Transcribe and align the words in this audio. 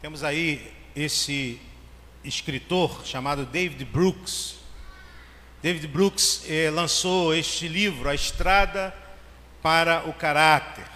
Temos 0.00 0.24
aí 0.24 0.72
esse 0.96 1.60
escritor 2.24 3.04
chamado 3.04 3.44
David 3.44 3.84
Brooks. 3.84 4.56
David 5.62 5.88
Brooks 5.88 6.42
eh, 6.48 6.70
lançou 6.70 7.34
este 7.34 7.68
livro, 7.68 8.08
A 8.08 8.14
Estrada 8.14 8.94
para 9.60 10.08
o 10.08 10.14
Caráter, 10.14 10.86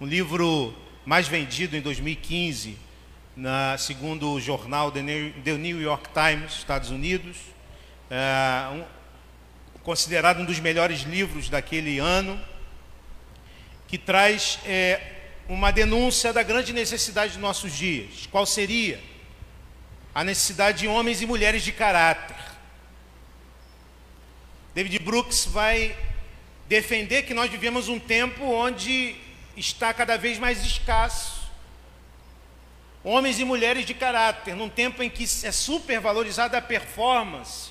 um 0.00 0.06
livro 0.06 0.72
mais 1.04 1.26
vendido 1.26 1.76
em 1.76 1.80
2015, 1.80 2.78
na, 3.36 3.76
segundo 3.76 4.30
o 4.30 4.40
jornal 4.40 4.92
The 4.92 5.02
New 5.02 5.82
York 5.82 6.08
Times, 6.14 6.52
Estados 6.52 6.90
Unidos, 6.90 7.38
é, 8.08 8.68
um, 8.72 8.84
considerado 9.82 10.42
um 10.42 10.44
dos 10.44 10.60
melhores 10.60 11.00
livros 11.00 11.48
daquele 11.48 11.98
ano, 11.98 12.40
que 13.88 13.98
traz 13.98 14.60
é, 14.64 15.17
uma 15.48 15.70
denúncia 15.70 16.32
da 16.32 16.42
grande 16.42 16.72
necessidade 16.72 17.32
de 17.32 17.38
nossos 17.38 17.72
dias. 17.72 18.26
Qual 18.30 18.44
seria? 18.44 19.00
A 20.14 20.22
necessidade 20.22 20.80
de 20.80 20.88
homens 20.88 21.22
e 21.22 21.26
mulheres 21.26 21.62
de 21.62 21.72
caráter. 21.72 22.36
David 24.74 24.98
Brooks 24.98 25.46
vai 25.46 25.96
defender 26.68 27.22
que 27.22 27.34
nós 27.34 27.50
vivemos 27.50 27.88
um 27.88 27.98
tempo 27.98 28.44
onde 28.44 29.16
está 29.56 29.94
cada 29.94 30.16
vez 30.18 30.38
mais 30.38 30.64
escasso 30.64 31.38
homens 33.08 33.38
e 33.38 33.44
mulheres 33.44 33.86
de 33.86 33.94
caráter, 33.94 34.54
num 34.54 34.68
tempo 34.68 35.02
em 35.02 35.08
que 35.08 35.24
é 35.24 35.52
supervalorizada 35.52 36.58
a 36.58 36.62
performance. 36.62 37.70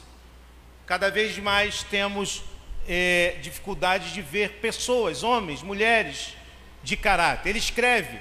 Cada 0.85 1.11
vez 1.11 1.38
mais 1.38 1.83
temos 1.83 2.44
é, 2.88 3.35
dificuldade 3.41 4.13
de 4.13 4.21
ver 4.21 4.53
pessoas, 4.53 5.21
homens, 5.21 5.61
mulheres, 5.61 6.33
de 6.87 6.95
caráter. 6.95 7.49
Ele 7.49 7.59
escreve 7.59 8.17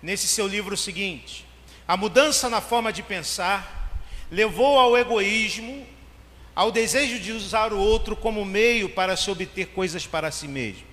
nesse 0.00 0.28
seu 0.28 0.46
livro 0.46 0.74
o 0.74 0.78
seguinte: 0.78 1.44
a 1.86 1.96
mudança 1.96 2.48
na 2.48 2.60
forma 2.60 2.92
de 2.92 3.02
pensar 3.02 3.98
levou 4.30 4.78
ao 4.78 4.96
egoísmo, 4.96 5.84
ao 6.54 6.70
desejo 6.70 7.18
de 7.18 7.32
usar 7.32 7.72
o 7.72 7.78
outro 7.78 8.14
como 8.14 8.44
meio 8.44 8.88
para 8.88 9.16
se 9.16 9.28
obter 9.30 9.66
coisas 9.66 10.06
para 10.06 10.30
si 10.30 10.46
mesmo. 10.46 10.84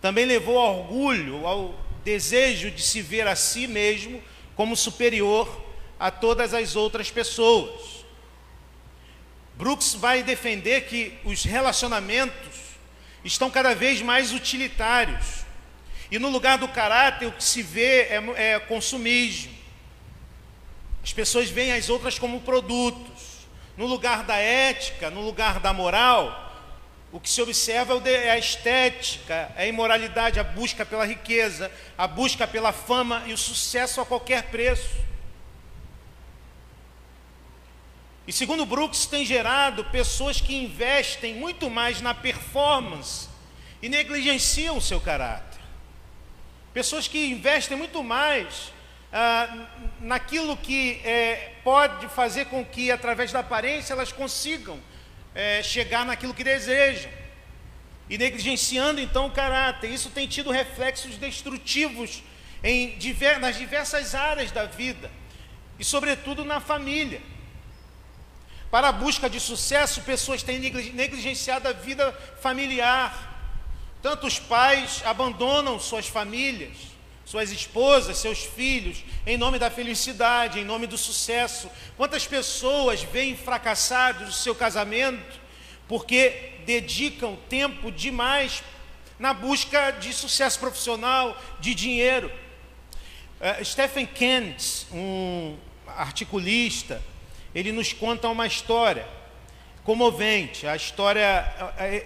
Também 0.00 0.24
levou 0.24 0.58
ao 0.58 0.78
orgulho, 0.80 1.46
ao 1.46 1.78
desejo 2.02 2.70
de 2.70 2.82
se 2.82 3.02
ver 3.02 3.28
a 3.28 3.36
si 3.36 3.66
mesmo 3.66 4.22
como 4.56 4.74
superior 4.74 5.62
a 6.00 6.10
todas 6.10 6.54
as 6.54 6.74
outras 6.74 7.10
pessoas. 7.10 8.02
Brooks 9.56 9.94
vai 9.94 10.22
defender 10.22 10.86
que 10.86 11.12
os 11.22 11.44
relacionamentos 11.44 12.56
estão 13.22 13.50
cada 13.50 13.74
vez 13.74 14.00
mais 14.00 14.32
utilitários 14.32 15.41
e 16.12 16.18
no 16.18 16.28
lugar 16.28 16.58
do 16.58 16.68
caráter, 16.68 17.26
o 17.26 17.32
que 17.32 17.42
se 17.42 17.62
vê 17.62 18.02
é, 18.02 18.22
é 18.36 18.60
consumismo. 18.60 19.50
As 21.02 21.10
pessoas 21.10 21.48
veem 21.48 21.72
as 21.72 21.88
outras 21.88 22.18
como 22.18 22.42
produtos. 22.42 23.46
No 23.78 23.86
lugar 23.86 24.22
da 24.22 24.36
ética, 24.36 25.10
no 25.10 25.22
lugar 25.22 25.58
da 25.58 25.72
moral, 25.72 26.54
o 27.10 27.18
que 27.18 27.30
se 27.30 27.40
observa 27.40 27.94
é, 28.04 28.26
é 28.26 28.30
a 28.30 28.38
estética, 28.38 29.54
é 29.56 29.62
a 29.62 29.66
imoralidade, 29.66 30.38
a 30.38 30.44
busca 30.44 30.84
pela 30.84 31.06
riqueza, 31.06 31.72
a 31.96 32.06
busca 32.06 32.46
pela 32.46 32.72
fama 32.72 33.22
e 33.26 33.32
o 33.32 33.38
sucesso 33.38 33.98
a 33.98 34.04
qualquer 34.04 34.50
preço. 34.50 34.94
E 38.26 38.32
segundo 38.34 38.66
Brooks, 38.66 39.06
tem 39.06 39.24
gerado 39.24 39.82
pessoas 39.86 40.42
que 40.42 40.54
investem 40.54 41.34
muito 41.34 41.70
mais 41.70 42.02
na 42.02 42.12
performance 42.12 43.30
e 43.80 43.88
negligenciam 43.88 44.76
o 44.76 44.82
seu 44.82 45.00
caráter. 45.00 45.51
Pessoas 46.72 47.06
que 47.06 47.26
investem 47.26 47.76
muito 47.76 48.02
mais 48.02 48.72
ah, 49.12 49.66
naquilo 50.00 50.56
que 50.56 51.00
é, 51.04 51.52
pode 51.62 52.08
fazer 52.08 52.46
com 52.46 52.64
que, 52.64 52.90
através 52.90 53.30
da 53.30 53.40
aparência, 53.40 53.92
elas 53.92 54.10
consigam 54.10 54.80
é, 55.34 55.62
chegar 55.62 56.06
naquilo 56.06 56.32
que 56.32 56.42
desejam. 56.42 57.10
E 58.08 58.16
negligenciando 58.16 59.00
então 59.00 59.26
o 59.26 59.30
caráter. 59.30 59.90
Isso 59.90 60.10
tem 60.10 60.26
tido 60.26 60.50
reflexos 60.50 61.16
destrutivos 61.16 62.22
em 62.64 62.96
diver, 62.96 63.38
nas 63.38 63.56
diversas 63.56 64.14
áreas 64.14 64.50
da 64.50 64.64
vida, 64.64 65.10
e 65.78 65.84
sobretudo 65.84 66.44
na 66.44 66.60
família. 66.60 67.20
Para 68.70 68.88
a 68.88 68.92
busca 68.92 69.28
de 69.28 69.38
sucesso, 69.38 70.00
pessoas 70.02 70.42
têm 70.42 70.58
negligenciado 70.58 71.68
a 71.68 71.72
vida 71.72 72.12
familiar 72.40 73.31
Tantos 74.02 74.40
pais 74.40 75.00
abandonam 75.04 75.78
suas 75.78 76.08
famílias, 76.08 76.76
suas 77.24 77.52
esposas, 77.52 78.18
seus 78.18 78.40
filhos, 78.40 79.04
em 79.24 79.38
nome 79.38 79.60
da 79.60 79.70
felicidade, 79.70 80.58
em 80.58 80.64
nome 80.64 80.88
do 80.88 80.98
sucesso. 80.98 81.70
Quantas 81.96 82.26
pessoas 82.26 83.02
veem 83.02 83.36
fracassados 83.36 84.28
o 84.28 84.32
seu 84.32 84.56
casamento 84.56 85.40
porque 85.86 86.52
dedicam 86.66 87.36
tempo 87.48 87.92
demais 87.92 88.62
na 89.18 89.32
busca 89.32 89.92
de 89.92 90.12
sucesso 90.12 90.58
profissional, 90.58 91.40
de 91.60 91.72
dinheiro. 91.72 92.30
Uh, 93.40 93.64
Stephen 93.64 94.06
Kent, 94.06 94.86
um 94.90 95.56
articulista, 95.86 97.00
ele 97.54 97.70
nos 97.70 97.92
conta 97.92 98.28
uma 98.28 98.46
história 98.48 99.06
comovente. 99.84 100.66
A 100.66 100.76
história, 100.76 101.44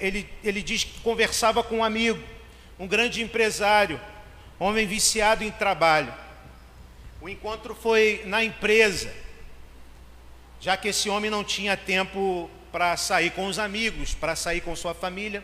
ele, 0.00 0.28
ele 0.42 0.62
diz 0.62 0.84
que 0.84 1.00
conversava 1.00 1.62
com 1.62 1.78
um 1.78 1.84
amigo, 1.84 2.22
um 2.78 2.86
grande 2.86 3.22
empresário, 3.22 4.00
homem 4.58 4.86
viciado 4.86 5.44
em 5.44 5.50
trabalho. 5.50 6.12
O 7.20 7.28
encontro 7.28 7.74
foi 7.74 8.22
na 8.24 8.44
empresa, 8.44 9.12
já 10.60 10.76
que 10.76 10.88
esse 10.88 11.08
homem 11.08 11.30
não 11.30 11.42
tinha 11.42 11.76
tempo 11.76 12.50
para 12.70 12.96
sair 12.96 13.30
com 13.30 13.46
os 13.46 13.58
amigos, 13.58 14.14
para 14.14 14.36
sair 14.36 14.60
com 14.60 14.74
sua 14.76 14.94
família. 14.94 15.42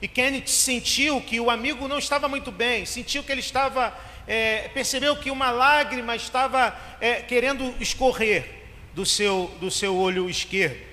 E 0.00 0.08
Kenneth 0.08 0.48
sentiu 0.48 1.20
que 1.20 1.38
o 1.38 1.48
amigo 1.48 1.86
não 1.86 1.98
estava 1.98 2.28
muito 2.28 2.50
bem, 2.50 2.84
sentiu 2.84 3.22
que 3.22 3.30
ele 3.30 3.40
estava, 3.40 3.96
é, 4.26 4.68
percebeu 4.74 5.14
que 5.16 5.30
uma 5.30 5.50
lágrima 5.50 6.16
estava 6.16 6.76
é, 7.00 7.22
querendo 7.22 7.72
escorrer 7.80 8.44
do 8.92 9.06
seu, 9.06 9.46
do 9.60 9.70
seu 9.70 9.96
olho 9.96 10.28
esquerdo. 10.28 10.91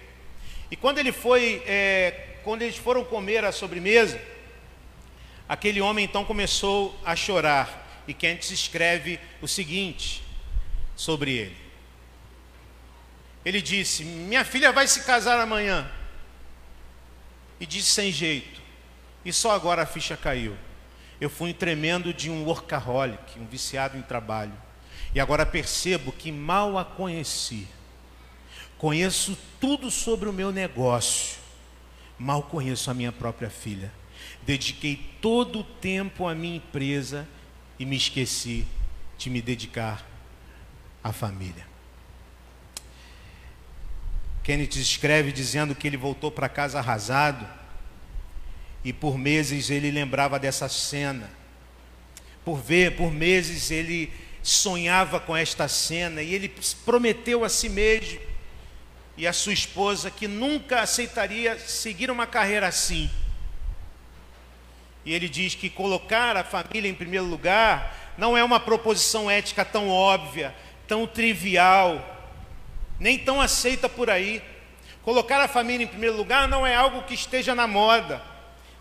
E 0.71 0.75
quando 0.75 0.99
ele 0.99 1.11
foi, 1.11 1.63
é, 1.65 2.37
quando 2.43 2.61
eles 2.61 2.77
foram 2.77 3.03
comer 3.03 3.43
a 3.43 3.51
sobremesa, 3.51 4.21
aquele 5.47 5.81
homem 5.81 6.05
então 6.05 6.23
começou 6.23 6.99
a 7.03 7.15
chorar. 7.15 8.03
E 8.07 8.13
Kent 8.13 8.51
escreve 8.51 9.19
o 9.41 9.47
seguinte 9.47 10.23
sobre 10.95 11.31
ele. 11.31 11.57
Ele 13.45 13.61
disse: 13.61 14.03
Minha 14.03 14.43
filha 14.43 14.71
vai 14.71 14.87
se 14.87 15.03
casar 15.03 15.39
amanhã. 15.39 15.89
E 17.59 17.65
disse 17.65 17.89
sem 17.89 18.11
jeito. 18.11 18.59
E 19.23 19.33
só 19.33 19.51
agora 19.51 19.83
a 19.83 19.85
ficha 19.85 20.15
caiu. 20.15 20.55
Eu 21.19 21.29
fui 21.29 21.51
um 21.51 21.53
tremendo 21.53 22.13
de 22.13 22.29
um 22.29 22.45
workaholic, 22.45 23.37
um 23.37 23.45
viciado 23.45 23.97
em 23.97 24.01
trabalho. 24.01 24.53
E 25.13 25.19
agora 25.19 25.45
percebo 25.45 26.11
que 26.11 26.31
mal 26.31 26.77
a 26.77 26.85
conheci. 26.85 27.67
Conheço 28.79 29.37
tudo 29.59 29.91
sobre 29.91 30.29
o 30.29 30.33
meu 30.33 30.53
negócio, 30.53 31.37
mal 32.17 32.41
conheço 32.41 32.89
a 32.89 32.93
minha 32.93 33.11
própria 33.11 33.49
filha. 33.49 33.91
Dediquei 34.43 34.95
todo 35.21 35.59
o 35.59 35.63
tempo 35.65 36.25
à 36.25 36.33
minha 36.33 36.55
empresa 36.55 37.27
e 37.77 37.85
me 37.85 37.97
esqueci 37.97 38.65
de 39.17 39.29
me 39.29 39.41
dedicar 39.41 40.07
à 41.03 41.11
família. 41.11 41.67
Kenneth 44.43 44.77
escreve 44.77 45.33
dizendo 45.33 45.75
que 45.75 45.85
ele 45.85 45.97
voltou 45.97 46.31
para 46.31 46.47
casa 46.47 46.79
arrasado 46.79 47.45
e 48.81 48.93
por 48.93 49.17
meses 49.17 49.69
ele 49.69 49.91
lembrava 49.91 50.39
dessa 50.39 50.69
cena. 50.69 51.29
Por 52.45 52.55
ver, 52.55 52.95
por 52.95 53.11
meses 53.11 53.71
ele 53.71 54.09
sonhava 54.41 55.19
com 55.19 55.35
esta 55.35 55.67
cena 55.67 56.21
e 56.21 56.33
ele 56.33 56.49
prometeu 56.85 57.43
a 57.43 57.49
si 57.49 57.67
mesmo 57.67 58.28
e 59.19 59.27
a 59.27 59.33
sua 59.33 59.51
esposa 59.51 60.09
que 60.09 60.29
nunca 60.29 60.79
aceitaria 60.79 61.59
seguir 61.59 62.09
uma 62.09 62.25
carreira 62.25 62.69
assim. 62.69 63.11
E 65.03 65.13
ele 65.13 65.27
diz 65.27 65.53
que 65.55 65.69
colocar 65.69 66.37
a 66.37 66.43
família 66.43 66.89
em 66.89 66.93
primeiro 66.93 67.25
lugar 67.25 68.13
não 68.17 68.37
é 68.37 68.41
uma 68.41 68.61
proposição 68.61 69.29
ética 69.29 69.65
tão 69.65 69.89
óbvia, 69.89 70.55
tão 70.87 71.05
trivial, 71.05 72.01
nem 72.97 73.17
tão 73.17 73.41
aceita 73.41 73.89
por 73.89 74.09
aí. 74.09 74.41
Colocar 75.03 75.41
a 75.41 75.49
família 75.49 75.83
em 75.83 75.87
primeiro 75.87 76.15
lugar 76.15 76.47
não 76.47 76.65
é 76.65 76.73
algo 76.73 77.03
que 77.03 77.13
esteja 77.13 77.53
na 77.53 77.67
moda. 77.67 78.23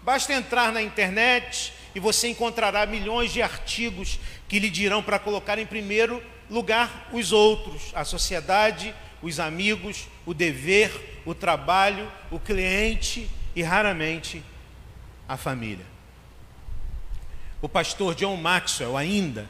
Basta 0.02 0.32
entrar 0.32 0.70
na 0.70 0.81
internet 0.81 1.73
e 1.96 1.99
você 1.99 2.29
encontrará 2.29 2.87
milhões 2.87 3.32
de 3.32 3.43
artigos 3.43 4.20
que 4.46 4.61
lhe 4.61 4.70
dirão 4.70 5.02
para 5.02 5.19
colocar 5.19 5.58
em 5.58 5.67
primeiro 5.67 6.23
lugar 6.49 7.08
os 7.12 7.32
outros, 7.32 7.91
a 7.93 8.05
sociedade, 8.05 8.94
os 9.23 9.41
amigos, 9.41 10.06
o 10.25 10.32
dever, 10.32 11.23
o 11.25 11.35
trabalho, 11.35 12.11
o 12.31 12.38
cliente 12.38 13.29
e 13.55 13.62
raramente 13.62 14.43
a 15.29 15.37
família. 15.37 15.87
O 17.61 17.69
pastor 17.69 18.15
John 18.15 18.37
Maxwell 18.37 18.97
ainda 18.97 19.49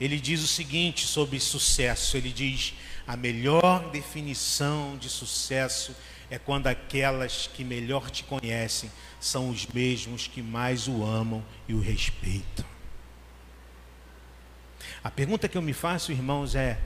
ele 0.00 0.20
diz 0.20 0.42
o 0.42 0.46
seguinte 0.46 1.06
sobre 1.06 1.40
sucesso: 1.40 2.16
ele 2.16 2.30
diz, 2.30 2.74
a 3.06 3.16
melhor 3.16 3.90
definição 3.90 4.96
de 4.96 5.08
sucesso 5.08 5.94
é 6.30 6.38
quando 6.38 6.66
aquelas 6.66 7.48
que 7.48 7.64
melhor 7.64 8.10
te 8.10 8.22
conhecem 8.22 8.90
são 9.18 9.50
os 9.50 9.66
mesmos 9.66 10.26
que 10.26 10.42
mais 10.42 10.86
o 10.86 11.04
amam 11.04 11.44
e 11.66 11.74
o 11.74 11.80
respeitam. 11.80 12.64
A 15.02 15.10
pergunta 15.10 15.48
que 15.48 15.56
eu 15.56 15.62
me 15.62 15.72
faço, 15.72 16.12
irmãos, 16.12 16.54
é: 16.54 16.78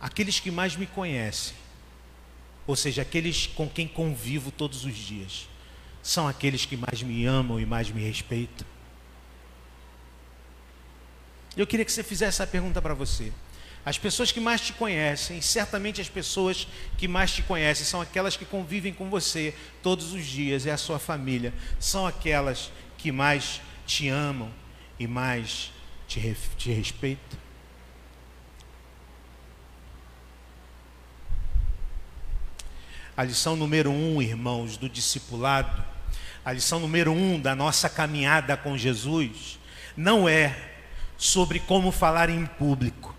aqueles 0.00 0.40
que 0.40 0.50
mais 0.50 0.76
me 0.76 0.86
conhecem, 0.86 1.56
ou 2.66 2.76
seja, 2.76 3.02
aqueles 3.02 3.46
com 3.46 3.68
quem 3.68 3.88
convivo 3.88 4.50
todos 4.50 4.84
os 4.84 4.94
dias, 4.94 5.48
são 6.02 6.28
aqueles 6.28 6.64
que 6.64 6.76
mais 6.76 7.02
me 7.02 7.24
amam 7.24 7.60
e 7.60 7.66
mais 7.66 7.90
me 7.90 8.02
respeitam? 8.02 8.66
Eu 11.56 11.66
queria 11.66 11.84
que 11.84 11.90
você 11.90 12.04
fizesse 12.04 12.40
essa 12.40 12.46
pergunta 12.46 12.80
para 12.80 12.94
você. 12.94 13.32
As 13.84 13.96
pessoas 13.96 14.30
que 14.30 14.38
mais 14.38 14.60
te 14.60 14.72
conhecem, 14.72 15.40
certamente 15.40 16.00
as 16.00 16.08
pessoas 16.08 16.68
que 16.96 17.08
mais 17.08 17.32
te 17.32 17.42
conhecem, 17.42 17.86
são 17.86 18.00
aquelas 18.00 18.36
que 18.36 18.44
convivem 18.44 18.92
com 18.92 19.08
você 19.08 19.54
todos 19.82 20.12
os 20.12 20.26
dias, 20.26 20.66
é 20.66 20.70
a 20.70 20.76
sua 20.76 20.98
família. 20.98 21.54
São 21.80 22.06
aquelas 22.06 22.70
que 22.98 23.10
mais 23.10 23.60
te 23.86 24.08
amam 24.08 24.52
e 24.98 25.06
mais 25.06 25.72
te, 26.06 26.36
te 26.56 26.70
respeitam. 26.70 27.37
A 33.18 33.24
lição 33.24 33.56
número 33.56 33.90
um, 33.90 34.22
irmãos, 34.22 34.76
do 34.76 34.88
discipulado, 34.88 35.84
a 36.44 36.52
lição 36.52 36.78
número 36.78 37.10
um 37.10 37.40
da 37.40 37.52
nossa 37.52 37.88
caminhada 37.88 38.56
com 38.56 38.78
Jesus, 38.78 39.58
não 39.96 40.28
é 40.28 40.56
sobre 41.16 41.58
como 41.58 41.90
falar 41.90 42.30
em 42.30 42.46
público. 42.46 43.12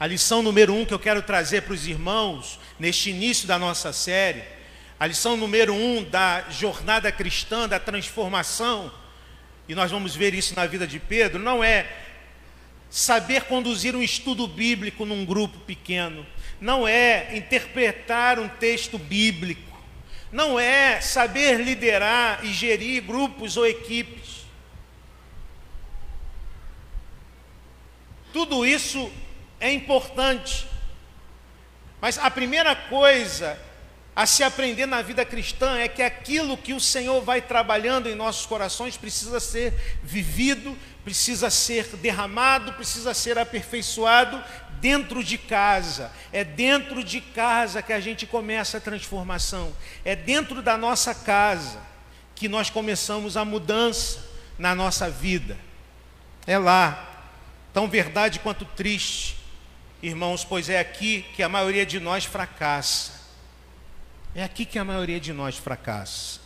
A 0.00 0.06
lição 0.08 0.42
número 0.42 0.74
um 0.74 0.84
que 0.84 0.92
eu 0.92 0.98
quero 0.98 1.22
trazer 1.22 1.62
para 1.62 1.74
os 1.74 1.86
irmãos 1.86 2.58
neste 2.76 3.10
início 3.10 3.46
da 3.46 3.56
nossa 3.56 3.92
série, 3.92 4.42
a 4.98 5.06
lição 5.06 5.36
número 5.36 5.72
um 5.72 6.02
da 6.02 6.50
jornada 6.50 7.12
cristã, 7.12 7.68
da 7.68 7.78
transformação, 7.78 8.92
e 9.68 9.76
nós 9.76 9.92
vamos 9.92 10.16
ver 10.16 10.34
isso 10.34 10.56
na 10.56 10.66
vida 10.66 10.88
de 10.88 10.98
Pedro, 10.98 11.38
não 11.38 11.62
é 11.62 11.86
saber 12.90 13.44
conduzir 13.44 13.94
um 13.94 14.02
estudo 14.02 14.48
bíblico 14.48 15.06
num 15.06 15.24
grupo 15.24 15.60
pequeno, 15.60 16.26
não 16.64 16.88
é 16.88 17.36
interpretar 17.36 18.38
um 18.38 18.48
texto 18.48 18.96
bíblico, 18.96 19.78
não 20.32 20.58
é 20.58 20.98
saber 20.98 21.60
liderar 21.60 22.42
e 22.42 22.54
gerir 22.54 23.02
grupos 23.02 23.58
ou 23.58 23.66
equipes. 23.66 24.46
Tudo 28.32 28.64
isso 28.64 29.12
é 29.60 29.74
importante. 29.74 30.66
Mas 32.00 32.16
a 32.16 32.30
primeira 32.30 32.74
coisa 32.74 33.58
a 34.16 34.24
se 34.24 34.42
aprender 34.42 34.86
na 34.86 35.02
vida 35.02 35.22
cristã 35.22 35.76
é 35.76 35.86
que 35.86 36.02
aquilo 36.02 36.56
que 36.56 36.72
o 36.72 36.80
Senhor 36.80 37.20
vai 37.20 37.42
trabalhando 37.42 38.08
em 38.08 38.14
nossos 38.14 38.46
corações 38.46 38.96
precisa 38.96 39.38
ser 39.38 39.74
vivido, 40.02 40.78
precisa 41.04 41.50
ser 41.50 41.84
derramado, 41.96 42.72
precisa 42.72 43.12
ser 43.12 43.36
aperfeiçoado 43.36 44.42
dentro 44.84 45.24
de 45.24 45.38
casa. 45.38 46.12
É 46.30 46.44
dentro 46.44 47.02
de 47.02 47.22
casa 47.22 47.80
que 47.80 47.92
a 47.92 48.00
gente 48.00 48.26
começa 48.26 48.76
a 48.76 48.80
transformação. 48.80 49.72
É 50.04 50.14
dentro 50.14 50.60
da 50.60 50.76
nossa 50.76 51.14
casa 51.14 51.80
que 52.34 52.48
nós 52.48 52.68
começamos 52.68 53.34
a 53.34 53.46
mudança 53.46 54.22
na 54.58 54.74
nossa 54.74 55.08
vida. 55.08 55.56
É 56.46 56.58
lá, 56.58 57.24
tão 57.72 57.88
verdade 57.88 58.40
quanto 58.40 58.66
triste 58.66 59.44
Irmãos, 60.04 60.44
pois 60.44 60.68
é 60.68 60.78
aqui 60.78 61.24
que 61.34 61.42
a 61.42 61.48
maioria 61.48 61.86
de 61.86 61.98
nós 61.98 62.26
fracassa. 62.26 63.12
É 64.34 64.44
aqui 64.44 64.66
que 64.66 64.78
a 64.78 64.84
maioria 64.84 65.18
de 65.18 65.32
nós 65.32 65.56
fracassa. 65.56 66.40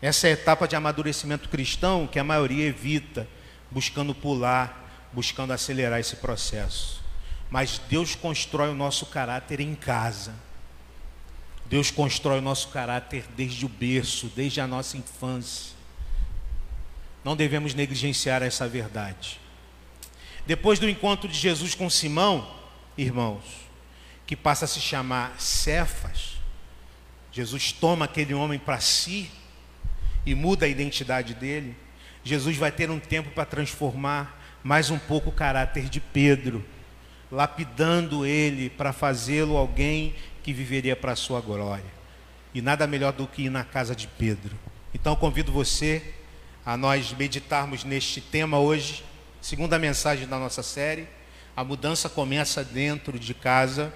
Essa 0.00 0.26
é 0.26 0.30
a 0.30 0.32
etapa 0.32 0.66
de 0.66 0.74
amadurecimento 0.74 1.50
cristão 1.50 2.06
que 2.06 2.18
a 2.18 2.24
maioria 2.24 2.64
evita, 2.64 3.28
buscando 3.70 4.14
pular, 4.14 5.06
buscando 5.12 5.52
acelerar 5.52 6.00
esse 6.00 6.16
processo. 6.16 7.02
Mas 7.50 7.80
Deus 7.88 8.14
constrói 8.14 8.70
o 8.70 8.74
nosso 8.74 9.06
caráter 9.06 9.60
em 9.60 9.74
casa. 9.74 10.34
Deus 11.66 11.90
constrói 11.90 12.38
o 12.38 12.42
nosso 12.42 12.68
caráter 12.68 13.24
desde 13.36 13.66
o 13.66 13.68
berço, 13.68 14.30
desde 14.34 14.60
a 14.60 14.66
nossa 14.66 14.96
infância. 14.96 15.76
Não 17.24 17.36
devemos 17.36 17.74
negligenciar 17.74 18.42
essa 18.42 18.66
verdade. 18.66 19.40
Depois 20.46 20.78
do 20.78 20.88
encontro 20.88 21.28
de 21.28 21.38
Jesus 21.38 21.74
com 21.74 21.90
Simão, 21.90 22.54
irmãos, 22.96 23.44
que 24.26 24.34
passa 24.34 24.64
a 24.64 24.68
se 24.68 24.80
chamar 24.80 25.38
Cefas. 25.38 26.38
Jesus 27.30 27.70
toma 27.70 28.06
aquele 28.06 28.32
homem 28.32 28.58
para 28.58 28.80
si 28.80 29.30
e 30.24 30.34
muda 30.34 30.64
a 30.64 30.68
identidade 30.68 31.34
dele. 31.34 31.76
Jesus 32.24 32.56
vai 32.56 32.72
ter 32.72 32.90
um 32.90 32.98
tempo 32.98 33.30
para 33.30 33.44
transformar 33.44 34.38
mais 34.62 34.90
um 34.90 34.98
pouco 34.98 35.28
o 35.30 35.32
caráter 35.32 35.88
de 35.88 36.00
Pedro, 36.00 36.64
lapidando 37.30 38.24
ele 38.24 38.70
para 38.70 38.92
fazê-lo 38.92 39.56
alguém 39.56 40.14
que 40.42 40.52
viveria 40.52 40.96
para 40.96 41.12
a 41.12 41.16
sua 41.16 41.40
glória. 41.40 41.98
E 42.54 42.62
nada 42.62 42.86
melhor 42.86 43.12
do 43.12 43.26
que 43.26 43.42
ir 43.42 43.50
na 43.50 43.64
casa 43.64 43.94
de 43.94 44.06
Pedro. 44.06 44.56
Então 44.94 45.14
convido 45.14 45.52
você 45.52 46.14
a 46.64 46.76
nós 46.76 47.12
meditarmos 47.12 47.84
neste 47.84 48.20
tema 48.20 48.58
hoje, 48.58 49.04
segunda 49.40 49.78
mensagem 49.78 50.26
da 50.26 50.38
nossa 50.38 50.62
série 50.62 51.06
a 51.58 51.64
mudança 51.64 52.08
começa 52.08 52.62
dentro 52.62 53.18
de 53.18 53.34
casa. 53.34 53.92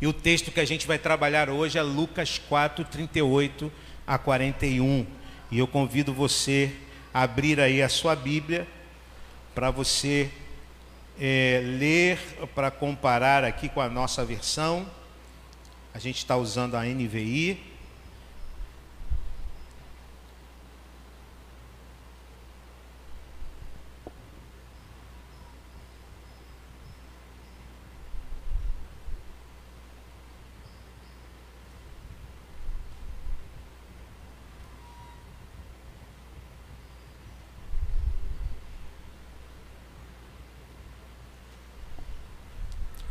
E 0.00 0.06
o 0.06 0.12
texto 0.12 0.50
que 0.50 0.58
a 0.58 0.64
gente 0.64 0.86
vai 0.86 0.98
trabalhar 0.98 1.50
hoje 1.50 1.76
é 1.76 1.82
Lucas 1.82 2.38
4, 2.38 2.82
38 2.86 3.70
a 4.06 4.16
41. 4.16 5.06
E 5.50 5.58
eu 5.58 5.66
convido 5.66 6.14
você 6.14 6.72
a 7.12 7.24
abrir 7.24 7.60
aí 7.60 7.82
a 7.82 7.90
sua 7.90 8.16
Bíblia 8.16 8.66
para 9.54 9.70
você 9.70 10.30
é, 11.20 11.60
ler, 11.62 12.18
para 12.54 12.70
comparar 12.70 13.44
aqui 13.44 13.68
com 13.68 13.80
a 13.80 13.88
nossa 13.88 14.24
versão. 14.24 14.86
A 15.94 15.98
gente 15.98 16.18
está 16.18 16.36
usando 16.36 16.74
a 16.74 16.84
NVI. 16.84 17.71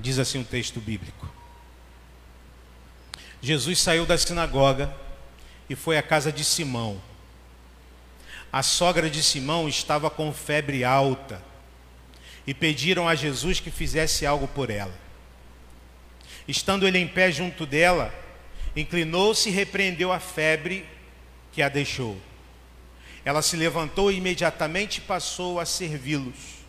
Diz 0.01 0.17
assim 0.17 0.39
um 0.39 0.43
texto 0.43 0.79
bíblico. 0.79 1.31
Jesus 3.39 3.79
saiu 3.79 4.03
da 4.03 4.17
sinagoga 4.17 4.91
e 5.69 5.75
foi 5.75 5.95
à 5.95 6.01
casa 6.01 6.31
de 6.31 6.43
Simão. 6.43 6.99
A 8.51 8.63
sogra 8.63 9.11
de 9.11 9.21
Simão 9.21 9.69
estava 9.69 10.09
com 10.09 10.33
febre 10.33 10.83
alta 10.83 11.41
e 12.47 12.53
pediram 12.53 13.07
a 13.07 13.13
Jesus 13.13 13.59
que 13.59 13.69
fizesse 13.69 14.25
algo 14.25 14.47
por 14.47 14.71
ela. 14.71 14.93
Estando 16.47 16.87
ele 16.87 16.97
em 16.97 17.07
pé 17.07 17.31
junto 17.31 17.67
dela, 17.67 18.11
inclinou-se 18.75 19.49
e 19.49 19.51
repreendeu 19.51 20.11
a 20.11 20.19
febre 20.19 20.83
que 21.51 21.61
a 21.61 21.69
deixou. 21.69 22.19
Ela 23.23 23.43
se 23.43 23.55
levantou 23.55 24.11
e 24.11 24.17
imediatamente 24.17 24.99
passou 24.99 25.59
a 25.59 25.65
servi-los. 25.65 26.60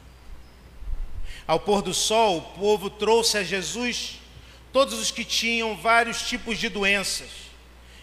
Ao 1.47 1.59
pôr 1.59 1.83
do 1.83 1.93
sol, 1.93 2.39
o 2.39 2.43
povo 2.59 2.89
trouxe 2.89 3.39
a 3.39 3.45
Jesus 3.45 4.21
todos 4.73 4.99
os 4.99 5.11
que 5.11 5.25
tinham 5.25 5.77
vários 5.77 6.23
tipos 6.23 6.59
de 6.59 6.69
doenças, 6.69 7.29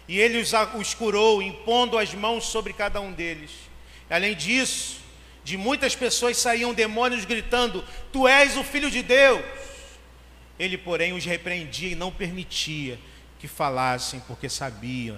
e 0.08 0.19
ele 0.19 0.38
os, 0.39 0.93
curou, 0.93 1.41
impondo 1.41 1.98
as 1.98 2.13
mãos 2.13 2.46
sobre 2.46 2.74
cada 2.74 3.00
um 3.00 3.12
deles. 3.12 3.51
Além 4.10 4.36
disso, 4.36 4.98
de 5.43 5.55
muitas 5.55 5.96
pessoas 5.96 6.38
saíam 6.38 6.74
demônios 6.74 7.25
gritando: 7.25 7.84
Tu 8.12 8.27
és 8.27 8.58
o 8.58 8.63
filho 8.63 8.89
de 8.89 9.03
Deus. 9.03 9.43
Ele, 10.58 10.77
porém, 10.77 11.13
os 11.13 11.24
repreendia 11.25 11.89
e 11.89 11.96
não 11.96 12.12
permitia 12.12 13.00
que 13.39 13.48
falassem, 13.48 14.19
porque 14.22 14.50
sabiam, 14.50 15.17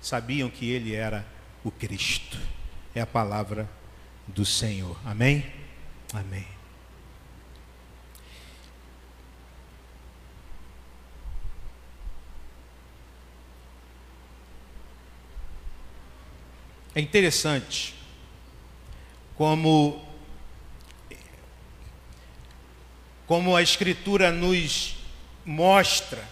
sabiam 0.00 0.50
que 0.50 0.70
ele 0.70 0.94
era 0.94 1.26
o 1.64 1.70
Cristo. 1.70 2.38
É 2.94 3.00
a 3.00 3.06
palavra 3.06 3.68
do 4.26 4.44
Senhor. 4.44 4.98
Amém? 5.04 5.50
Amém. 6.12 6.51
É 16.94 17.00
interessante 17.00 17.94
como 19.34 20.06
como 23.26 23.56
a 23.56 23.62
Escritura 23.62 24.30
nos 24.30 24.96
mostra 25.42 26.22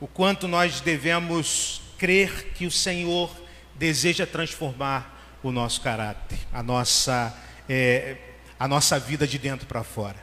o 0.00 0.06
quanto 0.06 0.46
nós 0.46 0.80
devemos 0.80 1.82
crer 1.98 2.52
que 2.54 2.66
o 2.66 2.70
Senhor 2.70 3.30
deseja 3.74 4.24
transformar 4.24 5.38
o 5.42 5.50
nosso 5.50 5.80
caráter, 5.80 6.38
a 6.52 6.62
nossa, 6.62 7.36
é, 7.68 8.16
a 8.60 8.68
nossa 8.68 8.98
vida 9.00 9.26
de 9.26 9.38
dentro 9.38 9.66
para 9.66 9.82
fora. 9.82 10.16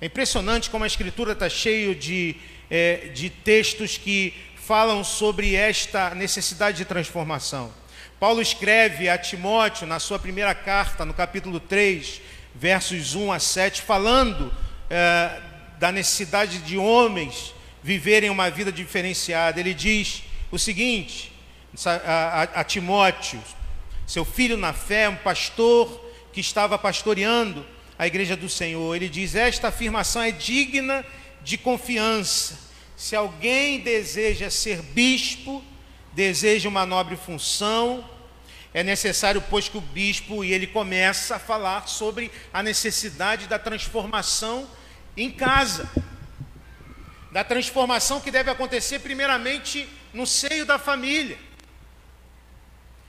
É 0.00 0.06
impressionante 0.06 0.68
como 0.68 0.84
a 0.84 0.86
Escritura 0.86 1.32
está 1.32 1.48
cheia 1.48 1.94
de, 1.94 2.36
é, 2.68 3.08
de 3.08 3.30
textos 3.30 3.96
que 3.96 4.34
falam 4.56 5.02
sobre 5.02 5.54
esta 5.54 6.14
necessidade 6.14 6.76
de 6.76 6.84
transformação. 6.84 7.72
Paulo 8.18 8.40
escreve 8.40 9.10
a 9.10 9.18
Timóteo, 9.18 9.86
na 9.86 9.98
sua 9.98 10.18
primeira 10.18 10.54
carta, 10.54 11.04
no 11.04 11.12
capítulo 11.12 11.60
3, 11.60 12.22
versos 12.54 13.14
1 13.14 13.30
a 13.30 13.38
7, 13.38 13.82
falando 13.82 14.50
é, 14.88 15.38
da 15.78 15.92
necessidade 15.92 16.60
de 16.60 16.78
homens 16.78 17.54
viverem 17.82 18.30
uma 18.30 18.50
vida 18.50 18.72
diferenciada. 18.72 19.60
Ele 19.60 19.74
diz 19.74 20.22
o 20.50 20.58
seguinte 20.58 21.30
a, 21.84 21.90
a, 21.92 22.42
a 22.60 22.64
Timóteo, 22.64 23.38
seu 24.06 24.24
filho 24.24 24.56
na 24.56 24.72
fé, 24.72 25.10
um 25.10 25.16
pastor 25.16 26.02
que 26.32 26.40
estava 26.40 26.78
pastoreando 26.78 27.66
a 27.98 28.06
igreja 28.06 28.34
do 28.34 28.48
Senhor. 28.48 28.96
Ele 28.96 29.10
diz: 29.10 29.34
Esta 29.34 29.68
afirmação 29.68 30.22
é 30.22 30.30
digna 30.30 31.04
de 31.42 31.58
confiança. 31.58 32.58
Se 32.96 33.14
alguém 33.14 33.80
deseja 33.80 34.48
ser 34.48 34.80
bispo, 34.80 35.62
deseja 36.16 36.66
uma 36.66 36.86
nobre 36.86 37.14
função, 37.14 38.02
é 38.72 38.82
necessário, 38.82 39.44
pois, 39.50 39.68
que 39.68 39.76
o 39.76 39.82
bispo, 39.82 40.42
e 40.42 40.50
ele 40.50 40.66
começa 40.66 41.36
a 41.36 41.38
falar 41.38 41.86
sobre 41.86 42.32
a 42.50 42.62
necessidade 42.62 43.46
da 43.46 43.58
transformação 43.58 44.66
em 45.14 45.30
casa, 45.30 45.90
da 47.30 47.44
transformação 47.44 48.18
que 48.18 48.30
deve 48.30 48.50
acontecer, 48.50 49.00
primeiramente, 49.00 49.86
no 50.14 50.26
seio 50.26 50.64
da 50.64 50.78
família. 50.78 51.38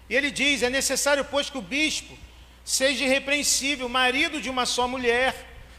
E 0.09 0.15
ele 0.15 0.29
diz: 0.29 0.61
é 0.61 0.69
necessário, 0.69 1.23
pois, 1.23 1.49
que 1.49 1.57
o 1.57 1.61
bispo 1.61 2.17
seja 2.65 3.05
irrepreensível, 3.05 3.87
marido 3.87 4.41
de 4.41 4.49
uma 4.49 4.65
só 4.65 4.85
mulher, 4.85 5.33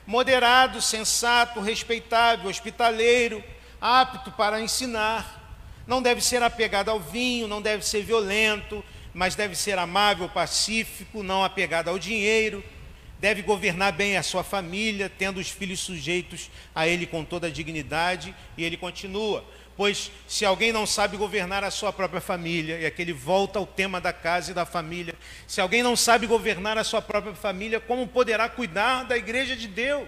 moderado, 0.06 0.80
sensato, 0.80 1.60
respeitável, 1.60 2.48
hospitaleiro, 2.48 3.44
apto 3.78 4.30
para 4.32 4.62
ensinar. 4.62 5.37
Não 5.88 6.02
deve 6.02 6.20
ser 6.20 6.42
apegado 6.42 6.90
ao 6.90 7.00
vinho, 7.00 7.48
não 7.48 7.62
deve 7.62 7.82
ser 7.82 8.02
violento, 8.02 8.84
mas 9.14 9.34
deve 9.34 9.56
ser 9.56 9.78
amável, 9.78 10.28
pacífico, 10.28 11.22
não 11.22 11.42
apegado 11.42 11.88
ao 11.88 11.98
dinheiro. 11.98 12.62
Deve 13.18 13.40
governar 13.40 13.92
bem 13.92 14.18
a 14.18 14.22
sua 14.22 14.44
família, 14.44 15.10
tendo 15.10 15.40
os 15.40 15.48
filhos 15.48 15.80
sujeitos 15.80 16.50
a 16.74 16.86
ele 16.86 17.06
com 17.06 17.24
toda 17.24 17.46
a 17.46 17.50
dignidade. 17.50 18.34
E 18.54 18.64
ele 18.64 18.76
continua: 18.76 19.42
Pois 19.78 20.12
se 20.28 20.44
alguém 20.44 20.72
não 20.72 20.86
sabe 20.86 21.16
governar 21.16 21.64
a 21.64 21.70
sua 21.70 21.90
própria 21.90 22.20
família, 22.20 22.78
e 22.78 22.84
aqui 22.84 23.00
ele 23.00 23.14
volta 23.14 23.58
ao 23.58 23.66
tema 23.66 23.98
da 23.98 24.12
casa 24.12 24.50
e 24.50 24.54
da 24.54 24.66
família, 24.66 25.14
se 25.46 25.58
alguém 25.58 25.82
não 25.82 25.96
sabe 25.96 26.26
governar 26.26 26.76
a 26.76 26.84
sua 26.84 27.00
própria 27.00 27.34
família, 27.34 27.80
como 27.80 28.06
poderá 28.06 28.46
cuidar 28.46 29.04
da 29.04 29.16
igreja 29.16 29.56
de 29.56 29.66
Deus? 29.66 30.06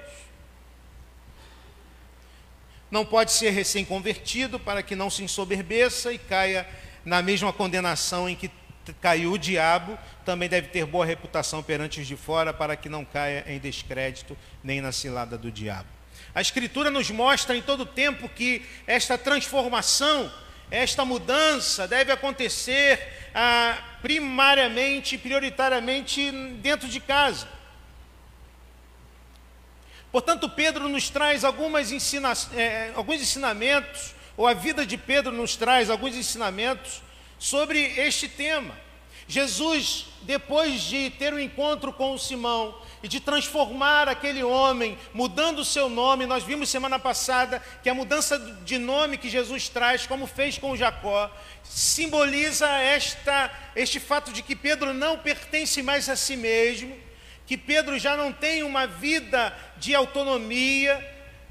Não 2.91 3.05
pode 3.05 3.33
ser 3.33 3.51
recém-convertido 3.51 4.59
para 4.59 4.83
que 4.83 4.97
não 4.97 5.09
se 5.09 5.23
ensoberbeça 5.23 6.13
e 6.13 6.19
caia 6.19 6.67
na 7.05 7.23
mesma 7.23 7.53
condenação 7.53 8.29
em 8.29 8.35
que 8.35 8.51
caiu 9.01 9.33
o 9.33 9.39
diabo, 9.39 9.99
também 10.25 10.49
deve 10.49 10.69
ter 10.69 10.85
boa 10.85 11.07
reputação 11.07 11.63
perante 11.63 12.01
os 12.01 12.07
de 12.07 12.17
fora, 12.17 12.53
para 12.53 12.77
que 12.77 12.89
não 12.89 13.05
caia 13.05 13.45
em 13.47 13.59
descrédito 13.59 14.37
nem 14.65 14.81
na 14.81 14.91
cilada 14.91 15.39
do 15.39 15.51
diabo. 15.51 15.89
A 16.35 16.41
Escritura 16.41 16.91
nos 16.91 17.11
mostra 17.11 17.57
em 17.57 17.63
todo 17.63 17.87
tempo 17.87 18.29
que 18.29 18.63
esta 18.87 19.17
transformação, 19.17 20.31
esta 20.71 21.05
mudança 21.05 21.87
deve 21.87 22.13
acontecer 22.13 23.01
ah, 23.35 23.79
primariamente, 24.03 25.19
prioritariamente 25.19 26.31
dentro 26.61 26.89
de 26.89 27.01
casa. 27.01 27.49
Portanto, 30.13 30.49
Pedro 30.49 30.89
nos 30.89 31.09
traz 31.09 31.45
ensina 31.93 32.33
eh, 32.55 32.93
alguns 32.95 33.21
ensinamentos, 33.21 34.15
ou 34.37 34.47
a 34.47 34.55
vida 34.55 34.85
de 34.85 34.97
Pedro 34.97 35.33
nos 35.33 35.57
traz 35.57 35.89
alguns 35.91 36.17
ensinamentos 36.17 37.03
sobre 37.39 37.79
este 38.01 38.29
tema. 38.29 38.75
Jesus, 39.29 40.07
depois 40.23 40.83
de 40.83 41.11
ter 41.11 41.33
o 41.33 41.37
um 41.37 41.39
encontro 41.39 41.93
com 41.93 42.13
o 42.13 42.19
Simão, 42.19 42.75
e 43.03 43.09
de 43.09 43.21
transformar 43.21 44.09
aquele 44.09 44.43
homem, 44.43 44.99
mudando 45.15 45.61
o 45.61 45.65
seu 45.65 45.89
nome. 45.89 46.27
Nós 46.27 46.43
vimos 46.43 46.69
semana 46.69 46.99
passada 46.99 47.63
que 47.83 47.89
a 47.89 47.95
mudança 47.95 48.39
de 48.39 48.79
nome 48.79 49.17
que 49.17 49.31
Jesus 49.31 49.69
traz, 49.69 50.07
como 50.07 50.27
fez 50.27 50.59
com 50.59 50.77
Jacó, 50.77 51.31
simboliza 51.63 52.69
esta, 52.69 53.51
este 53.75 53.99
fato 53.99 54.33
de 54.33 54.43
que 54.43 54.55
Pedro 54.55 54.93
não 54.93 55.17
pertence 55.17 55.83
mais 55.83 56.09
a 56.09 56.17
si 56.17 56.37
mesmo, 56.37 56.95
que 57.51 57.57
Pedro 57.57 57.99
já 57.99 58.17
não 58.17 58.33
tem 58.33 58.63
uma 58.63 58.87
vida 58.87 59.53
de 59.77 59.93
autonomia, 59.93 61.05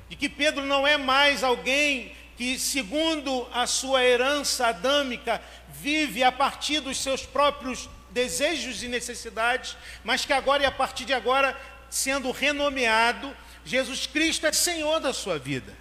de 0.07 0.15
que 0.15 0.29
Pedro 0.29 0.65
não 0.65 0.87
é 0.87 0.95
mais 0.95 1.43
alguém 1.43 2.15
que, 2.37 2.57
segundo 2.57 3.45
a 3.51 3.67
sua 3.67 4.01
herança 4.01 4.67
adâmica, 4.67 5.41
vive 5.67 6.23
a 6.23 6.31
partir 6.31 6.79
dos 6.79 7.03
seus 7.03 7.25
próprios 7.25 7.89
desejos 8.11 8.81
e 8.81 8.87
necessidades, 8.87 9.75
mas 10.01 10.23
que 10.23 10.31
agora 10.31 10.63
e 10.63 10.65
a 10.65 10.71
partir 10.71 11.03
de 11.03 11.13
agora, 11.13 11.53
sendo 11.89 12.31
renomeado, 12.31 13.35
Jesus 13.65 14.07
Cristo 14.07 14.47
é 14.47 14.53
Senhor 14.53 15.01
da 15.01 15.11
sua 15.11 15.37
vida. 15.37 15.75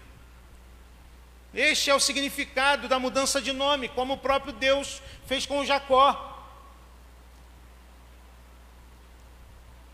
Este 1.54 1.90
é 1.90 1.94
o 1.94 2.00
significado 2.00 2.88
da 2.88 2.98
mudança 2.98 3.40
de 3.40 3.52
nome, 3.52 3.88
como 3.88 4.14
o 4.14 4.18
próprio 4.18 4.52
Deus 4.52 5.00
fez 5.28 5.46
com 5.46 5.64
Jacó. 5.64 6.37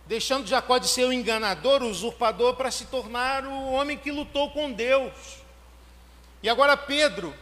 Deixando 0.07 0.47
Jacó 0.47 0.79
de 0.79 0.89
ser 0.89 1.07
o 1.07 1.13
enganador, 1.13 1.83
o 1.83 1.89
usurpador, 1.89 2.55
para 2.55 2.71
se 2.71 2.87
tornar 2.87 3.47
o 3.47 3.73
homem 3.73 3.97
que 3.97 4.11
lutou 4.11 4.51
com 4.51 4.73
Deus. 4.73 5.13
E 6.43 6.49
agora 6.49 6.77
Pedro, 6.77 7.35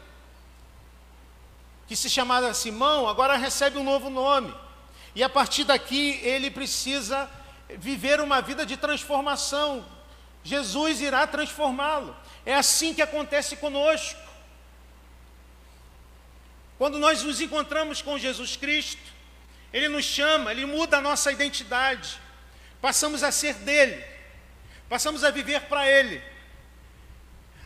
que 1.88 1.97
se 1.97 2.09
chamava 2.09 2.54
Simão, 2.54 3.09
agora 3.09 3.37
recebe 3.37 3.78
um 3.78 3.85
novo 3.85 4.09
nome. 4.09 4.54
E 5.14 5.23
a 5.23 5.28
partir 5.28 5.64
daqui 5.64 6.21
ele 6.23 6.50
precisa 6.50 7.28
viver 7.69 8.21
uma 8.21 8.40
vida 8.40 8.64
de 8.64 8.76
transformação. 8.76 9.85
Jesus 10.45 11.00
irá 11.00 11.26
transformá-lo. 11.26 12.16
É 12.45 12.54
assim 12.54 12.95
que 12.95 13.02
acontece 13.02 13.57
conosco. 13.57 14.21
Quando 16.78 16.99
nós 16.99 17.23
nos 17.23 17.40
encontramos 17.40 18.02
com 18.02 18.19
Jesus 18.19 18.57
Cristo, 18.57 19.02
Ele 19.73 19.88
nos 19.88 20.04
chama, 20.04 20.50
Ele 20.50 20.66
muda 20.66 20.99
a 20.99 21.00
nossa 21.00 21.31
identidade. 21.31 22.19
Passamos 22.82 23.22
a 23.22 23.30
ser 23.30 23.54
dele, 23.54 24.04
passamos 24.88 25.22
a 25.22 25.30
viver 25.30 25.62
para 25.62 25.88
Ele. 25.88 26.20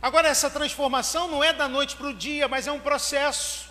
Agora, 0.00 0.28
essa 0.28 0.50
transformação 0.50 1.26
não 1.26 1.42
é 1.42 1.54
da 1.54 1.66
noite 1.66 1.96
para 1.96 2.08
o 2.08 2.14
dia, 2.14 2.46
mas 2.46 2.66
é 2.66 2.70
um 2.70 2.78
processo. 2.78 3.66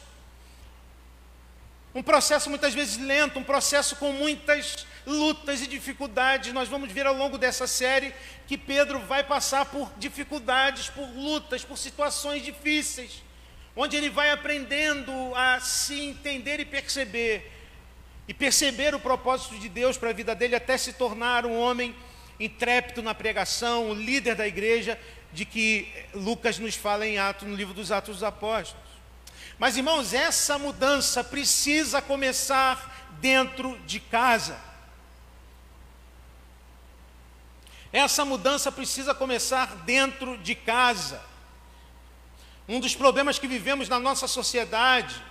Um 1.94 2.02
processo 2.02 2.50
muitas 2.50 2.74
vezes 2.74 2.98
lento, 2.98 3.38
um 3.38 3.44
processo 3.44 3.96
com 3.98 4.12
muitas 4.12 4.88
lutas 5.06 5.62
e 5.62 5.68
dificuldades. 5.68 6.52
Nós 6.52 6.68
vamos 6.68 6.92
ver 6.92 7.06
ao 7.06 7.14
longo 7.14 7.38
dessa 7.38 7.68
série 7.68 8.12
que 8.48 8.58
Pedro 8.58 9.00
vai 9.02 9.24
passar 9.24 9.66
por 9.66 9.94
dificuldades, 9.98 10.90
por 10.90 11.08
lutas, 11.08 11.64
por 11.64 11.78
situações 11.78 12.44
difíceis, 12.44 13.24
onde 13.76 13.96
ele 13.96 14.10
vai 14.10 14.32
aprendendo 14.32 15.14
a 15.36 15.60
se 15.60 16.02
entender 16.02 16.60
e 16.60 16.66
perceber, 16.66 17.55
e 18.28 18.34
perceber 18.34 18.96
o 18.96 19.00
propósito 19.00 19.58
de 19.60 19.70
Deus 19.70 19.98
para 19.98 20.10
a 20.10 20.14
vida 20.14 20.34
dele, 20.34 20.56
até 20.56 20.78
se 20.78 20.94
tornar 20.94 21.46
um 21.46 21.60
homem 21.60 21.96
intrépido 22.40 23.02
na 23.04 23.14
pregação, 23.14 23.90
o 23.90 23.94
líder 23.94 24.36
da 24.36 24.48
igreja, 24.48 25.00
de 25.32 25.46
que 25.46 25.92
Lucas 26.14 26.58
nos 26.58 26.76
fala 26.76 27.06
em 27.06 27.18
Atos, 27.18 27.48
no 27.48 27.56
livro 27.56 27.74
dos 27.74 27.92
Atos 27.92 28.16
dos 28.16 28.24
Apóstolos. 28.24 28.84
Mas, 29.60 29.78
irmãos, 29.78 30.14
essa 30.14 30.58
mudança 30.58 31.24
precisa 31.24 32.02
começar 32.02 33.10
dentro 33.22 33.78
de 33.86 34.00
casa. 34.00 34.60
Essa 37.94 38.26
mudança 38.26 38.72
precisa 38.72 39.14
começar 39.14 39.84
dentro 39.86 40.38
de 40.40 40.56
casa. 40.56 41.22
Um 42.68 42.80
dos 42.80 42.96
problemas 42.96 43.40
que 43.40 43.48
vivemos 43.48 43.88
na 43.88 44.00
nossa 44.00 44.28
sociedade 44.28 45.24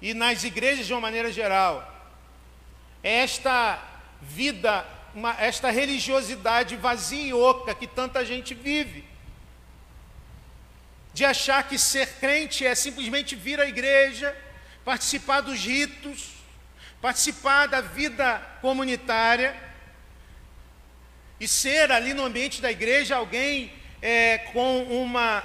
e 0.00 0.14
nas 0.14 0.42
igrejas 0.42 0.86
de 0.86 0.92
uma 0.92 1.00
maneira 1.00 1.30
geral 1.30 1.97
esta 3.02 3.82
vida, 4.20 4.84
uma, 5.14 5.32
esta 5.40 5.70
religiosidade 5.70 6.76
vazia 6.76 7.28
e 7.28 7.32
oca 7.32 7.74
que 7.74 7.86
tanta 7.86 8.24
gente 8.24 8.54
vive. 8.54 9.04
De 11.14 11.24
achar 11.24 11.66
que 11.68 11.78
ser 11.78 12.06
crente 12.20 12.66
é 12.66 12.74
simplesmente 12.74 13.34
vir 13.34 13.60
à 13.60 13.66
igreja, 13.66 14.36
participar 14.84 15.40
dos 15.40 15.58
ritos, 15.58 16.34
participar 17.00 17.66
da 17.66 17.80
vida 17.80 18.38
comunitária 18.60 19.56
e 21.40 21.46
ser 21.46 21.92
ali 21.92 22.12
no 22.14 22.24
ambiente 22.24 22.60
da 22.60 22.70
igreja 22.70 23.16
alguém 23.16 23.72
é, 24.02 24.38
com, 24.52 24.82
uma, 24.84 25.44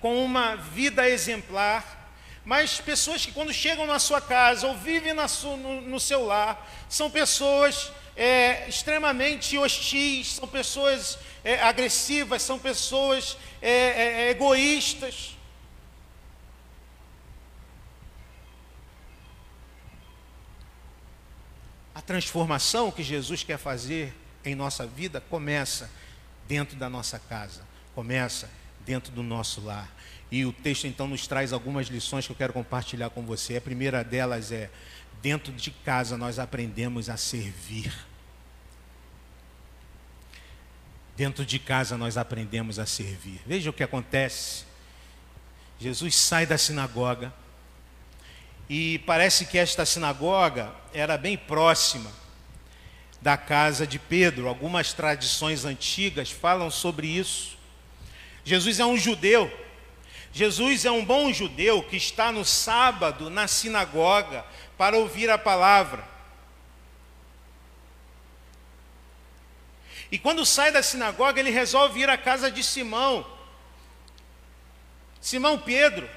com 0.00 0.22
uma 0.24 0.56
vida 0.56 1.08
exemplar, 1.08 2.01
mas 2.44 2.80
pessoas 2.80 3.24
que 3.24 3.32
quando 3.32 3.52
chegam 3.52 3.86
na 3.86 3.98
sua 3.98 4.20
casa 4.20 4.66
ou 4.66 4.76
vivem 4.76 5.14
sua, 5.28 5.56
no, 5.56 5.80
no, 5.80 6.00
seu 6.00 6.24
lar, 6.24 6.68
são 6.88 7.08
pessoas 7.10 7.92
é, 8.16 8.68
extremamente 8.68 9.56
hostis, 9.56 10.34
são 10.34 10.48
pessoas 10.48 11.18
é, 11.44 11.62
agressivas, 11.62 12.42
são 12.42 12.58
pessoas 12.58 13.36
é, 13.60 13.70
é, 13.70 14.30
egoístas. 14.30 15.36
A 21.94 22.00
transformação 22.00 22.90
que 22.90 23.04
Jesus 23.04 23.44
quer 23.44 23.58
fazer 23.58 24.12
em 24.44 24.56
nossa 24.56 24.84
vida 24.84 25.20
começa 25.20 25.88
dentro 26.48 26.76
da 26.76 26.90
nossa 26.90 27.20
casa, 27.20 27.62
começa 27.94 28.50
dentro 28.84 29.12
do 29.12 29.22
nosso 29.22 29.60
lar. 29.60 29.90
E 30.30 30.44
o 30.46 30.52
texto 30.52 30.86
então 30.86 31.06
nos 31.06 31.26
traz 31.26 31.52
algumas 31.52 31.88
lições 31.88 32.26
que 32.26 32.32
eu 32.32 32.36
quero 32.36 32.52
compartilhar 32.52 33.10
com 33.10 33.22
você. 33.22 33.56
A 33.56 33.60
primeira 33.60 34.02
delas 34.02 34.50
é: 34.50 34.70
dentro 35.20 35.52
de 35.52 35.70
casa 35.70 36.16
nós 36.16 36.38
aprendemos 36.38 37.08
a 37.08 37.16
servir. 37.16 37.92
Dentro 41.16 41.44
de 41.44 41.58
casa 41.58 41.98
nós 41.98 42.16
aprendemos 42.16 42.78
a 42.78 42.86
servir. 42.86 43.40
Veja 43.46 43.70
o 43.70 43.72
que 43.72 43.82
acontece. 43.82 44.64
Jesus 45.78 46.14
sai 46.16 46.46
da 46.46 46.56
sinagoga 46.56 47.32
e 48.68 49.00
parece 49.00 49.44
que 49.46 49.58
esta 49.58 49.84
sinagoga 49.84 50.72
era 50.94 51.18
bem 51.18 51.36
próxima 51.36 52.10
da 53.20 53.36
casa 53.36 53.86
de 53.86 53.98
Pedro. 53.98 54.48
Algumas 54.48 54.92
tradições 54.92 55.64
antigas 55.64 56.30
falam 56.30 56.70
sobre 56.70 57.06
isso. 57.06 57.58
Jesus 58.44 58.80
é 58.80 58.86
um 58.86 58.96
judeu. 58.96 59.50
Jesus 60.32 60.84
é 60.84 60.90
um 60.90 61.04
bom 61.04 61.32
judeu 61.32 61.82
que 61.82 61.96
está 61.96 62.32
no 62.32 62.44
sábado 62.44 63.28
na 63.28 63.46
sinagoga 63.46 64.44
para 64.78 64.96
ouvir 64.96 65.28
a 65.30 65.36
palavra. 65.36 66.12
E 70.10 70.18
quando 70.18 70.44
sai 70.44 70.70
da 70.70 70.82
sinagoga, 70.82 71.40
ele 71.40 71.50
resolve 71.50 72.00
ir 72.00 72.10
à 72.10 72.18
casa 72.18 72.50
de 72.50 72.62
Simão. 72.62 73.26
Simão 75.20 75.58
Pedro, 75.58 76.08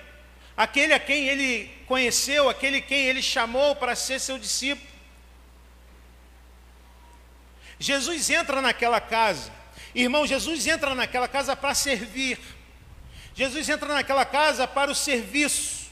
aquele 0.57 0.93
a 0.93 0.99
quem 0.99 1.27
ele 1.27 1.71
conheceu, 1.85 2.49
aquele 2.49 2.81
quem 2.81 3.05
ele 3.05 3.21
chamou 3.21 3.75
para 3.75 3.95
ser 3.95 4.19
seu 4.19 4.37
discípulo. 4.37 4.95
Jesus 7.79 8.29
entra 8.29 8.61
naquela 8.61 8.99
casa. 8.99 9.51
Irmão, 9.95 10.27
Jesus 10.27 10.67
entra 10.67 10.93
naquela 10.93 11.27
casa 11.27 11.55
para 11.55 11.73
servir. 11.73 12.37
Jesus 13.33 13.69
entra 13.69 13.93
naquela 13.93 14.25
casa 14.25 14.67
para 14.67 14.91
o 14.91 14.95
serviço. 14.95 15.89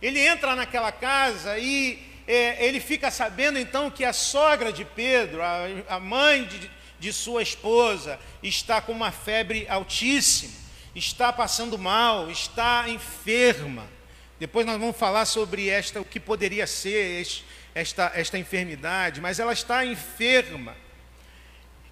Ele 0.00 0.20
entra 0.20 0.54
naquela 0.54 0.92
casa 0.92 1.58
e 1.58 1.98
é, 2.26 2.64
ele 2.64 2.78
fica 2.78 3.10
sabendo 3.10 3.58
então 3.58 3.90
que 3.90 4.04
a 4.04 4.12
sogra 4.12 4.72
de 4.72 4.84
Pedro, 4.84 5.42
a, 5.42 5.64
a 5.88 5.98
mãe 5.98 6.44
de, 6.44 6.70
de 7.00 7.12
sua 7.12 7.42
esposa, 7.42 8.18
está 8.40 8.80
com 8.80 8.92
uma 8.92 9.10
febre 9.10 9.66
altíssima, 9.68 10.54
está 10.94 11.32
passando 11.32 11.76
mal, 11.76 12.30
está 12.30 12.88
enferma. 12.88 13.88
Depois 14.38 14.64
nós 14.64 14.78
vamos 14.78 14.96
falar 14.96 15.24
sobre 15.24 15.68
esta, 15.68 16.00
o 16.00 16.04
que 16.04 16.20
poderia 16.20 16.66
ser 16.66 17.20
este, 17.20 17.44
esta, 17.74 18.12
esta 18.14 18.38
enfermidade, 18.38 19.20
mas 19.20 19.40
ela 19.40 19.52
está 19.52 19.84
enferma. 19.84 20.83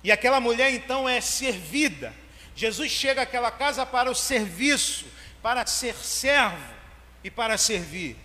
E 0.02 0.10
aquela 0.10 0.40
mulher 0.40 0.72
então 0.72 1.08
é 1.08 1.20
servida. 1.20 2.14
Jesus 2.54 2.90
chega 2.90 3.22
àquela 3.22 3.50
casa 3.50 3.86
para 3.86 4.10
o 4.10 4.14
serviço, 4.14 5.06
para 5.42 5.64
ser 5.66 5.94
servo 5.94 6.74
e 7.22 7.30
para 7.30 7.56
servir. 7.56 8.16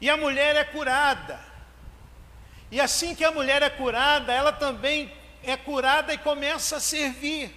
E 0.00 0.08
a 0.08 0.16
mulher 0.16 0.56
é 0.56 0.64
curada. 0.64 1.40
E 2.70 2.80
assim 2.80 3.14
que 3.14 3.24
a 3.24 3.30
mulher 3.30 3.62
é 3.62 3.70
curada, 3.70 4.32
ela 4.32 4.52
também 4.52 5.12
é 5.42 5.56
curada 5.56 6.12
e 6.12 6.18
começa 6.18 6.76
a 6.76 6.80
servir. 6.80 7.54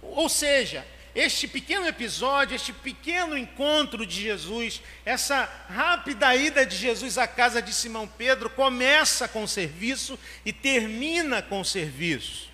Ou 0.00 0.28
seja, 0.28 0.86
este 1.14 1.46
pequeno 1.46 1.86
episódio, 1.86 2.54
este 2.54 2.72
pequeno 2.72 3.36
encontro 3.36 4.06
de 4.06 4.22
Jesus, 4.22 4.80
essa 5.04 5.44
rápida 5.68 6.34
ida 6.34 6.64
de 6.64 6.74
Jesus 6.74 7.18
à 7.18 7.26
casa 7.26 7.60
de 7.60 7.72
Simão 7.72 8.08
Pedro, 8.08 8.48
começa 8.48 9.28
com 9.28 9.44
o 9.44 9.48
serviço 9.48 10.18
e 10.44 10.52
termina 10.52 11.42
com 11.42 11.60
o 11.60 11.64
serviço. 11.64 12.50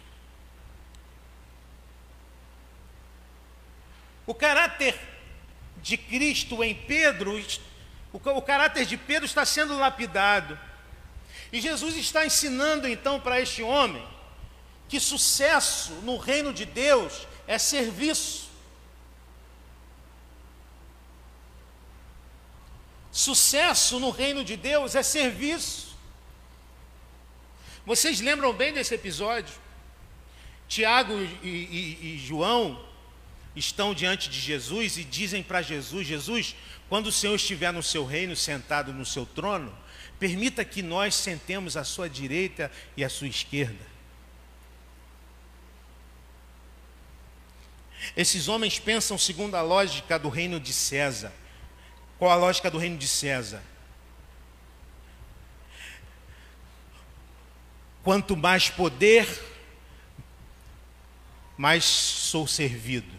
O 4.26 4.34
caráter 4.34 4.98
de 5.80 5.96
Cristo 5.96 6.62
em 6.64 6.74
Pedro, 6.74 7.40
o 8.12 8.42
caráter 8.42 8.84
de 8.84 8.96
Pedro 8.96 9.24
está 9.24 9.44
sendo 9.44 9.78
lapidado. 9.78 10.58
E 11.52 11.60
Jesus 11.60 11.96
está 11.96 12.26
ensinando 12.26 12.86
então 12.88 13.20
para 13.20 13.40
este 13.40 13.62
homem 13.62 14.04
que 14.88 14.98
sucesso 14.98 15.92
no 16.02 16.16
reino 16.16 16.52
de 16.52 16.64
Deus 16.64 17.26
é 17.46 17.58
serviço. 17.58 18.47
Sucesso 23.18 23.98
no 23.98 24.10
reino 24.10 24.44
de 24.44 24.56
Deus 24.56 24.94
é 24.94 25.02
serviço. 25.02 25.98
Vocês 27.84 28.20
lembram 28.20 28.52
bem 28.52 28.72
desse 28.72 28.94
episódio? 28.94 29.52
Tiago 30.68 31.14
e, 31.42 31.48
e, 31.48 31.98
e 32.00 32.18
João 32.24 32.80
estão 33.56 33.92
diante 33.92 34.30
de 34.30 34.38
Jesus 34.38 34.98
e 34.98 35.02
dizem 35.02 35.42
para 35.42 35.60
Jesus: 35.62 36.06
Jesus, 36.06 36.54
quando 36.88 37.08
o 37.08 37.12
Senhor 37.12 37.34
estiver 37.34 37.72
no 37.72 37.82
seu 37.82 38.06
reino, 38.06 38.36
sentado 38.36 38.92
no 38.92 39.04
seu 39.04 39.26
trono, 39.26 39.76
permita 40.20 40.64
que 40.64 40.80
nós 40.80 41.16
sentemos 41.16 41.76
à 41.76 41.82
sua 41.82 42.08
direita 42.08 42.70
e 42.96 43.02
à 43.02 43.08
sua 43.08 43.26
esquerda. 43.26 43.84
Esses 48.16 48.46
homens 48.46 48.78
pensam 48.78 49.18
segundo 49.18 49.56
a 49.56 49.60
lógica 49.60 50.20
do 50.20 50.28
reino 50.28 50.60
de 50.60 50.72
César. 50.72 51.32
Qual 52.18 52.30
a 52.30 52.34
lógica 52.34 52.70
do 52.70 52.78
reino 52.78 52.98
de 52.98 53.06
César? 53.06 53.62
Quanto 58.02 58.36
mais 58.36 58.68
poder, 58.68 59.28
mais 61.56 61.84
sou 61.84 62.46
servido. 62.46 63.14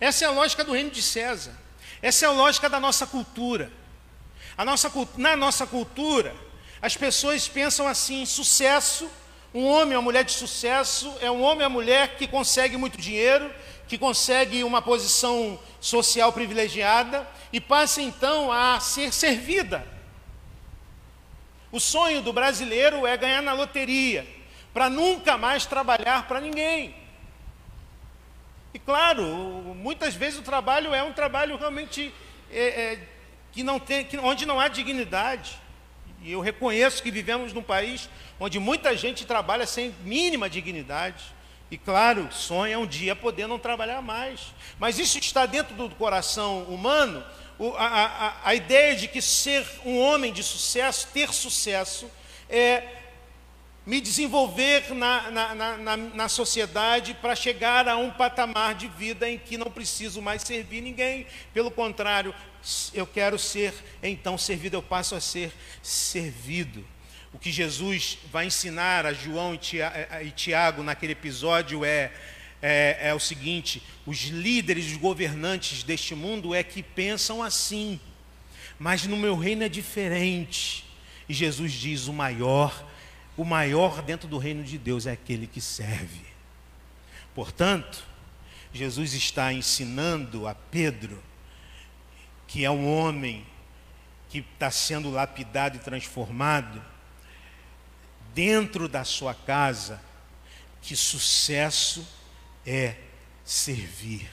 Essa 0.00 0.24
é 0.24 0.28
a 0.28 0.32
lógica 0.32 0.64
do 0.64 0.72
reino 0.72 0.90
de 0.90 1.02
César. 1.02 1.56
Essa 2.02 2.26
é 2.26 2.28
a 2.28 2.32
lógica 2.32 2.68
da 2.68 2.80
nossa 2.80 3.06
cultura. 3.06 3.70
Nossa, 4.64 4.90
na 5.16 5.36
nossa 5.36 5.66
cultura, 5.66 6.34
as 6.82 6.96
pessoas 6.96 7.46
pensam 7.46 7.86
assim: 7.86 8.26
sucesso, 8.26 9.10
um 9.54 9.64
homem 9.66 9.96
ou 9.96 10.02
mulher 10.02 10.24
de 10.24 10.32
sucesso 10.32 11.16
é 11.20 11.30
um 11.30 11.42
homem 11.42 11.64
ou 11.64 11.70
mulher 11.70 12.16
que 12.16 12.26
consegue 12.26 12.76
muito 12.76 12.98
dinheiro, 12.98 13.52
que 13.88 13.96
consegue 13.96 14.62
uma 14.62 14.82
posição 14.82 15.58
social 15.80 16.32
privilegiada 16.32 17.26
e 17.52 17.60
passa 17.60 18.02
então 18.02 18.52
a 18.52 18.78
ser 18.78 19.12
servida. 19.12 19.86
O 21.72 21.80
sonho 21.80 22.22
do 22.22 22.32
brasileiro 22.32 23.06
é 23.06 23.16
ganhar 23.16 23.42
na 23.42 23.52
loteria, 23.52 24.26
para 24.72 24.88
nunca 24.90 25.36
mais 25.36 25.66
trabalhar 25.66 26.28
para 26.28 26.40
ninguém. 26.40 26.94
E 28.72 28.78
claro, 28.78 29.24
muitas 29.74 30.14
vezes 30.14 30.38
o 30.38 30.42
trabalho 30.42 30.94
é 30.94 31.02
um 31.02 31.12
trabalho 31.12 31.56
realmente 31.56 32.12
é, 32.50 32.60
é, 32.60 33.08
que 33.52 33.62
não 33.62 33.80
tem, 33.80 34.04
que, 34.04 34.18
onde 34.18 34.44
não 34.44 34.60
há 34.60 34.68
dignidade. 34.68 35.58
E 36.22 36.32
eu 36.32 36.40
reconheço 36.40 37.02
que 37.02 37.10
vivemos 37.10 37.52
num 37.52 37.62
país 37.62 38.08
onde 38.38 38.58
muita 38.58 38.96
gente 38.96 39.24
trabalha 39.24 39.66
sem 39.66 39.94
mínima 40.04 40.48
dignidade. 40.48 41.24
E 41.70 41.76
claro, 41.76 42.28
sonha 42.32 42.78
um 42.78 42.86
dia 42.86 43.14
poder 43.14 43.46
não 43.46 43.58
trabalhar 43.58 44.00
mais. 44.00 44.54
Mas 44.78 44.98
isso 44.98 45.18
está 45.18 45.44
dentro 45.44 45.74
do 45.74 45.94
coração 45.96 46.62
humano, 46.62 47.22
a, 47.76 47.86
a, 47.86 48.36
a 48.44 48.54
ideia 48.54 48.94
de 48.94 49.08
que 49.08 49.20
ser 49.20 49.66
um 49.84 49.98
homem 49.98 50.32
de 50.32 50.42
sucesso, 50.42 51.08
ter 51.12 51.32
sucesso, 51.32 52.10
é 52.48 52.98
me 53.84 54.00
desenvolver 54.02 54.94
na, 54.94 55.30
na, 55.30 55.76
na, 55.76 55.96
na 55.96 56.28
sociedade 56.28 57.14
para 57.14 57.34
chegar 57.34 57.88
a 57.88 57.96
um 57.96 58.10
patamar 58.10 58.74
de 58.74 58.86
vida 58.86 59.28
em 59.28 59.38
que 59.38 59.56
não 59.56 59.70
preciso 59.70 60.20
mais 60.20 60.42
servir 60.42 60.82
ninguém. 60.82 61.26
Pelo 61.54 61.70
contrário, 61.70 62.34
eu 62.92 63.06
quero 63.06 63.38
ser 63.38 63.72
então 64.02 64.36
servido, 64.36 64.76
eu 64.76 64.82
passo 64.82 65.14
a 65.14 65.20
ser 65.20 65.52
servido. 65.82 66.84
O 67.38 67.40
que 67.40 67.52
Jesus 67.52 68.18
vai 68.32 68.46
ensinar 68.46 69.06
a 69.06 69.12
João 69.12 69.54
e 69.54 70.30
Tiago 70.32 70.82
naquele 70.82 71.12
episódio 71.12 71.84
é, 71.84 72.10
é, 72.60 72.98
é 73.00 73.14
o 73.14 73.20
seguinte: 73.20 73.80
os 74.04 74.24
líderes, 74.24 74.86
os 74.86 74.96
governantes 74.96 75.84
deste 75.84 76.16
mundo 76.16 76.52
é 76.52 76.64
que 76.64 76.82
pensam 76.82 77.40
assim, 77.40 78.00
mas 78.76 79.06
no 79.06 79.16
meu 79.16 79.36
reino 79.36 79.62
é 79.62 79.68
diferente. 79.68 80.84
E 81.28 81.32
Jesus 81.32 81.70
diz: 81.70 82.08
o 82.08 82.12
maior, 82.12 82.84
o 83.36 83.44
maior 83.44 84.02
dentro 84.02 84.26
do 84.26 84.36
reino 84.36 84.64
de 84.64 84.76
Deus 84.76 85.06
é 85.06 85.12
aquele 85.12 85.46
que 85.46 85.60
serve. 85.60 86.26
Portanto, 87.36 88.04
Jesus 88.72 89.14
está 89.14 89.52
ensinando 89.52 90.48
a 90.48 90.56
Pedro, 90.56 91.22
que 92.48 92.64
é 92.64 92.70
um 92.70 92.92
homem 92.92 93.46
que 94.28 94.38
está 94.38 94.72
sendo 94.72 95.08
lapidado 95.08 95.76
e 95.76 95.78
transformado, 95.80 96.82
dentro 98.38 98.86
da 98.86 99.02
sua 99.02 99.34
casa, 99.34 100.00
que 100.80 100.94
sucesso 100.94 102.06
é 102.64 102.94
servir. 103.44 104.30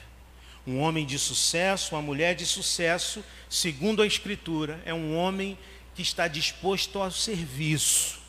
Um 0.64 0.78
homem 0.78 1.04
de 1.04 1.18
sucesso, 1.18 1.96
uma 1.96 2.02
mulher 2.02 2.36
de 2.36 2.46
sucesso, 2.46 3.24
segundo 3.50 4.00
a 4.00 4.06
Escritura, 4.06 4.80
é 4.84 4.94
um 4.94 5.16
homem 5.16 5.58
que 5.92 6.02
está 6.02 6.28
disposto 6.28 7.02
ao 7.02 7.10
serviço. 7.10 8.20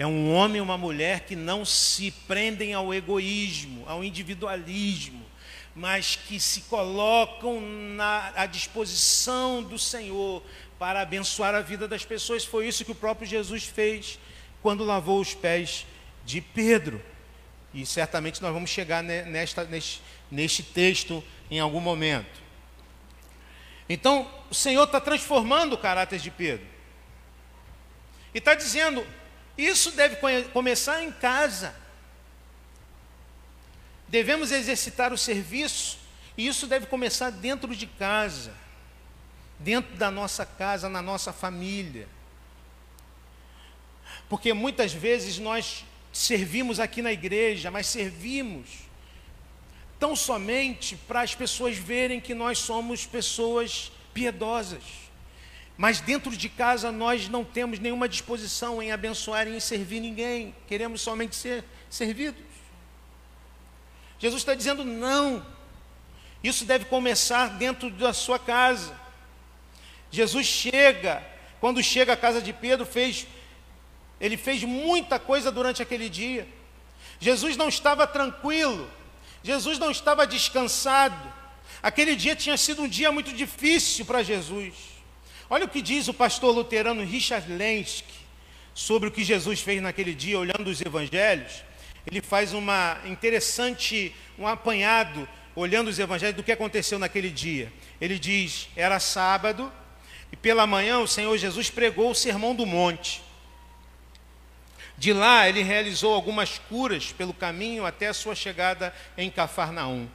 É 0.00 0.04
um 0.04 0.34
homem 0.34 0.60
ou 0.60 0.64
uma 0.64 0.76
mulher 0.76 1.20
que 1.20 1.36
não 1.36 1.64
se 1.64 2.10
prendem 2.10 2.74
ao 2.74 2.92
egoísmo, 2.92 3.84
ao 3.86 4.02
individualismo, 4.02 5.24
mas 5.76 6.16
que 6.16 6.40
se 6.40 6.62
colocam 6.62 7.60
na, 7.60 8.32
à 8.34 8.46
disposição 8.46 9.62
do 9.62 9.78
Senhor 9.78 10.42
para 10.76 11.02
abençoar 11.02 11.54
a 11.54 11.60
vida 11.60 11.86
das 11.86 12.04
pessoas. 12.04 12.44
Foi 12.44 12.66
isso 12.66 12.84
que 12.84 12.90
o 12.90 12.96
próprio 12.96 13.28
Jesus 13.28 13.62
fez 13.62 14.18
quando 14.64 14.82
lavou 14.82 15.20
os 15.20 15.34
pés 15.34 15.86
de 16.24 16.40
Pedro. 16.40 17.04
E 17.74 17.84
certamente 17.84 18.40
nós 18.40 18.50
vamos 18.50 18.70
chegar 18.70 19.02
nesta, 19.02 19.64
neste, 19.64 20.00
neste 20.30 20.62
texto 20.62 21.22
em 21.50 21.60
algum 21.60 21.80
momento. 21.80 22.42
Então, 23.86 24.26
o 24.50 24.54
Senhor 24.54 24.84
está 24.84 24.98
transformando 25.02 25.74
o 25.74 25.78
caráter 25.78 26.18
de 26.18 26.30
Pedro. 26.30 26.66
E 28.32 28.38
está 28.38 28.54
dizendo: 28.54 29.06
isso 29.58 29.90
deve 29.90 30.16
começar 30.46 31.02
em 31.02 31.12
casa. 31.12 31.74
Devemos 34.08 34.50
exercitar 34.50 35.12
o 35.12 35.18
serviço, 35.18 35.98
e 36.38 36.46
isso 36.46 36.66
deve 36.66 36.86
começar 36.86 37.28
dentro 37.28 37.76
de 37.76 37.86
casa, 37.86 38.54
dentro 39.58 39.94
da 39.96 40.10
nossa 40.10 40.46
casa, 40.46 40.88
na 40.88 41.02
nossa 41.02 41.34
família. 41.34 42.08
Porque 44.28 44.52
muitas 44.52 44.92
vezes 44.92 45.38
nós 45.38 45.84
servimos 46.12 46.80
aqui 46.80 47.02
na 47.02 47.12
igreja, 47.12 47.70
mas 47.70 47.86
servimos 47.86 48.84
tão 49.98 50.14
somente 50.14 50.96
para 51.08 51.22
as 51.22 51.34
pessoas 51.34 51.76
verem 51.76 52.20
que 52.20 52.34
nós 52.34 52.58
somos 52.58 53.06
pessoas 53.06 53.90
piedosas. 54.12 54.82
Mas 55.76 56.00
dentro 56.00 56.36
de 56.36 56.48
casa 56.48 56.92
nós 56.92 57.28
não 57.28 57.44
temos 57.44 57.78
nenhuma 57.78 58.08
disposição 58.08 58.82
em 58.82 58.92
abençoar 58.92 59.48
e 59.48 59.56
em 59.56 59.60
servir 59.60 60.00
ninguém, 60.00 60.54
queremos 60.68 61.00
somente 61.00 61.34
ser 61.34 61.64
servidos. 61.90 62.42
Jesus 64.18 64.42
está 64.42 64.54
dizendo 64.54 64.84
não, 64.84 65.44
isso 66.42 66.64
deve 66.64 66.84
começar 66.84 67.48
dentro 67.58 67.90
da 67.90 68.12
sua 68.12 68.38
casa. 68.38 68.94
Jesus 70.10 70.46
chega, 70.46 71.22
quando 71.60 71.82
chega 71.82 72.12
à 72.12 72.16
casa 72.16 72.40
de 72.40 72.52
Pedro, 72.52 72.86
fez, 72.86 73.26
ele 74.24 74.38
fez 74.38 74.64
muita 74.64 75.18
coisa 75.18 75.52
durante 75.52 75.82
aquele 75.82 76.08
dia. 76.08 76.48
Jesus 77.20 77.58
não 77.58 77.68
estava 77.68 78.06
tranquilo, 78.06 78.90
Jesus 79.42 79.78
não 79.78 79.90
estava 79.90 80.26
descansado. 80.26 81.30
Aquele 81.82 82.16
dia 82.16 82.34
tinha 82.34 82.56
sido 82.56 82.84
um 82.84 82.88
dia 82.88 83.12
muito 83.12 83.34
difícil 83.34 84.06
para 84.06 84.22
Jesus. 84.22 84.72
Olha 85.50 85.66
o 85.66 85.68
que 85.68 85.82
diz 85.82 86.08
o 86.08 86.14
pastor 86.14 86.54
luterano 86.54 87.04
Richard 87.04 87.52
Lenski 87.52 88.14
sobre 88.74 89.10
o 89.10 89.12
que 89.12 89.22
Jesus 89.22 89.60
fez 89.60 89.82
naquele 89.82 90.14
dia, 90.14 90.38
olhando 90.38 90.68
os 90.68 90.80
evangelhos. 90.80 91.62
Ele 92.06 92.22
faz 92.22 92.54
uma 92.54 92.98
interessante, 93.04 94.14
um 94.38 94.46
apanhado, 94.46 95.28
olhando 95.54 95.88
os 95.88 95.98
evangelhos, 95.98 96.36
do 96.36 96.42
que 96.42 96.50
aconteceu 96.50 96.98
naquele 96.98 97.28
dia. 97.28 97.70
Ele 98.00 98.18
diz: 98.18 98.68
era 98.74 98.98
sábado, 98.98 99.70
e 100.32 100.36
pela 100.36 100.66
manhã 100.66 101.00
o 101.00 101.06
Senhor 101.06 101.36
Jesus 101.36 101.68
pregou 101.68 102.10
o 102.10 102.14
sermão 102.14 102.54
do 102.54 102.64
monte. 102.64 103.22
De 104.96 105.12
lá 105.12 105.48
ele 105.48 105.62
realizou 105.62 106.14
algumas 106.14 106.58
curas 106.58 107.12
pelo 107.12 107.34
caminho 107.34 107.84
até 107.84 108.08
a 108.08 108.14
sua 108.14 108.34
chegada 108.34 108.94
em 109.16 109.30
Cafarnaum. 109.30 110.08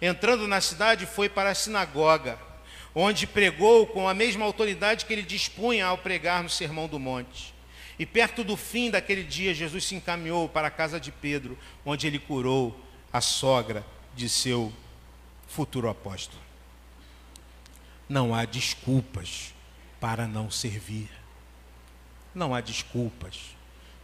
Entrando 0.00 0.48
na 0.48 0.60
cidade, 0.60 1.06
foi 1.06 1.28
para 1.28 1.50
a 1.50 1.54
sinagoga 1.54 2.38
onde 2.94 3.26
pregou 3.26 3.86
com 3.86 4.08
a 4.08 4.14
mesma 4.14 4.44
autoridade 4.44 5.04
que 5.04 5.12
ele 5.12 5.22
dispunha 5.22 5.86
ao 5.86 5.98
pregar 5.98 6.42
no 6.42 6.48
Sermão 6.48 6.88
do 6.88 6.98
Monte. 6.98 7.54
E 7.98 8.06
perto 8.06 8.42
do 8.42 8.56
fim 8.56 8.90
daquele 8.90 9.22
dia, 9.22 9.54
Jesus 9.54 9.84
se 9.84 9.94
encaminhou 9.94 10.48
para 10.48 10.68
a 10.68 10.70
casa 10.70 10.98
de 10.98 11.12
Pedro, 11.12 11.58
onde 11.84 12.06
ele 12.06 12.18
curou 12.18 12.78
a 13.12 13.20
sogra 13.20 13.84
de 14.14 14.28
seu 14.28 14.72
futuro 15.46 15.88
apóstolo. 15.88 16.40
Não 18.08 18.34
há 18.34 18.44
desculpas 18.44 19.54
para 20.00 20.26
não 20.26 20.50
servir. 20.50 21.10
Não 22.34 22.54
há 22.54 22.60
desculpas 22.60 23.54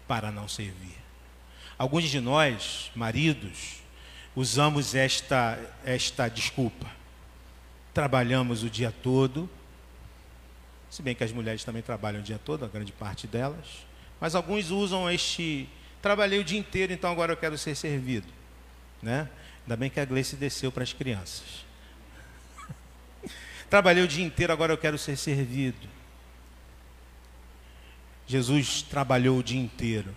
para 0.06 0.30
não 0.30 0.48
servir. 0.48 0.96
Alguns 1.78 2.04
de 2.04 2.20
nós, 2.20 2.90
maridos, 2.94 3.80
usamos 4.34 4.94
esta, 4.94 5.58
esta 5.84 6.28
desculpa 6.28 6.96
trabalhamos 7.96 8.62
o 8.62 8.68
dia 8.68 8.92
todo, 8.92 9.48
se 10.90 11.00
bem 11.00 11.14
que 11.14 11.24
as 11.24 11.32
mulheres 11.32 11.64
também 11.64 11.80
trabalham 11.80 12.20
o 12.20 12.22
dia 12.22 12.38
todo, 12.38 12.62
a 12.62 12.68
grande 12.68 12.92
parte 12.92 13.26
delas, 13.26 13.86
mas 14.20 14.34
alguns 14.34 14.70
usam 14.70 15.10
este 15.10 15.66
trabalhei 16.02 16.38
o 16.38 16.44
dia 16.44 16.58
inteiro, 16.58 16.92
então 16.92 17.10
agora 17.10 17.32
eu 17.32 17.38
quero 17.38 17.56
ser 17.56 17.74
servido, 17.74 18.28
né? 19.02 19.30
Ainda 19.62 19.78
bem 19.78 19.88
que 19.88 19.98
a 19.98 20.04
Gleice 20.04 20.36
desceu 20.36 20.70
para 20.70 20.82
as 20.82 20.92
crianças. 20.92 21.64
Trabalhei 23.70 24.04
o 24.04 24.08
dia 24.08 24.26
inteiro, 24.26 24.52
agora 24.52 24.74
eu 24.74 24.78
quero 24.78 24.98
ser 24.98 25.16
servido. 25.16 25.88
Jesus 28.26 28.82
trabalhou 28.82 29.38
o 29.38 29.42
dia 29.42 29.60
inteiro 29.60 30.14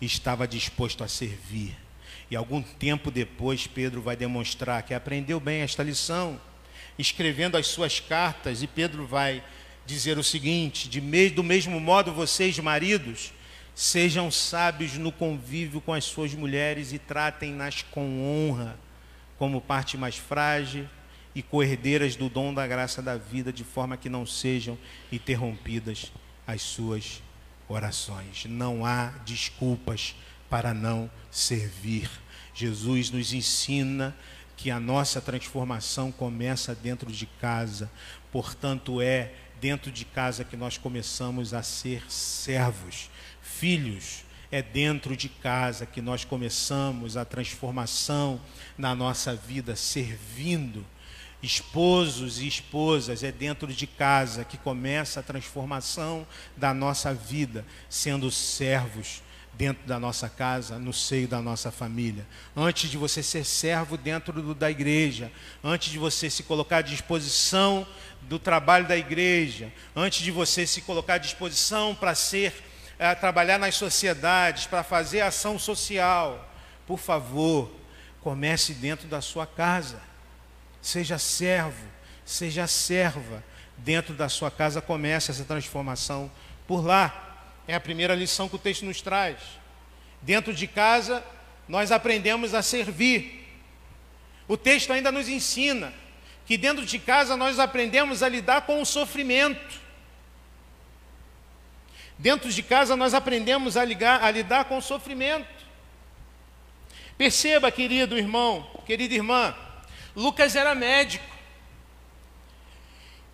e 0.00 0.06
estava 0.06 0.48
disposto 0.48 1.04
a 1.04 1.08
servir. 1.08 1.76
E 2.30 2.36
algum 2.36 2.62
tempo 2.62 3.10
depois, 3.10 3.66
Pedro 3.66 4.02
vai 4.02 4.16
demonstrar 4.16 4.82
que 4.82 4.94
aprendeu 4.94 5.38
bem 5.38 5.60
esta 5.60 5.82
lição 5.82 6.40
escrevendo 6.98 7.56
as 7.56 7.66
suas 7.66 8.00
cartas, 8.00 8.62
e 8.62 8.66
Pedro 8.66 9.06
vai 9.06 9.42
dizer 9.86 10.18
o 10.18 10.24
seguinte: 10.24 10.88
de 10.88 11.00
do 11.30 11.42
mesmo 11.42 11.80
modo, 11.80 12.12
vocês, 12.12 12.58
maridos, 12.58 13.32
sejam 13.74 14.30
sábios 14.30 14.94
no 14.94 15.12
convívio 15.12 15.80
com 15.80 15.92
as 15.92 16.04
suas 16.04 16.34
mulheres 16.34 16.92
e 16.92 16.98
tratem-nas 16.98 17.82
com 17.82 18.22
honra, 18.22 18.78
como 19.38 19.60
parte 19.60 19.96
mais 19.96 20.16
frágil 20.16 20.88
e 21.34 21.42
coerdeiras 21.42 22.14
do 22.14 22.28
dom 22.28 22.52
da 22.52 22.66
graça 22.66 23.00
da 23.00 23.16
vida, 23.16 23.52
de 23.52 23.64
forma 23.64 23.96
que 23.96 24.08
não 24.08 24.26
sejam 24.26 24.78
interrompidas 25.10 26.12
as 26.46 26.60
suas 26.60 27.22
orações. 27.72 28.44
Não 28.46 28.84
há 28.84 29.06
desculpas 29.24 30.14
para 30.48 30.72
não 30.74 31.10
servir. 31.30 32.10
Jesus 32.54 33.10
nos 33.10 33.32
ensina 33.32 34.14
que 34.56 34.70
a 34.70 34.78
nossa 34.78 35.20
transformação 35.20 36.12
começa 36.12 36.74
dentro 36.74 37.10
de 37.10 37.26
casa. 37.26 37.90
Portanto, 38.30 39.00
é 39.00 39.32
dentro 39.60 39.90
de 39.90 40.04
casa 40.04 40.44
que 40.44 40.56
nós 40.56 40.76
começamos 40.76 41.54
a 41.54 41.62
ser 41.62 42.04
servos, 42.10 43.10
filhos. 43.40 44.24
É 44.50 44.60
dentro 44.60 45.16
de 45.16 45.30
casa 45.30 45.86
que 45.86 46.02
nós 46.02 46.24
começamos 46.24 47.16
a 47.16 47.24
transformação 47.24 48.38
na 48.76 48.94
nossa 48.94 49.34
vida, 49.34 49.74
servindo. 49.74 50.84
Esposos 51.42 52.40
e 52.40 52.46
esposas, 52.46 53.24
é 53.24 53.32
dentro 53.32 53.66
de 53.66 53.86
casa 53.86 54.44
que 54.44 54.56
começa 54.56 55.20
a 55.20 55.22
transformação 55.22 56.26
da 56.56 56.72
nossa 56.72 57.12
vida, 57.12 57.66
sendo 57.88 58.30
servos 58.30 59.22
dentro 59.54 59.86
da 59.86 59.98
nossa 59.98 60.28
casa, 60.28 60.78
no 60.78 60.92
seio 60.92 61.28
da 61.28 61.42
nossa 61.42 61.70
família. 61.70 62.26
Antes 62.56 62.90
de 62.90 62.96
você 62.96 63.22
ser 63.22 63.44
servo 63.44 63.96
dentro 63.96 64.40
do, 64.40 64.54
da 64.54 64.70
igreja, 64.70 65.30
antes 65.62 65.90
de 65.90 65.98
você 65.98 66.30
se 66.30 66.42
colocar 66.42 66.78
à 66.78 66.82
disposição 66.82 67.86
do 68.22 68.38
trabalho 68.38 68.86
da 68.86 68.96
igreja, 68.96 69.72
antes 69.94 70.22
de 70.22 70.30
você 70.30 70.66
se 70.66 70.80
colocar 70.80 71.14
à 71.14 71.18
disposição 71.18 71.94
para 71.94 72.14
ser 72.14 72.54
é, 72.98 73.14
trabalhar 73.14 73.58
nas 73.58 73.74
sociedades, 73.74 74.66
para 74.66 74.82
fazer 74.82 75.20
ação 75.20 75.58
social, 75.58 76.48
por 76.86 76.98
favor, 76.98 77.70
comece 78.20 78.74
dentro 78.74 79.08
da 79.08 79.20
sua 79.20 79.46
casa. 79.46 80.00
Seja 80.82 81.16
servo, 81.16 81.86
seja 82.24 82.66
serva. 82.66 83.42
Dentro 83.78 84.14
da 84.14 84.28
sua 84.28 84.50
casa 84.50 84.82
comece 84.82 85.30
essa 85.30 85.44
transformação 85.44 86.30
por 86.66 86.84
lá. 86.84 87.38
É 87.66 87.74
a 87.74 87.80
primeira 87.80 88.14
lição 88.14 88.48
que 88.48 88.56
o 88.56 88.58
texto 88.58 88.84
nos 88.84 89.00
traz. 89.00 89.38
Dentro 90.20 90.52
de 90.52 90.66
casa, 90.66 91.24
nós 91.68 91.90
aprendemos 91.90 92.52
a 92.52 92.60
servir. 92.60 93.48
O 94.48 94.56
texto 94.56 94.92
ainda 94.92 95.10
nos 95.10 95.28
ensina 95.28 95.92
que 96.44 96.58
dentro 96.58 96.84
de 96.84 96.98
casa 96.98 97.36
nós 97.36 97.58
aprendemos 97.58 98.22
a 98.22 98.28
lidar 98.28 98.62
com 98.62 98.82
o 98.82 98.86
sofrimento. 98.86 99.80
Dentro 102.18 102.50
de 102.50 102.62
casa 102.62 102.94
nós 102.94 103.14
aprendemos 103.14 103.76
a, 103.76 103.84
ligar, 103.84 104.22
a 104.22 104.30
lidar 104.30 104.66
com 104.66 104.78
o 104.78 104.82
sofrimento. 104.82 105.48
Perceba, 107.16 107.70
querido 107.70 108.18
irmão, 108.18 108.68
querida 108.84 109.14
irmã, 109.14 109.54
Lucas 110.14 110.56
era 110.56 110.74
médico. 110.74 111.24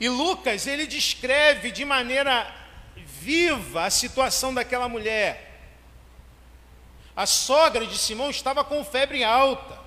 E 0.00 0.08
Lucas, 0.08 0.66
ele 0.66 0.86
descreve 0.86 1.70
de 1.70 1.84
maneira 1.84 2.54
viva 2.96 3.84
a 3.84 3.90
situação 3.90 4.54
daquela 4.54 4.88
mulher. 4.88 5.60
A 7.16 7.26
sogra 7.26 7.84
de 7.86 7.98
Simão 7.98 8.30
estava 8.30 8.62
com 8.62 8.84
febre 8.84 9.24
alta. 9.24 9.78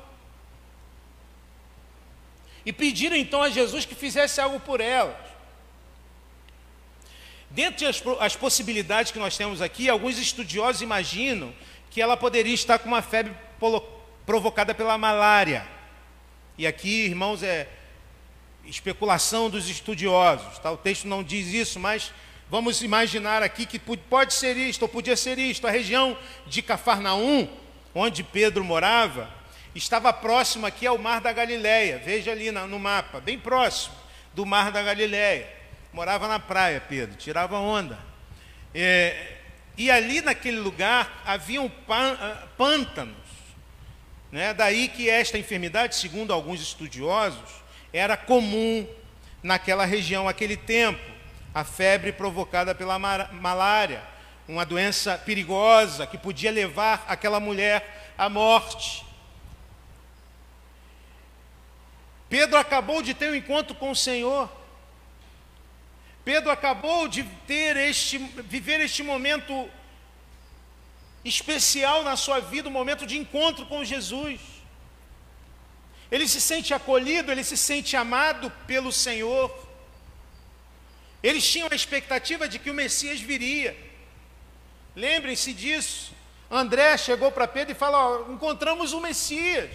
E 2.65 2.73
pediram 2.73 3.15
então 3.15 3.41
a 3.41 3.49
Jesus 3.49 3.85
que 3.85 3.95
fizesse 3.95 4.41
algo 4.41 4.59
por 4.59 4.81
elas. 4.81 5.15
Dentre 7.49 7.85
as, 7.85 8.01
as 8.19 8.35
possibilidades 8.35 9.11
que 9.11 9.19
nós 9.19 9.35
temos 9.35 9.61
aqui, 9.61 9.89
alguns 9.89 10.17
estudiosos 10.17 10.81
imaginam 10.81 11.53
que 11.89 12.01
ela 12.01 12.15
poderia 12.15 12.53
estar 12.53 12.79
com 12.79 12.87
uma 12.87 13.01
febre 13.01 13.35
provocada 14.25 14.73
pela 14.73 14.97
malária. 14.97 15.67
E 16.61 16.67
aqui, 16.67 17.05
irmãos, 17.05 17.41
é 17.41 17.67
especulação 18.65 19.49
dos 19.49 19.67
estudiosos. 19.67 20.59
Tá? 20.59 20.71
O 20.71 20.77
texto 20.77 21.07
não 21.07 21.23
diz 21.23 21.47
isso, 21.47 21.79
mas 21.79 22.13
vamos 22.51 22.83
imaginar 22.83 23.41
aqui 23.41 23.65
que 23.65 23.79
pode 23.79 24.35
ser 24.35 24.55
isto, 24.57 24.83
ou 24.83 24.87
podia 24.87 25.17
ser 25.17 25.39
isto. 25.39 25.65
A 25.65 25.71
região 25.71 26.15
de 26.45 26.61
Cafarnaum, 26.61 27.49
onde 27.95 28.23
Pedro 28.23 28.63
morava, 28.63 29.27
estava 29.73 30.13
próximo 30.13 30.67
aqui 30.67 30.85
ao 30.85 30.99
Mar 30.99 31.19
da 31.19 31.33
Galileia. 31.33 31.97
Veja 31.97 32.31
ali 32.31 32.51
no 32.51 32.77
mapa, 32.77 33.19
bem 33.19 33.39
próximo 33.39 33.95
do 34.35 34.45
Mar 34.45 34.71
da 34.71 34.83
Galileia. 34.83 35.51
Morava 35.91 36.27
na 36.27 36.37
praia, 36.37 36.79
Pedro, 36.79 37.15
tirava 37.15 37.57
onda. 37.57 37.97
É, 38.71 39.37
e 39.75 39.89
ali 39.89 40.21
naquele 40.21 40.59
lugar 40.59 41.23
haviam 41.25 41.71
ah, 41.89 42.43
pântanos. 42.55 43.17
Né? 44.31 44.53
Daí 44.53 44.87
que 44.87 45.09
esta 45.09 45.37
enfermidade, 45.37 45.95
segundo 45.95 46.31
alguns 46.31 46.61
estudiosos, 46.61 47.61
era 47.91 48.15
comum 48.15 48.87
naquela 49.43 49.85
região, 49.85 50.27
aquele 50.27 50.55
tempo. 50.55 51.01
A 51.53 51.65
febre 51.65 52.13
provocada 52.13 52.73
pela 52.73 52.97
malária, 52.97 54.01
uma 54.47 54.65
doença 54.65 55.17
perigosa 55.17 56.07
que 56.07 56.17
podia 56.17 56.49
levar 56.49 57.03
aquela 57.09 57.41
mulher 57.41 58.13
à 58.17 58.29
morte. 58.29 59.05
Pedro 62.29 62.57
acabou 62.57 63.01
de 63.01 63.13
ter 63.13 63.29
um 63.29 63.35
encontro 63.35 63.75
com 63.75 63.91
o 63.91 63.95
Senhor. 63.95 64.49
Pedro 66.23 66.49
acabou 66.49 67.09
de 67.09 67.23
ter 67.45 67.75
este, 67.75 68.17
viver 68.17 68.79
este 68.79 69.03
momento 69.03 69.69
especial 71.23 72.03
na 72.03 72.15
sua 72.15 72.39
vida, 72.39 72.69
um 72.69 72.71
momento 72.71 73.05
de 73.05 73.17
encontro 73.17 73.65
com 73.65 73.83
Jesus. 73.83 74.39
Ele 76.11 76.27
se 76.27 76.41
sente 76.41 76.73
acolhido, 76.73 77.31
ele 77.31 77.43
se 77.43 77.55
sente 77.55 77.95
amado 77.95 78.51
pelo 78.67 78.91
Senhor. 78.91 79.49
Eles 81.23 81.49
tinham 81.49 81.69
a 81.71 81.75
expectativa 81.75 82.47
de 82.47 82.59
que 82.59 82.69
o 82.69 82.73
Messias 82.73 83.19
viria. 83.21 83.77
Lembrem-se 84.95 85.53
disso. 85.53 86.13
André 86.49 86.97
chegou 86.97 87.31
para 87.31 87.47
Pedro 87.47 87.71
e 87.73 87.75
falou: 87.75 88.33
encontramos 88.33 88.91
o 88.91 88.99
Messias. 88.99 89.71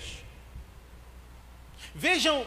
Vejam 1.94 2.46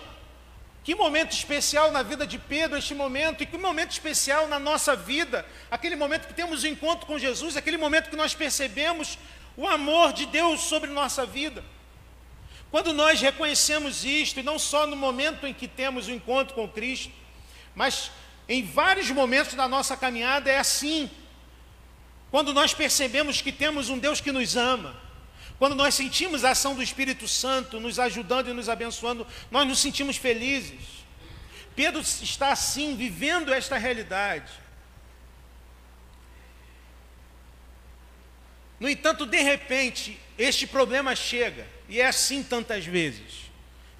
que 0.89 0.95
momento 0.95 1.33
especial 1.33 1.91
na 1.91 2.01
vida 2.01 2.25
de 2.25 2.39
Pedro 2.39 2.75
este 2.75 2.95
momento, 2.95 3.43
e 3.43 3.45
que 3.45 3.59
momento 3.59 3.91
especial 3.91 4.47
na 4.47 4.57
nossa 4.57 4.95
vida, 4.95 5.45
aquele 5.69 5.95
momento 5.95 6.25
que 6.25 6.33
temos 6.33 6.63
o 6.63 6.65
um 6.65 6.69
encontro 6.71 7.05
com 7.05 7.19
Jesus, 7.19 7.55
aquele 7.55 7.77
momento 7.77 8.09
que 8.09 8.15
nós 8.15 8.33
percebemos 8.33 9.15
o 9.55 9.67
amor 9.67 10.11
de 10.13 10.25
Deus 10.25 10.61
sobre 10.61 10.89
nossa 10.89 11.27
vida. 11.27 11.63
Quando 12.71 12.91
nós 12.91 13.21
reconhecemos 13.21 14.03
isto, 14.03 14.39
e 14.39 14.43
não 14.43 14.57
só 14.57 14.87
no 14.87 14.95
momento 14.95 15.45
em 15.45 15.53
que 15.53 15.67
temos 15.67 16.07
o 16.07 16.11
um 16.11 16.15
encontro 16.15 16.55
com 16.55 16.67
Cristo, 16.67 17.11
mas 17.75 18.09
em 18.47 18.65
vários 18.65 19.11
momentos 19.11 19.53
da 19.53 19.67
nossa 19.67 19.95
caminhada 19.95 20.49
é 20.49 20.57
assim. 20.57 21.07
Quando 22.31 22.51
nós 22.51 22.73
percebemos 22.73 23.43
que 23.43 23.51
temos 23.51 23.89
um 23.89 23.99
Deus 23.99 24.19
que 24.19 24.31
nos 24.31 24.57
ama, 24.57 24.99
quando 25.59 25.75
nós 25.75 25.93
sentimos 25.93 26.45
a 26.45 26.51
ação 26.51 26.73
do 26.73 26.81
Espírito 26.81 27.27
Santo 27.27 27.81
nos 27.81 27.99
ajudando 27.99 28.49
e 28.49 28.53
nos 28.53 28.69
abençoando, 28.69 29.27
nós 29.51 29.67
nos 29.67 29.79
sentimos 29.79 30.15
felizes. 30.15 30.79
Pedro 31.75 31.99
está 31.99 32.53
assim, 32.53 32.95
vivendo 32.95 33.53
esta 33.53 33.77
realidade. 33.77 34.49
No 38.79 38.87
entanto, 38.87 39.25
de 39.25 39.41
repente, 39.41 40.17
este 40.37 40.65
problema 40.65 41.13
chega, 41.13 41.67
e 41.89 41.99
é 41.99 42.07
assim 42.07 42.41
tantas 42.41 42.85
vezes. 42.85 43.49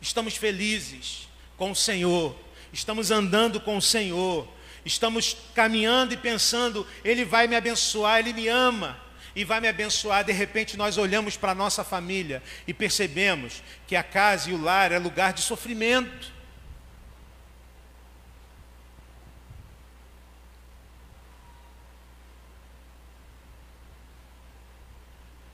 Estamos 0.02 0.38
felizes 0.38 1.28
com 1.58 1.72
o 1.72 1.76
Senhor, 1.76 2.40
estamos 2.72 3.12
andando 3.12 3.60
com 3.60 3.76
o 3.76 3.82
Senhor, 3.82 4.48
estamos 4.86 5.36
caminhando 5.54 6.14
e 6.14 6.18
pensando: 6.18 6.88
Ele 7.04 7.26
vai 7.26 7.48
me 7.48 7.58
abençoar, 7.58 8.20
Ele 8.20 8.32
me 8.32 8.48
ama 8.48 9.09
e 9.36 9.44
vai 9.44 9.60
me 9.60 9.68
abençoar. 9.68 10.24
De 10.24 10.32
repente, 10.32 10.78
nós 10.78 10.98
olhamos 10.98 11.38
para 11.38 11.52
a 11.52 11.56
nossa 11.56 11.84
família 11.84 12.42
e 12.68 12.74
percebemos 12.74 13.64
que 13.88 13.96
a 13.96 14.04
casa 14.04 14.50
e 14.50 14.54
o 14.54 14.62
lar 14.62 14.92
é 14.92 15.00
lugar 15.00 15.34
de 15.34 15.42
sofrimento. 15.42 16.32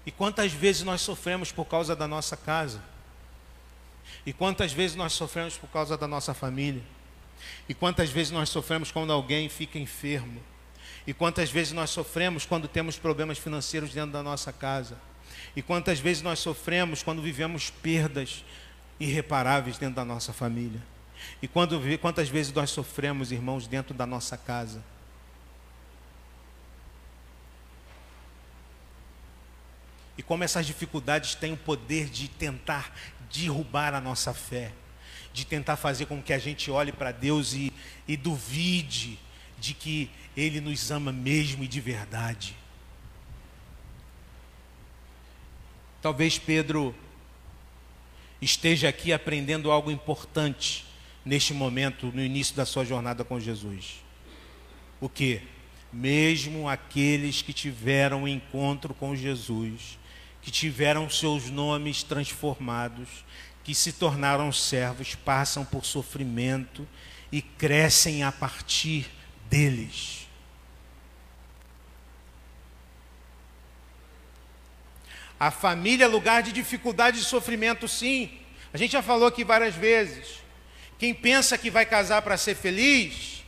E 0.05 0.11
quantas 0.11 0.51
vezes 0.51 0.83
nós 0.83 1.01
sofremos 1.01 1.51
por 1.51 1.65
causa 1.65 1.95
da 1.95 2.07
nossa 2.07 2.37
casa? 2.37 2.81
E 4.25 4.31
quantas 4.31 4.71
vezes 4.71 4.95
nós 4.95 5.13
sofremos 5.13 5.57
por 5.57 5.67
causa 5.69 5.97
da 5.97 6.07
nossa 6.07 6.33
família? 6.33 6.83
E 7.67 7.73
quantas 7.73 8.09
vezes 8.09 8.31
nós 8.31 8.49
sofremos 8.49 8.91
quando 8.91 9.11
alguém 9.11 9.49
fica 9.49 9.79
enfermo? 9.79 10.41
E 11.07 11.13
quantas 11.13 11.49
vezes 11.49 11.71
nós 11.71 11.89
sofremos 11.89 12.45
quando 12.45 12.67
temos 12.67 12.97
problemas 12.97 13.37
financeiros 13.37 13.93
dentro 13.93 14.11
da 14.11 14.23
nossa 14.23 14.51
casa? 14.51 14.97
E 15.55 15.61
quantas 15.61 15.99
vezes 15.99 16.23
nós 16.23 16.39
sofremos 16.39 17.03
quando 17.03 17.21
vivemos 17.21 17.69
perdas 17.69 18.43
irreparáveis 18.99 19.77
dentro 19.77 19.95
da 19.95 20.05
nossa 20.05 20.33
família? 20.33 20.81
E 21.41 21.47
quando, 21.47 21.79
quantas 21.99 22.27
vezes 22.27 22.51
nós 22.51 22.71
sofremos, 22.71 23.31
irmãos, 23.31 23.67
dentro 23.67 23.93
da 23.93 24.05
nossa 24.05 24.37
casa? 24.37 24.83
E 30.17 30.23
como 30.23 30.43
essas 30.43 30.65
dificuldades 30.65 31.35
têm 31.35 31.53
o 31.53 31.57
poder 31.57 32.09
de 32.09 32.27
tentar 32.27 32.93
derrubar 33.31 33.93
a 33.93 34.01
nossa 34.01 34.33
fé, 34.33 34.71
de 35.33 35.45
tentar 35.45 35.75
fazer 35.75 36.05
com 36.05 36.21
que 36.21 36.31
a 36.31 36.37
gente 36.39 36.71
olhe 36.71 36.91
para 36.91 37.11
Deus 37.11 37.53
e, 37.53 37.71
e 38.07 38.15
duvide 38.15 39.19
de 39.65 39.73
que 39.73 40.09
Ele 40.37 40.61
nos 40.61 40.91
ama 40.91 41.11
mesmo 41.11 41.63
e 41.63 41.67
de 41.67 41.81
verdade. 41.81 42.55
Talvez 46.01 46.37
Pedro 46.37 46.93
esteja 48.39 48.87
aqui 48.87 49.11
aprendendo 49.11 49.71
algo 49.71 49.89
importante 49.89 50.85
neste 51.25 51.53
momento, 51.53 52.11
no 52.13 52.23
início 52.23 52.55
da 52.55 52.63
sua 52.63 52.85
jornada 52.85 53.23
com 53.23 53.39
Jesus. 53.39 54.03
O 55.01 55.09
que? 55.09 55.41
Mesmo 55.91 56.69
aqueles 56.69 57.41
que 57.41 57.51
tiveram 57.51 58.23
um 58.23 58.27
encontro 58.27 58.93
com 58.93 59.15
Jesus, 59.15 59.97
que 60.43 60.51
tiveram 60.51 61.09
seus 61.09 61.49
nomes 61.49 62.03
transformados, 62.03 63.25
que 63.63 63.73
se 63.73 63.93
tornaram 63.93 64.51
servos, 64.51 65.15
passam 65.15 65.65
por 65.65 65.83
sofrimento 65.83 66.87
e 67.31 67.41
crescem 67.41 68.21
a 68.21 68.31
partir 68.31 69.09
deles. 69.49 70.27
A 75.39 75.51
família 75.51 76.05
é 76.05 76.07
lugar 76.07 76.41
de 76.41 76.51
dificuldade 76.51 77.19
e 77.19 77.23
sofrimento, 77.23 77.87
sim. 77.87 78.39
A 78.73 78.77
gente 78.77 78.91
já 78.91 79.01
falou 79.01 79.27
aqui 79.27 79.43
várias 79.43 79.75
vezes. 79.75 80.41
Quem 80.97 81.13
pensa 81.13 81.57
que 81.57 81.69
vai 81.69 81.85
casar 81.85 82.21
para 82.21 82.37
ser 82.37 82.55
feliz, 82.55 83.43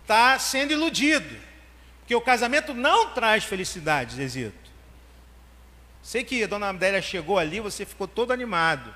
está 0.00 0.38
sendo 0.38 0.72
iludido. 0.72 1.36
Porque 2.00 2.14
o 2.14 2.20
casamento 2.20 2.74
não 2.74 3.10
traz 3.10 3.44
felicidade, 3.44 4.16
Zezito. 4.16 4.70
Sei 6.02 6.24
que 6.24 6.42
a 6.42 6.46
dona 6.46 6.70
Adélia 6.70 7.00
chegou 7.00 7.38
ali, 7.38 7.60
você 7.60 7.86
ficou 7.86 8.08
todo 8.08 8.32
animado. 8.32 8.92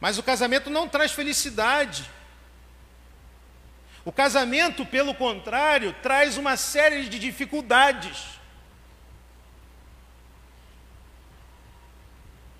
Mas 0.00 0.18
o 0.18 0.22
casamento 0.22 0.68
não 0.70 0.88
traz 0.88 1.12
felicidade. 1.12 2.10
O 4.04 4.12
casamento, 4.12 4.84
pelo 4.84 5.14
contrário, 5.14 5.94
traz 6.02 6.36
uma 6.36 6.56
série 6.56 7.08
de 7.08 7.18
dificuldades. 7.18 8.34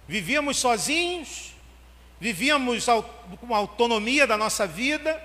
Vivíamos 0.07 0.57
sozinhos, 0.59 1.55
vivíamos 2.21 2.87
com 3.41 3.55
autonomia 3.55 4.27
da 4.27 4.37
nossa 4.37 4.67
vida, 4.67 5.23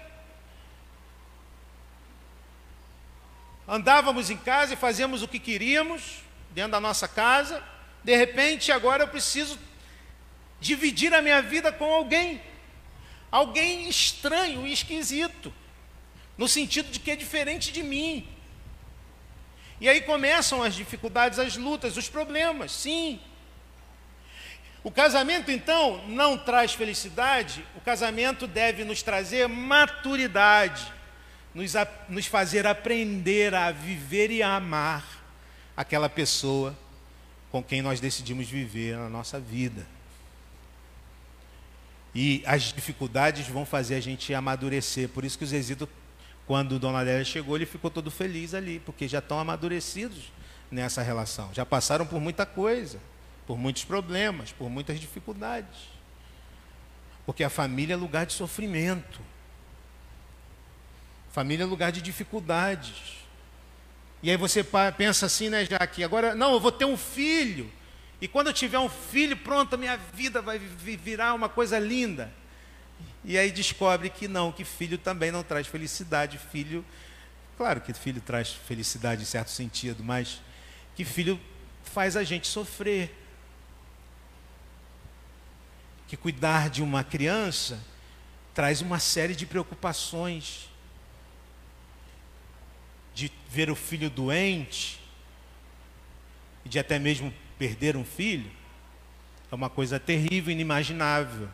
andávamos 3.67 4.30
em 4.30 4.38
casa 4.38 4.74
e 4.74 4.78
fazíamos 4.78 5.22
o 5.22 5.28
que 5.28 5.38
queríamos 5.38 6.24
dentro 6.52 6.72
da 6.72 6.80
nossa 6.80 7.08
casa, 7.08 7.63
De 8.04 8.15
repente, 8.15 8.72
agora 8.72 9.04
eu 9.04 9.08
preciso 9.08 9.60
dividir 10.60 11.13
a 11.13 11.22
minha 11.22 11.41
vida 11.41 11.72
com 11.72 11.86
alguém. 11.86 12.41
Alguém 13.32 13.88
estranho 13.88 14.65
e 14.65 14.74
esquisito. 14.74 15.54
No 16.38 16.48
sentido 16.48 16.89
de 16.91 17.00
que 17.00 17.12
é 17.12 17.15
diferente 17.15 17.72
de 17.72 17.84
mim. 17.84 18.28
E 19.82 19.88
aí 19.88 20.02
começam 20.02 20.62
as 20.62 20.76
dificuldades, 20.76 21.39
as 21.39 21.56
lutas, 21.56 21.95
os 21.95 22.10
problemas, 22.10 22.72
sim. 22.72 23.19
O 24.84 24.91
casamento, 24.91 25.52
então, 25.52 26.06
não 26.08 26.38
traz 26.38 26.74
felicidade, 26.74 27.65
o 27.76 27.82
casamento 27.82 28.48
deve 28.48 28.84
nos 28.84 29.02
trazer 29.04 29.48
maturidade, 29.48 30.91
nos, 31.54 31.76
a, 31.76 31.88
nos 32.08 32.26
fazer 32.26 32.65
aprender 32.65 33.54
a 33.54 33.72
viver 33.72 34.32
e 34.32 34.41
a 34.41 34.56
amar 34.56 35.06
aquela 35.76 36.10
pessoa 36.10 36.78
com 37.52 37.63
quem 37.63 37.82
nós 37.82 38.00
decidimos 38.00 38.50
viver 38.50 38.98
na 38.98 39.10
nossa 39.10 39.39
vida. 39.39 39.86
E 42.13 42.43
as 42.45 42.63
dificuldades 42.74 43.48
vão 43.48 43.65
fazer 43.65 43.95
a 43.95 44.02
gente 44.02 44.34
amadurecer. 44.34 45.10
Por 45.10 45.24
isso 45.24 45.38
que 45.38 45.43
os 45.43 45.52
Zezito, 45.52 45.88
quando 46.48 46.80
Dona 46.80 47.00
Adélia 47.00 47.24
chegou, 47.24 47.56
ele 47.56 47.65
ficou 47.65 47.91
todo 47.91 48.10
feliz 48.10 48.54
ali, 48.54 48.80
porque 48.80 49.08
já 49.08 49.19
estão 49.19 49.39
amadurecidos 49.39 50.32
nessa 50.72 51.02
relação. 51.02 51.54
Já 51.54 51.65
passaram 51.65 52.06
por 52.06 52.19
muita 52.19 52.45
coisa, 52.45 53.00
por 53.45 53.58
muitos 53.58 53.84
problemas, 53.84 54.52
por 54.52 54.69
muitas 54.69 55.00
dificuldades. 55.00 55.89
Porque 57.26 57.43
a 57.43 57.50
família 57.50 57.93
é 57.93 57.98
lugar 57.98 58.26
de 58.26 58.34
sofrimento. 58.34 59.22
Família 61.32 61.63
é 61.63 61.67
lugar 61.67 61.91
de 61.91 62.02
dificuldades. 62.02 63.19
E 64.24 64.32
aí 64.32 64.38
você 64.38 64.65
pensa 64.98 65.28
assim, 65.28 65.48
né, 65.48 65.63
Jaque? 65.63 66.04
Agora, 66.04 66.34
não, 66.34 66.54
eu 66.54 66.60
vou 66.60 66.72
ter 66.72 66.86
um 66.86 66.98
filho. 66.98 67.72
E 68.21 68.27
quando 68.27 68.47
eu 68.47 68.53
tiver 68.53 68.79
um 68.79 68.89
filho, 68.89 69.38
pronto, 69.38 69.75
a 69.75 69.77
minha 69.77 69.95
vida 69.95 70.41
vai 70.41 70.60
virar 70.60 71.34
uma 71.34 71.47
coisa 71.47 71.79
linda. 71.79 72.34
E 73.23 73.38
aí 73.38 73.51
descobre 73.51 74.10
que 74.10 74.27
não, 74.27 74.51
que 74.51 74.65
filho 74.65 74.97
também 74.97 75.32
não 75.32 75.43
traz 75.43 75.67
felicidade. 75.67 76.38
Filho, 76.38 76.84
claro 77.58 77.79
que 77.79 77.93
filho 77.93 78.21
traz 78.21 78.51
felicidade 78.51 79.21
em 79.21 79.25
certo 79.25 79.51
sentido, 79.51 80.03
mas 80.03 80.41
que 80.95 81.05
filho 81.05 81.39
faz 81.84 82.17
a 82.17 82.23
gente 82.23 82.47
sofrer. 82.47 83.15
Que 86.08 86.17
cuidar 86.17 86.69
de 86.69 86.82
uma 86.82 87.03
criança 87.03 87.79
traz 88.53 88.82
uma 88.82 88.99
série 88.99 89.36
de 89.36 89.45
preocupações. 89.45 90.69
De 93.13 93.32
ver 93.49 93.69
o 93.69 93.75
filho 93.75 94.10
doente, 94.10 94.99
e 96.63 96.69
de 96.69 96.79
até 96.79 96.99
mesmo 96.99 97.34
perder 97.60 97.98
um 97.98 98.06
filho 98.06 98.50
é 99.52 99.56
uma 99.56 99.69
coisa 99.69 100.00
terrível, 100.00 100.52
inimaginável. 100.52 101.50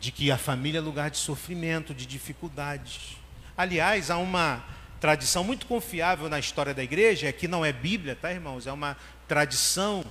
De 0.00 0.10
que 0.10 0.30
a 0.30 0.36
família 0.36 0.78
é 0.78 0.80
lugar 0.80 1.10
de 1.10 1.18
sofrimento, 1.18 1.94
de 1.94 2.04
dificuldades. 2.04 3.16
Aliás, 3.56 4.10
há 4.10 4.18
uma 4.18 4.64
tradição 5.00 5.44
muito 5.44 5.66
confiável 5.66 6.28
na 6.28 6.38
história 6.38 6.74
da 6.74 6.82
igreja, 6.82 7.32
que 7.32 7.46
não 7.46 7.64
é 7.64 7.72
Bíblia, 7.72 8.16
tá, 8.16 8.32
irmãos? 8.32 8.66
É 8.66 8.72
uma 8.72 8.96
tradição 9.28 10.04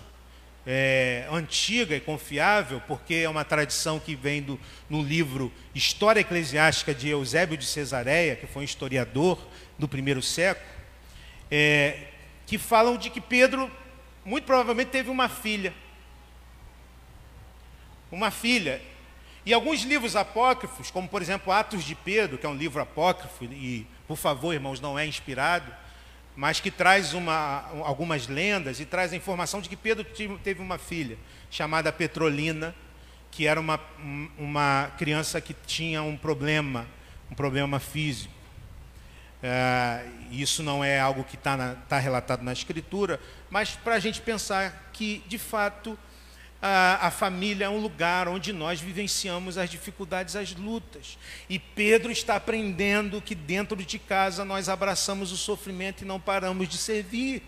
é, 0.66 1.28
antiga 1.32 1.96
e 1.96 2.00
confiável, 2.00 2.82
porque 2.88 3.16
é 3.16 3.30
uma 3.30 3.44
tradição 3.44 4.00
que 4.00 4.16
vem 4.16 4.42
do, 4.42 4.60
no 4.90 5.02
livro 5.02 5.52
História 5.74 6.22
Eclesiástica 6.22 6.94
de 6.94 7.10
Eusébio 7.10 7.58
de 7.58 7.66
Cesareia, 7.66 8.36
que 8.36 8.48
foi 8.48 8.62
um 8.62 8.66
historiador 8.66 9.40
do 9.78 9.88
primeiro 9.88 10.22
século, 10.22 10.66
é, 11.52 12.15
que 12.46 12.58
falam 12.58 12.98
de 12.98 13.10
que 13.10 13.20
Pedro, 13.20 13.72
muito 14.24 14.46
provavelmente, 14.46 14.90
teve 14.90 15.10
uma 15.10 15.28
filha. 15.28 15.74
Uma 18.12 18.32
filha. 18.32 18.82
E 19.46 19.54
alguns 19.54 19.84
livros 19.84 20.16
apócrifos, 20.16 20.90
como 20.90 21.08
por 21.08 21.22
exemplo 21.22 21.52
Atos 21.52 21.84
de 21.84 21.96
Pedro, 21.96 22.38
que 22.38 22.46
é 22.46 22.50
um 22.50 22.56
livro 22.56 22.82
apócrifo, 22.82 23.46
e 23.46 23.86
por 24.08 24.18
favor, 24.18 24.54
irmãos, 24.54 24.80
não 24.80 24.98
é 24.98 25.06
inspirado, 25.06 25.72
mas 26.36 26.60
que 26.60 26.70
traz 26.70 27.14
uma, 27.14 27.66
algumas 27.84 28.28
lendas 28.28 28.80
e 28.80 28.86
traz 28.86 29.14
a 29.14 29.16
informação 29.16 29.62
de 29.62 29.70
que 29.70 29.76
Pedro 29.76 30.06
teve 30.44 30.62
uma 30.62 30.78
filha 30.78 31.18
chamada 31.50 31.92
Petrolina, 31.92 32.76
que 33.32 33.48
era 33.48 33.60
uma, 33.60 33.80
uma 34.38 34.92
criança 34.98 35.40
que 35.40 35.54
tinha 35.66 36.02
um 36.04 36.18
problema, 36.18 36.88
um 37.32 37.36
problema 37.36 37.80
físico. 37.80 38.35
É, 39.48 40.04
isso 40.32 40.64
não 40.64 40.84
é 40.84 41.00
algo 41.00 41.24
que 41.24 41.36
está 41.36 41.76
tá 41.88 42.00
relatado 42.00 42.42
na 42.42 42.52
Escritura, 42.52 43.20
mas 43.48 43.72
para 43.76 43.94
a 43.94 44.00
gente 44.00 44.20
pensar 44.20 44.90
que, 44.92 45.22
de 45.28 45.38
fato, 45.38 45.96
a, 46.60 47.06
a, 47.06 47.12
família 47.12 47.66
é 47.66 47.70
um 47.70 47.78
lugar 47.78 48.28
onde 48.28 48.52
nós 48.52 48.82
vivenciamos 48.82 49.56
as 49.56 49.70
dificuldades, 49.70 50.36
as 50.36 50.56
lutas. 50.56 51.16
E 51.48 51.60
Pedro 51.60 52.12
está 52.12 52.38
aprendendo 52.38 53.22
que 53.22 53.36
dentro 53.36 53.78
de 53.78 54.00
casa 54.00 54.44
nós 54.44 54.68
abraçamos 54.68 55.32
o 55.32 55.38
sofrimento 55.38 56.02
e 56.02 56.08
não 56.08 56.20
paramos 56.20 56.68
de 56.68 56.80
servir. 56.80 57.44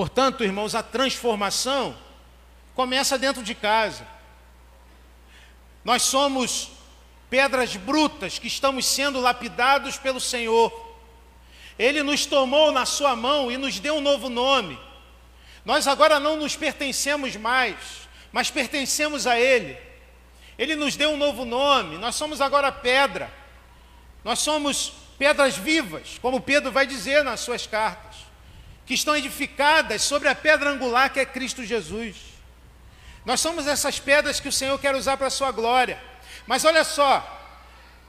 Portanto, 0.00 0.42
irmãos, 0.42 0.74
a 0.74 0.82
transformação 0.82 1.94
começa 2.74 3.18
dentro 3.18 3.42
de 3.42 3.54
casa. 3.54 4.08
Nós 5.84 6.00
somos 6.00 6.70
pedras 7.28 7.76
brutas 7.76 8.38
que 8.38 8.46
estamos 8.46 8.86
sendo 8.86 9.20
lapidados 9.20 9.98
pelo 9.98 10.18
Senhor. 10.18 10.72
Ele 11.78 12.02
nos 12.02 12.24
tomou 12.24 12.72
na 12.72 12.86
sua 12.86 13.14
mão 13.14 13.52
e 13.52 13.58
nos 13.58 13.78
deu 13.78 13.96
um 13.96 14.00
novo 14.00 14.30
nome. 14.30 14.80
Nós 15.66 15.86
agora 15.86 16.18
não 16.18 16.34
nos 16.34 16.56
pertencemos 16.56 17.36
mais, 17.36 17.76
mas 18.32 18.50
pertencemos 18.50 19.26
a 19.26 19.38
Ele. 19.38 19.76
Ele 20.56 20.76
nos 20.76 20.96
deu 20.96 21.10
um 21.10 21.18
novo 21.18 21.44
nome. 21.44 21.98
Nós 21.98 22.14
somos 22.14 22.40
agora 22.40 22.72
pedra. 22.72 23.30
Nós 24.24 24.38
somos 24.38 24.94
pedras 25.18 25.58
vivas, 25.58 26.16
como 26.22 26.40
Pedro 26.40 26.72
vai 26.72 26.86
dizer 26.86 27.22
nas 27.22 27.40
suas 27.40 27.66
cartas 27.66 28.29
que 28.90 28.94
estão 28.94 29.14
edificadas 29.14 30.02
sobre 30.02 30.26
a 30.26 30.34
pedra 30.34 30.68
angular 30.68 31.12
que 31.12 31.20
é 31.20 31.24
Cristo 31.24 31.64
Jesus. 31.64 32.16
Nós 33.24 33.38
somos 33.38 33.68
essas 33.68 34.00
pedras 34.00 34.40
que 34.40 34.48
o 34.48 34.52
Senhor 34.52 34.76
quer 34.80 34.96
usar 34.96 35.16
para 35.16 35.28
a 35.28 35.30
sua 35.30 35.52
glória. 35.52 35.96
Mas 36.44 36.64
olha 36.64 36.82
só, 36.82 37.24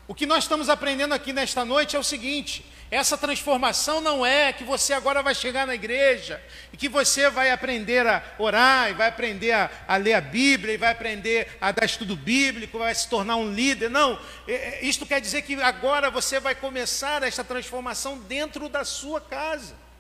o 0.08 0.16
que 0.16 0.26
nós 0.26 0.46
estamos 0.46 0.70
aprendendo 0.70 1.14
aqui 1.14 1.34
nesta 1.34 1.64
noite 1.64 1.96
é 1.96 2.00
o 2.00 2.04
seguinte: 2.04 2.66
essa 2.90 3.16
transformação 3.16 4.02
não 4.02 4.26
é 4.26 4.52
que 4.52 4.64
você 4.64 4.92
agora 4.92 5.22
vai 5.22 5.36
chegar 5.36 5.68
na 5.68 5.76
igreja 5.76 6.42
e 6.74 6.78
que 6.78 6.90
você 6.90 7.30
vai 7.30 7.52
aprender 7.52 8.08
a 8.08 8.24
orar, 8.40 8.90
e 8.90 8.94
vai 8.96 9.08
aprender 9.08 9.52
a, 9.52 9.70
a 9.88 9.98
ler 9.98 10.16
a 10.16 10.22
Bíblia, 10.22 10.74
e 10.74 10.78
vai 10.78 10.90
aprender 10.90 11.60
a 11.62 11.72
dar 11.72 11.86
estudo 11.86 12.16
bíblico, 12.16 12.80
vai 12.80 12.96
se 12.96 13.08
tornar 13.08 13.36
um 13.36 13.54
líder. 13.54 13.88
Não, 13.88 14.20
é, 14.48 14.54
é, 14.54 14.80
isto 14.82 15.06
quer 15.06 15.22
dizer 15.22 15.44
que 15.44 15.54
agora 15.62 16.10
você 16.10 16.40
vai 16.40 16.56
começar 16.56 17.22
esta 17.22 17.44
transformação 17.44 18.18
dentro 18.18 18.68
da 18.68 18.84
sua 18.84 19.22
casa. 19.22 19.91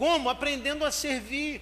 Como? 0.00 0.30
Aprendendo 0.30 0.82
a 0.82 0.90
servir. 0.90 1.60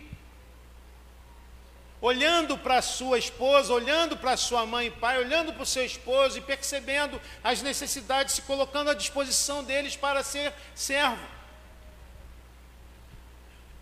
Olhando 2.01 2.57
para 2.57 2.81
sua 2.81 3.19
esposa, 3.19 3.73
olhando 3.73 4.17
para 4.17 4.37
sua 4.37 4.65
mãe 4.65 4.87
e 4.87 4.91
pai, 4.93 5.19
olhando 5.19 5.53
para 5.53 5.65
o 5.65 5.67
seu 5.67 5.85
esposo 5.85 6.39
e 6.39 6.41
percebendo 6.41 7.21
as 7.43 7.61
necessidades, 7.63 8.35
se 8.37 8.43
colocando 8.43 8.91
à 8.91 8.95
disposição 8.95 9.65
deles 9.65 9.97
para 9.97 10.23
ser 10.23 10.53
servo. 10.73 11.27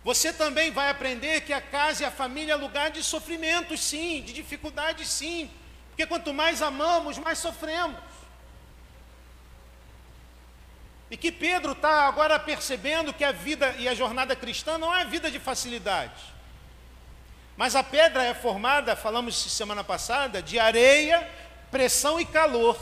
Você 0.03 0.33
também 0.33 0.71
vai 0.71 0.89
aprender 0.89 1.41
que 1.41 1.53
a 1.53 1.61
casa 1.61 2.01
e 2.01 2.05
a 2.07 2.09
família 2.09 2.53
é 2.53 2.55
lugar 2.55 2.89
de 2.89 3.03
sofrimentos, 3.03 3.79
sim, 3.79 4.23
de 4.23 4.33
dificuldades, 4.33 5.07
sim. 5.07 5.51
Porque 5.89 6.07
quanto 6.07 6.33
mais 6.33 6.63
amamos, 6.63 7.19
mais 7.19 7.37
sofremos. 7.37 7.99
E 11.09 11.15
que 11.15 11.31
Pedro 11.31 11.71
está 11.71 12.07
agora 12.07 12.37
percebendo 12.37 13.13
que 13.13 13.23
a 13.23 13.31
vida 13.31 13.75
e 13.77 13.87
a 13.87 13.95
jornada 13.95 14.35
cristã 14.35 14.77
não 14.77 14.93
é 14.93 15.05
vida 15.05 15.31
de 15.31 15.39
facilidade. 15.39 16.35
Mas 17.55 17.75
a 17.75 17.83
pedra 17.83 18.23
é 18.23 18.33
formada, 18.33 18.95
falamos 18.95 19.35
semana 19.35 19.83
passada, 19.83 20.41
de 20.41 20.59
areia, 20.59 21.27
pressão 21.71 22.19
e 22.19 22.25
calor. 22.25 22.77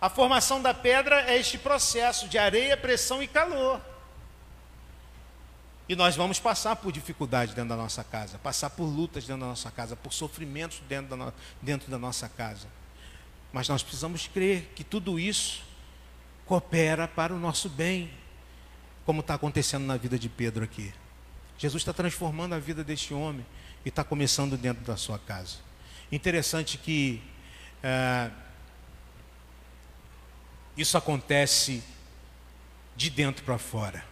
A 0.00 0.10
formação 0.10 0.60
da 0.60 0.74
pedra 0.74 1.30
é 1.30 1.38
este 1.38 1.56
processo 1.56 2.28
de 2.28 2.36
areia, 2.36 2.76
pressão 2.76 3.22
e 3.22 3.28
calor. 3.28 3.80
E 5.88 5.94
nós 5.94 6.16
vamos 6.16 6.38
passar 6.40 6.76
por 6.76 6.92
dificuldades 6.92 7.54
dentro 7.54 7.70
da 7.70 7.76
nossa 7.76 8.02
casa, 8.02 8.38
passar 8.38 8.70
por 8.70 8.84
lutas 8.84 9.24
dentro 9.24 9.42
da 9.42 9.48
nossa 9.48 9.70
casa, 9.70 9.94
por 9.94 10.12
sofrimentos 10.12 10.80
dentro 10.88 11.10
da, 11.10 11.16
no, 11.16 11.34
dentro 11.60 11.90
da 11.90 11.98
nossa 11.98 12.28
casa. 12.28 12.66
Mas 13.52 13.68
nós 13.68 13.82
precisamos 13.82 14.26
crer 14.26 14.72
que 14.74 14.82
tudo 14.82 15.18
isso 15.18 15.62
coopera 16.52 17.08
para 17.08 17.32
o 17.32 17.38
nosso 17.38 17.66
bem. 17.70 18.10
como 19.06 19.20
está 19.20 19.32
acontecendo 19.32 19.86
na 19.86 19.96
vida 19.96 20.18
de 20.18 20.28
Pedro 20.28 20.62
aqui. 20.62 20.92
Jesus 21.56 21.80
está 21.80 21.94
transformando 21.94 22.54
a 22.54 22.58
vida 22.58 22.84
deste 22.84 23.14
homem 23.14 23.44
e 23.86 23.88
está 23.88 24.04
começando 24.04 24.58
dentro 24.58 24.84
da 24.84 24.94
sua 24.94 25.18
casa. 25.18 25.56
Interessante 26.10 26.76
que 26.76 27.22
é, 27.82 28.30
isso 30.76 30.98
acontece 30.98 31.82
de 32.94 33.08
dentro 33.08 33.42
para 33.46 33.56
fora. 33.56 34.04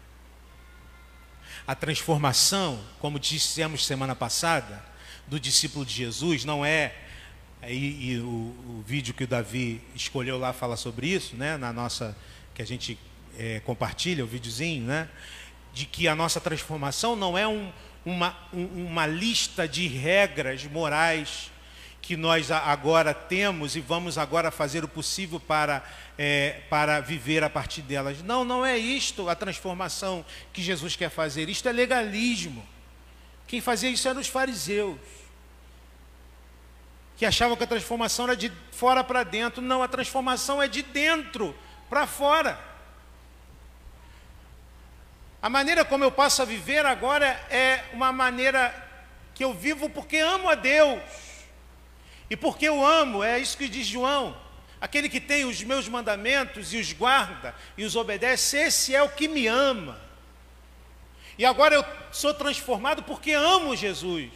A 1.67 1.75
transformação, 1.75 2.83
como 3.01 3.21
dissemos 3.21 3.85
semana 3.87 4.17
passada, 4.17 4.83
do 5.27 5.39
discípulo 5.39 5.85
de 5.85 5.93
Jesus 5.93 6.47
não 6.47 6.65
é 6.65 6.95
e, 7.69 8.13
e 8.13 8.19
o, 8.19 8.25
o, 8.25 8.85
vídeo 8.87 9.13
que 9.13 9.25
o 9.25 9.29
Davi 9.29 9.83
escolheu 9.95 10.39
lá 10.39 10.55
fala 10.55 10.77
sobre 10.77 11.07
isso, 11.07 11.37
né? 11.37 11.59
Na 11.59 11.71
nossa 11.71 12.17
que 12.61 12.63
a 12.63 12.67
gente 12.67 12.99
é, 13.39 13.61
compartilha 13.61 14.23
o 14.23 14.27
videozinho, 14.27 14.85
né? 14.85 15.09
De 15.73 15.87
que 15.87 16.07
a 16.07 16.15
nossa 16.15 16.41
transformação 16.41 17.17
não 17.17 17.39
é 17.39 17.49
um, 17.49 17.73
uma, 18.05 18.37
um, 18.53 18.87
uma 18.87 19.07
lista 19.07 19.67
de 19.67 19.87
regras 19.87 20.65
morais 20.65 21.51
que 22.03 22.17
nós 22.17 22.51
agora 22.51 23.15
temos 23.15 23.77
e 23.77 23.81
vamos 23.81 24.19
agora 24.19 24.51
fazer 24.51 24.85
o 24.85 24.89
possível 24.89 25.41
para, 25.41 25.83
é, 26.19 26.61
para 26.69 27.01
viver 27.01 27.43
a 27.43 27.49
partir 27.49 27.83
delas. 27.83 28.23
Não, 28.23 28.45
não 28.45 28.67
é 28.67 28.77
isto 28.77 29.29
a 29.29 29.35
transformação 29.35 30.25
que 30.53 30.61
Jesus 30.61 30.97
quer 30.97 31.09
fazer. 31.09 31.49
Isto 31.49 31.69
é 31.69 31.73
legalismo. 31.73 32.67
Quem 33.47 33.61
fazia 33.61 33.89
isso 33.89 34.07
eram 34.07 34.21
os 34.21 34.29
fariseus 34.29 34.99
que 37.17 37.25
achavam 37.25 37.55
que 37.57 37.65
a 37.65 37.67
transformação 37.67 38.25
era 38.27 38.37
de 38.37 38.51
fora 38.73 39.05
para 39.05 39.23
dentro. 39.23 39.63
Não, 39.63 39.83
a 39.83 39.89
transformação 39.89 40.63
é 40.63 40.67
de 40.67 40.83
dentro 40.83 41.55
para 41.91 42.07
fora. 42.07 42.59
A 45.43 45.51
maneira 45.51 45.85
como 45.85 46.05
eu 46.05 46.13
passo 46.13 46.41
a 46.41 46.45
viver 46.45 46.87
agora 46.87 47.27
é 47.51 47.85
uma 47.93 48.13
maneira 48.13 48.73
que 49.35 49.43
eu 49.43 49.53
vivo 49.53 49.91
porque 49.91 50.19
amo 50.19 50.49
a 50.49 50.55
Deus. 50.55 51.03
E 52.31 52.37
porque 52.37 52.69
eu 52.69 52.87
amo, 52.87 53.25
é 53.25 53.41
isso 53.41 53.59
que 53.59 53.69
diz 53.69 53.87
João. 53.87 54.37
Aquele 54.81 55.09
que 55.09 55.21
tem 55.21 55.45
os 55.45 55.63
meus 55.65 55.89
mandamentos 55.89 56.73
e 56.73 56.79
os 56.79 56.93
guarda 56.93 57.55
e 57.77 57.85
os 57.85 57.97
obedece, 57.97 58.57
esse 58.57 58.95
é 58.95 59.03
o 59.03 59.09
que 59.09 59.27
me 59.27 59.49
ama. 59.49 60.01
E 61.37 61.45
agora 61.45 61.75
eu 61.75 61.85
sou 62.13 62.33
transformado 62.33 63.03
porque 63.03 63.33
amo 63.33 63.75
Jesus. 63.75 64.31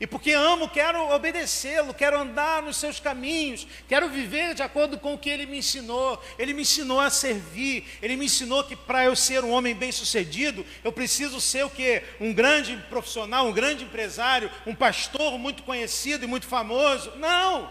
E 0.00 0.06
porque 0.06 0.32
amo, 0.32 0.66
quero 0.66 1.12
obedecê-lo, 1.12 1.92
quero 1.92 2.18
andar 2.18 2.62
nos 2.62 2.78
seus 2.78 2.98
caminhos, 2.98 3.66
quero 3.86 4.08
viver 4.08 4.54
de 4.54 4.62
acordo 4.62 4.98
com 4.98 5.12
o 5.12 5.18
que 5.18 5.28
ele 5.28 5.44
me 5.44 5.58
ensinou. 5.58 6.18
Ele 6.38 6.54
me 6.54 6.62
ensinou 6.62 6.98
a 6.98 7.10
servir, 7.10 7.86
ele 8.00 8.16
me 8.16 8.24
ensinou 8.24 8.64
que 8.64 8.74
para 8.74 9.04
eu 9.04 9.14
ser 9.14 9.44
um 9.44 9.50
homem 9.50 9.74
bem-sucedido, 9.74 10.64
eu 10.82 10.90
preciso 10.90 11.38
ser 11.38 11.66
o 11.66 11.70
que? 11.70 12.02
Um 12.18 12.32
grande 12.32 12.74
profissional, 12.88 13.46
um 13.46 13.52
grande 13.52 13.84
empresário, 13.84 14.50
um 14.66 14.74
pastor 14.74 15.38
muito 15.38 15.62
conhecido 15.64 16.24
e 16.24 16.26
muito 16.26 16.46
famoso. 16.46 17.12
Não! 17.16 17.70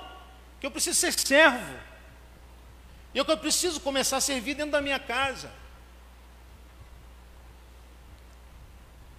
Que 0.59 0.67
eu 0.67 0.71
preciso 0.71 0.99
ser 0.99 1.13
servo. 1.13 1.73
E 3.11 3.17
eu 3.17 3.25
preciso 3.25 3.79
começar 3.79 4.17
a 4.17 4.21
servir 4.21 4.53
dentro 4.53 4.73
da 4.73 4.81
minha 4.81 4.99
casa. 4.99 5.51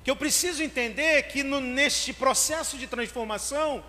Que 0.02 0.10
eu 0.10 0.16
preciso 0.16 0.62
entender 0.62 1.22
que 1.24 1.42
no, 1.42 1.60
neste 1.60 2.12
processo 2.12 2.78
de 2.78 2.86
transformação 2.86 3.84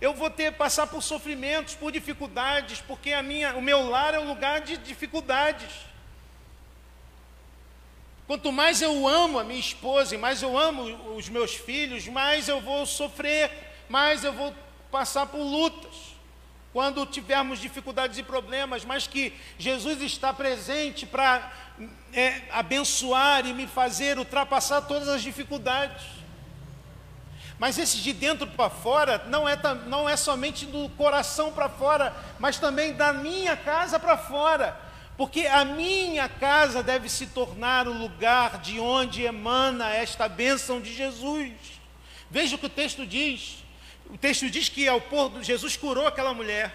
eu 0.00 0.14
vou 0.14 0.30
ter 0.30 0.52
passar 0.52 0.86
por 0.86 1.02
sofrimentos, 1.02 1.74
por 1.74 1.92
dificuldades, 1.92 2.80
porque 2.80 3.12
a 3.12 3.22
minha, 3.22 3.54
o 3.54 3.60
meu 3.60 3.88
lar 3.88 4.14
é 4.14 4.18
um 4.18 4.28
lugar 4.28 4.62
de 4.62 4.78
dificuldades. 4.78 5.70
Quanto 8.26 8.50
mais 8.50 8.80
eu 8.80 9.06
amo 9.06 9.38
a 9.38 9.44
minha 9.44 9.60
esposa 9.60 10.14
e 10.14 10.18
mais 10.18 10.40
eu 10.40 10.56
amo 10.56 11.16
os 11.16 11.28
meus 11.28 11.54
filhos, 11.54 12.06
mais 12.08 12.48
eu 12.48 12.60
vou 12.60 12.86
sofrer, 12.86 13.50
mais 13.88 14.24
eu 14.24 14.32
vou 14.32 14.54
passar 14.90 15.26
por 15.26 15.42
lutas 15.42 16.09
quando 16.72 17.04
tivermos 17.04 17.58
dificuldades 17.58 18.18
e 18.18 18.22
problemas, 18.22 18.84
mas 18.84 19.06
que 19.06 19.32
Jesus 19.58 20.00
está 20.02 20.32
presente 20.32 21.04
para 21.04 21.52
é, 22.12 22.42
abençoar 22.50 23.46
e 23.46 23.52
me 23.52 23.66
fazer 23.66 24.18
ultrapassar 24.18 24.82
todas 24.82 25.08
as 25.08 25.22
dificuldades. 25.22 26.20
Mas 27.58 27.76
esse 27.76 27.98
de 27.98 28.12
dentro 28.12 28.46
para 28.46 28.70
fora 28.70 29.22
não 29.26 29.46
é, 29.48 29.54
não 29.86 30.08
é 30.08 30.16
somente 30.16 30.64
do 30.64 30.88
coração 30.90 31.52
para 31.52 31.68
fora, 31.68 32.14
mas 32.38 32.58
também 32.58 32.94
da 32.94 33.12
minha 33.12 33.56
casa 33.56 33.98
para 33.98 34.16
fora. 34.16 34.80
Porque 35.16 35.46
a 35.46 35.62
minha 35.62 36.26
casa 36.26 36.82
deve 36.82 37.06
se 37.10 37.26
tornar 37.26 37.86
o 37.86 37.92
lugar 37.92 38.58
de 38.58 38.80
onde 38.80 39.22
emana 39.22 39.90
esta 39.90 40.26
bênção 40.26 40.80
de 40.80 40.94
Jesus. 40.94 41.52
Veja 42.30 42.56
o 42.56 42.58
que 42.58 42.64
o 42.64 42.70
texto 42.70 43.04
diz. 43.04 43.62
O 44.12 44.18
texto 44.18 44.50
diz 44.50 44.68
que 44.68 44.88
ao 44.88 45.00
pôr 45.00 45.28
do, 45.28 45.42
Jesus 45.42 45.76
curou 45.76 46.06
aquela 46.06 46.34
mulher. 46.34 46.74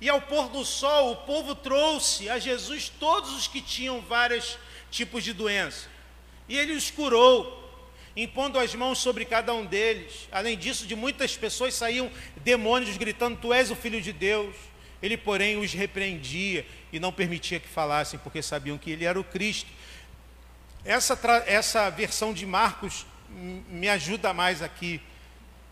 E 0.00 0.08
ao 0.08 0.20
pôr 0.20 0.48
do 0.48 0.64
sol, 0.64 1.12
o 1.12 1.16
povo 1.16 1.54
trouxe 1.54 2.28
a 2.28 2.38
Jesus 2.38 2.88
todos 2.88 3.32
os 3.32 3.46
que 3.46 3.60
tinham 3.60 4.00
vários 4.00 4.58
tipos 4.90 5.22
de 5.24 5.32
doença. 5.32 5.88
E 6.48 6.56
ele 6.56 6.72
os 6.72 6.90
curou, 6.90 7.58
impondo 8.16 8.58
as 8.58 8.74
mãos 8.74 8.98
sobre 8.98 9.24
cada 9.24 9.52
um 9.52 9.64
deles. 9.64 10.28
Além 10.32 10.56
disso, 10.56 10.86
de 10.86 10.96
muitas 10.96 11.36
pessoas 11.36 11.74
saíam 11.74 12.10
demônios 12.38 12.96
gritando: 12.96 13.38
Tu 13.38 13.52
és 13.52 13.70
o 13.70 13.76
filho 13.76 14.00
de 14.00 14.12
Deus. 14.12 14.54
Ele, 15.02 15.16
porém, 15.16 15.56
os 15.56 15.72
repreendia 15.72 16.66
e 16.92 17.00
não 17.00 17.12
permitia 17.12 17.58
que 17.58 17.68
falassem, 17.68 18.20
porque 18.20 18.42
sabiam 18.42 18.76
que 18.76 18.90
ele 18.90 19.04
era 19.04 19.18
o 19.18 19.24
Cristo. 19.24 19.70
Essa, 20.84 21.18
essa 21.46 21.88
versão 21.90 22.32
de 22.34 22.44
Marcos 22.44 23.06
me 23.30 23.88
ajuda 23.88 24.34
mais 24.34 24.62
aqui. 24.62 25.00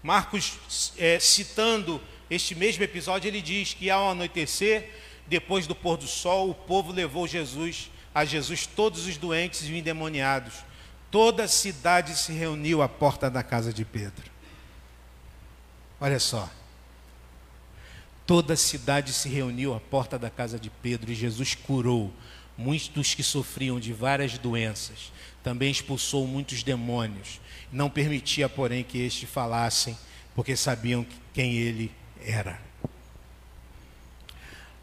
Marcos, 0.03 0.93
é, 0.97 1.19
citando 1.19 2.01
este 2.31 2.55
mesmo 2.55 2.85
episódio, 2.85 3.29
ele 3.29 3.41
diz 3.41 3.75
que 3.75 3.91
ao 3.91 4.11
anoitecer, 4.11 4.91
depois 5.27 5.67
do 5.67 5.75
pôr 5.75 5.97
do 5.97 6.07
sol, 6.07 6.51
o 6.51 6.55
povo 6.55 6.93
levou 6.93 7.27
Jesus 7.27 7.91
a 8.15 8.25
Jesus 8.25 8.67
todos 8.67 9.07
os 9.07 9.17
doentes 9.17 9.63
e 9.63 9.75
endemoniados. 9.75 10.55
Toda 11.11 11.45
a 11.45 11.49
cidade 11.49 12.17
se 12.17 12.33
reuniu 12.33 12.83
à 12.83 12.89
porta 12.89 13.31
da 13.31 13.43
casa 13.43 13.73
de 13.73 13.85
Pedro. 13.85 14.31
Olha 16.01 16.21
só. 16.21 16.49
Toda 18.27 18.55
a 18.55 18.57
cidade 18.57 19.13
se 19.13 19.29
reuniu 19.29 19.75
à 19.75 19.81
porta 19.81 20.19
da 20.19 20.29
casa 20.29 20.59
de 20.59 20.69
Pedro 20.69 21.11
e 21.11 21.15
Jesus 21.15 21.55
curou 21.55 22.13
muitos 22.59 23.15
que 23.15 23.23
sofriam 23.23 23.81
de 23.81 23.93
várias 23.93 24.37
doenças. 24.37 25.13
Também 25.43 25.71
expulsou 25.71 26.27
muitos 26.27 26.63
demônios 26.63 27.41
não 27.71 27.91
permitia, 27.91 28.49
porém, 28.49 28.83
que 28.83 28.99
estes 28.99 29.29
falassem, 29.29 29.97
porque 30.35 30.57
sabiam 30.57 31.07
quem 31.33 31.55
ele 31.55 31.93
era. 32.25 32.61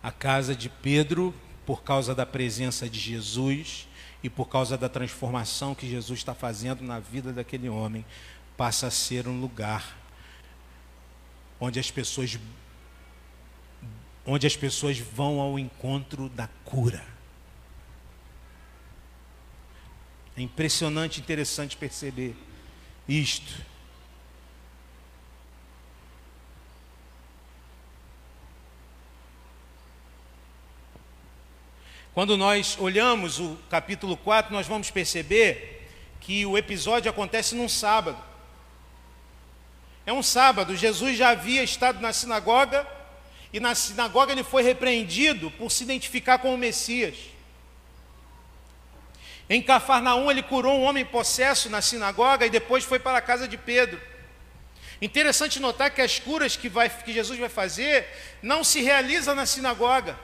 A 0.01 0.11
casa 0.11 0.55
de 0.55 0.69
Pedro, 0.69 1.33
por 1.65 1.83
causa 1.83 2.13
da 2.13 2.25
presença 2.25 2.88
de 2.88 2.99
Jesus 2.99 3.88
e 4.21 4.29
por 4.29 4.47
causa 4.47 4.77
da 4.77 4.88
transformação 4.88 5.73
que 5.73 5.89
Jesus 5.89 6.19
está 6.19 6.36
fazendo 6.36 6.83
na 6.83 6.99
vida 6.99 7.33
daquele 7.33 7.69
homem, 7.69 8.05
passa 8.55 8.88
a 8.88 8.91
ser 8.91 9.27
um 9.27 9.39
lugar 9.39 9.97
onde 11.59 11.79
as 11.79 11.89
pessoas 11.89 12.38
onde 14.27 14.47
as 14.47 14.55
pessoas 14.55 14.97
vão 14.97 15.39
ao 15.39 15.59
encontro 15.59 16.29
da 16.29 16.47
cura. 16.63 17.05
É 20.36 20.41
impressionante, 20.41 21.19
interessante 21.21 21.77
perceber 21.77 22.36
isto. 23.08 23.53
Quando 32.14 32.38
nós 32.38 32.78
olhamos 32.80 33.39
o 33.39 33.58
capítulo 33.70 34.16
4, 34.16 34.53
nós 34.53 34.66
vamos 34.66 34.89
perceber 34.89 35.86
que 36.22 36.45
o 36.45 36.58
episódio 36.58 37.12
acontece 37.12 37.53
num 37.56 37.68
sábado. 37.68 38.18
É 40.06 40.14
um 40.14 40.24
sábado, 40.24 40.78
Jesus 40.78 41.18
já 41.18 41.32
havia 41.32 41.62
estado 41.62 41.99
na 41.99 42.14
sinagoga 42.14 42.88
e 43.51 43.60
na 43.60 43.76
sinagoga 43.76 44.32
ele 44.32 44.43
foi 44.43 44.64
repreendido 44.64 45.51
por 45.51 45.70
se 45.70 45.84
identificar 45.84 46.38
com 46.38 46.53
o 46.53 46.58
Messias. 46.58 47.34
Em 49.50 49.62
Cafarnaum, 49.62 50.32
ele 50.32 50.41
curou 50.41 50.80
um 50.80 50.84
homem 50.84 51.06
possesso 51.06 51.70
na 51.70 51.82
sinagoga 51.82 52.46
e 52.46 52.50
depois 52.50 52.84
foi 52.84 52.98
para 52.98 53.18
a 53.18 53.22
casa 53.22 53.48
de 53.48 53.58
Pedro. 53.58 54.02
Interessante 55.02 55.60
notar 55.60 55.91
que 55.91 56.02
as 56.02 56.18
curas 56.20 56.56
que, 56.56 56.70
vai, 56.70 56.89
que 56.89 57.14
Jesus 57.14 57.38
vai 57.38 57.50
fazer 57.50 58.08
não 58.41 58.64
se 58.64 58.82
realizam 58.82 59.36
na 59.36 59.46
sinagoga, 59.46 60.18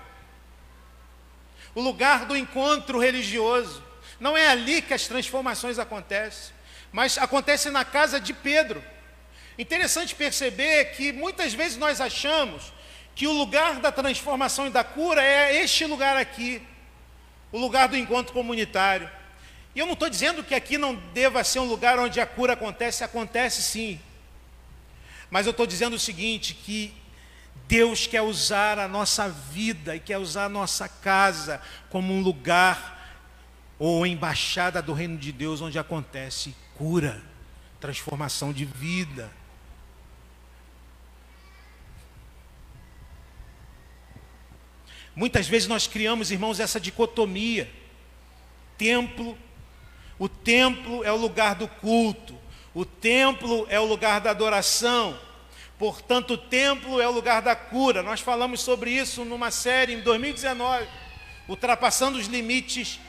o 1.75 1.81
lugar 1.81 2.25
do 2.25 2.35
encontro 2.35 2.99
religioso. 2.99 3.83
Não 4.19 4.37
é 4.37 4.47
ali 4.47 4.81
que 4.81 4.93
as 4.93 5.07
transformações 5.07 5.79
acontecem, 5.79 6.53
mas 6.91 7.17
acontece 7.17 7.69
na 7.69 7.83
casa 7.83 8.19
de 8.19 8.33
Pedro. 8.33 8.83
Interessante 9.57 10.15
perceber 10.15 10.85
que 10.95 11.11
muitas 11.11 11.53
vezes 11.53 11.77
nós 11.77 11.99
achamos 11.99 12.73
que 13.13 13.27
o 13.27 13.31
lugar 13.31 13.79
da 13.79 13.91
transformação 13.91 14.67
e 14.67 14.69
da 14.69 14.83
cura 14.83 15.23
é 15.23 15.61
este 15.61 15.85
lugar 15.85 16.17
aqui. 16.17 16.61
O 17.51 17.59
lugar 17.59 17.87
do 17.87 17.97
encontro 17.97 18.33
comunitário. 18.33 19.09
E 19.73 19.79
eu 19.79 19.85
não 19.85 19.93
estou 19.93 20.09
dizendo 20.09 20.43
que 20.43 20.53
aqui 20.53 20.77
não 20.77 20.95
deva 21.13 21.43
ser 21.43 21.59
um 21.59 21.65
lugar 21.65 21.97
onde 21.99 22.19
a 22.19 22.25
cura 22.25 22.53
acontece, 22.53 23.03
acontece 23.03 23.61
sim. 23.61 23.99
Mas 25.29 25.45
eu 25.45 25.51
estou 25.51 25.65
dizendo 25.65 25.95
o 25.95 25.99
seguinte: 25.99 26.53
que 26.53 26.93
Deus 27.67 28.05
quer 28.05 28.21
usar 28.21 28.77
a 28.77 28.87
nossa 28.87 29.29
vida 29.29 29.95
e 29.95 29.99
quer 29.99 30.17
usar 30.17 30.45
a 30.45 30.49
nossa 30.49 30.89
casa 30.89 31.61
como 31.89 32.13
um 32.13 32.21
lugar 32.21 32.99
ou 33.79 34.05
embaixada 34.05 34.81
do 34.81 34.93
reino 34.93 35.17
de 35.17 35.31
Deus 35.31 35.61
onde 35.61 35.79
acontece 35.79 36.53
cura, 36.75 37.21
transformação 37.79 38.51
de 38.51 38.65
vida. 38.65 39.31
Muitas 45.15 45.47
vezes 45.47 45.67
nós 45.67 45.87
criamos, 45.87 46.31
irmãos, 46.31 46.59
essa 46.59 46.79
dicotomia. 46.79 47.69
Templo, 48.77 49.37
o 50.17 50.29
templo 50.29 51.03
é 51.03 51.11
o 51.11 51.17
lugar 51.17 51.55
do 51.55 51.67
culto, 51.67 52.37
o 52.73 52.85
templo 52.85 53.67
é 53.69 53.79
o 53.79 53.85
lugar 53.85 54.21
da 54.21 54.31
adoração. 54.31 55.19
Portanto, 55.77 56.35
o 56.35 56.37
templo 56.37 57.01
é 57.01 57.07
o 57.07 57.11
lugar 57.11 57.41
da 57.41 57.55
cura. 57.55 58.03
Nós 58.03 58.21
falamos 58.21 58.61
sobre 58.61 58.91
isso 58.91 59.25
numa 59.25 59.49
série 59.51 59.93
em 59.93 60.01
2019, 60.01 60.87
ultrapassando 61.47 62.17
os 62.17 62.27
limites 62.27 62.99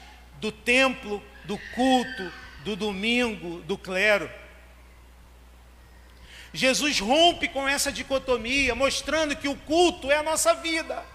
do 0.41 0.51
templo, 0.51 1.23
do 1.45 1.59
culto, 1.75 2.33
do 2.65 2.75
domingo, 2.75 3.61
do 3.61 3.77
clero. 3.77 4.31
Jesus 6.53 6.99
rompe 6.99 7.49
com 7.49 7.69
essa 7.69 7.93
dicotomia, 7.93 8.75
mostrando 8.75 9.37
que 9.37 9.49
o 9.49 9.57
culto 9.57 10.11
é 10.11 10.17
a 10.17 10.23
nossa 10.23 10.55
vida. 10.55 11.12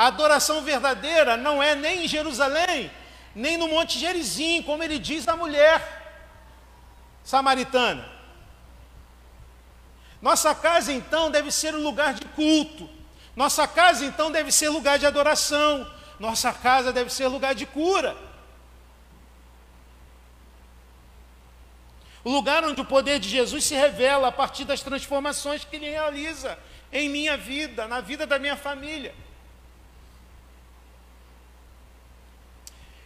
A 0.00 0.06
adoração 0.06 0.62
verdadeira 0.62 1.36
não 1.36 1.62
é 1.62 1.74
nem 1.74 2.06
em 2.06 2.08
Jerusalém, 2.08 2.90
nem 3.34 3.58
no 3.58 3.68
Monte 3.68 3.98
Gerizim, 3.98 4.62
como 4.62 4.82
ele 4.82 4.98
diz 4.98 5.28
à 5.28 5.36
mulher 5.36 5.78
samaritana. 7.22 8.10
Nossa 10.22 10.54
casa, 10.54 10.90
então, 10.90 11.30
deve 11.30 11.52
ser 11.52 11.74
um 11.74 11.82
lugar 11.82 12.14
de 12.14 12.24
culto. 12.28 12.88
Nossa 13.36 13.68
casa, 13.68 14.02
então, 14.06 14.32
deve 14.32 14.50
ser 14.50 14.70
lugar 14.70 14.98
de 14.98 15.04
adoração. 15.04 15.86
Nossa 16.18 16.50
casa 16.50 16.94
deve 16.94 17.12
ser 17.12 17.26
lugar 17.26 17.54
de 17.54 17.66
cura. 17.66 18.16
O 22.24 22.30
lugar 22.30 22.64
onde 22.64 22.80
o 22.80 22.86
poder 22.86 23.18
de 23.18 23.28
Jesus 23.28 23.64
se 23.64 23.74
revela 23.74 24.28
a 24.28 24.32
partir 24.32 24.64
das 24.64 24.80
transformações 24.80 25.62
que 25.62 25.76
ele 25.76 25.90
realiza 25.90 26.58
em 26.90 27.06
minha 27.10 27.36
vida, 27.36 27.86
na 27.86 28.00
vida 28.00 28.26
da 28.26 28.38
minha 28.38 28.56
família. 28.56 29.14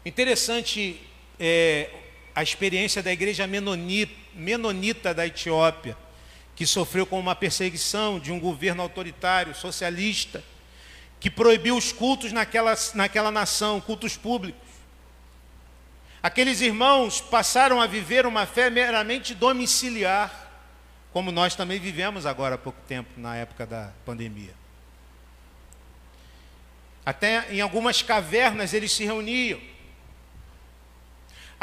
Interessante 0.05 1.01
é, 1.41 1.89
a 2.35 2.43
experiência 2.43 3.03
da 3.03 3.11
igreja 3.11 3.47
menonita, 3.47 5.15
da 5.15 5.27
Etiópia, 5.27 5.97
que 6.55 6.67
sofreu 6.67 7.07
com 7.07 7.19
uma 7.19 7.35
perseguição 7.35 8.21
de 8.21 8.31
um 8.31 8.39
governo 8.39 8.83
autoritário, 8.83 9.55
socialista, 9.55 10.45
que 11.19 11.31
proibiu 11.31 11.77
os 11.77 11.91
cultos 11.91 12.33
naquela, 12.33 12.75
naquela 12.95 13.31
nação, 13.31 13.81
cultos 13.81 14.17
públicos. 14.17 14.61
Aqueles 16.23 16.61
irmãos 16.61 17.21
passaram 17.21 17.81
a 17.81 17.87
viver 17.87 18.27
uma 18.27 18.45
fé 18.45 18.69
meramente 18.69 19.35
domiciliar, 19.35 20.51
como 21.13 21.33
nós 21.33 21.55
também 21.55 21.81
vivemos 21.81 22.27
agora 22.27 22.57
há 22.57 22.59
pouco 22.59 22.81
tempo, 22.87 23.09
na 23.17 23.37
época 23.37 23.65
da 23.65 23.91
pandemia. 24.05 24.55
Até 27.07 27.53
em 27.53 27.61
algumas 27.61 28.03
cavernas 28.03 28.75
eles 28.75 28.93
se 28.93 29.05
reuniam 29.05 29.61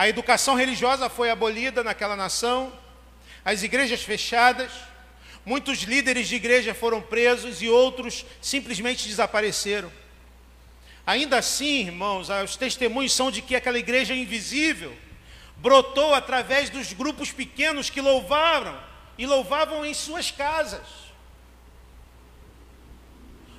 a 0.01 0.09
educação 0.09 0.55
religiosa 0.55 1.09
foi 1.09 1.29
abolida 1.29 1.83
naquela 1.83 2.15
nação, 2.15 2.73
as 3.45 3.61
igrejas 3.61 4.01
fechadas, 4.01 4.71
muitos 5.45 5.83
líderes 5.83 6.27
de 6.27 6.37
igreja 6.37 6.73
foram 6.73 6.99
presos 6.99 7.61
e 7.61 7.69
outros 7.69 8.25
simplesmente 8.41 9.07
desapareceram. 9.07 9.91
Ainda 11.05 11.37
assim, 11.37 11.81
irmãos, 11.81 12.29
os 12.43 12.55
testemunhos 12.55 13.13
são 13.13 13.29
de 13.29 13.43
que 13.43 13.55
aquela 13.55 13.77
igreja 13.77 14.15
invisível 14.15 14.91
brotou 15.57 16.15
através 16.15 16.71
dos 16.71 16.93
grupos 16.93 17.31
pequenos 17.31 17.91
que 17.91 18.01
louvaram 18.01 18.75
e 19.19 19.27
louvavam 19.27 19.85
em 19.85 19.93
suas 19.93 20.31
casas. 20.31 20.87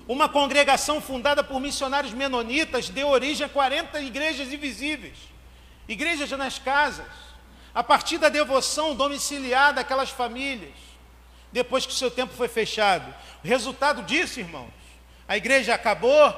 Uma 0.08 0.28
congregação 0.28 1.00
fundada 1.00 1.44
por 1.44 1.60
missionários 1.60 2.12
menonitas 2.12 2.88
deu 2.88 3.06
origem 3.06 3.46
a 3.46 3.48
40 3.48 4.00
igrejas 4.00 4.52
invisíveis 4.52 5.31
igrejas 5.92 6.30
nas 6.32 6.58
casas, 6.58 7.06
a 7.74 7.82
partir 7.82 8.18
da 8.18 8.28
devoção 8.28 8.94
domiciliar 8.94 9.72
daquelas 9.72 10.10
famílias, 10.10 10.74
depois 11.50 11.86
que 11.86 11.92
o 11.92 11.96
seu 11.96 12.10
tempo 12.10 12.34
foi 12.34 12.48
fechado. 12.48 13.14
O 13.42 13.46
resultado 13.46 14.02
disso, 14.02 14.40
irmãos, 14.40 14.72
a 15.26 15.36
igreja 15.36 15.74
acabou? 15.74 16.34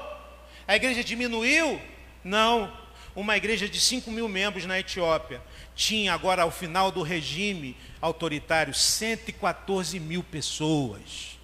A 0.66 0.76
igreja 0.76 1.02
diminuiu? 1.02 1.80
Não. 2.22 2.72
Uma 3.14 3.36
igreja 3.36 3.68
de 3.68 3.80
5 3.80 4.11
mil 4.11 4.28
membros 4.28 4.66
na 4.66 4.78
Etiópia 4.78 5.40
tinha 5.74 6.12
agora, 6.12 6.42
ao 6.42 6.50
final 6.50 6.90
do 6.90 7.02
regime 7.02 7.76
autoritário, 8.00 8.74
114 8.74 10.00
mil 10.00 10.22
pessoas 10.22 11.38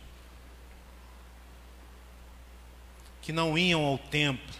que 3.22 3.32
não 3.32 3.56
iam 3.56 3.84
ao 3.84 3.98
templo, 3.98 4.59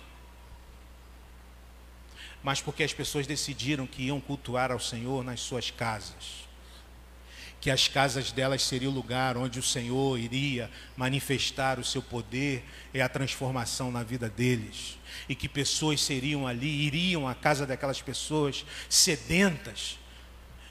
mas 2.43 2.61
porque 2.61 2.83
as 2.83 2.93
pessoas 2.93 3.27
decidiram 3.27 3.87
que 3.87 4.05
iam 4.05 4.21
cultuar 4.21 4.71
ao 4.71 4.81
Senhor 4.81 5.23
nas 5.25 5.41
suas 5.41 5.71
casas. 5.71 6.49
Que 7.61 7.71
as 7.71 7.89
casas 7.89 8.33
delas 8.33 8.63
seriam 8.63 8.91
o 8.91 8.95
lugar 8.95 9.37
onde 9.37 9.59
o 9.59 9.63
Senhor 9.63 10.19
iria 10.19 10.71
manifestar 10.97 11.79
o 11.79 11.85
seu 11.85 12.03
poder 12.03 12.65
e 12.95 13.01
a 13.03 13.09
transformação 13.09 13.93
na 13.93 14.03
vida 14.03 14.31
deles. 14.31 14.99
E 15.29 15.35
que 15.35 15.49
pessoas 15.49 16.01
seriam 16.01 16.47
ali, 16.47 16.87
iriam 16.87 17.29
à 17.29 17.35
casa 17.35 17.67
daquelas 17.67 18.01
pessoas 18.01 18.65
sedentas 18.89 19.99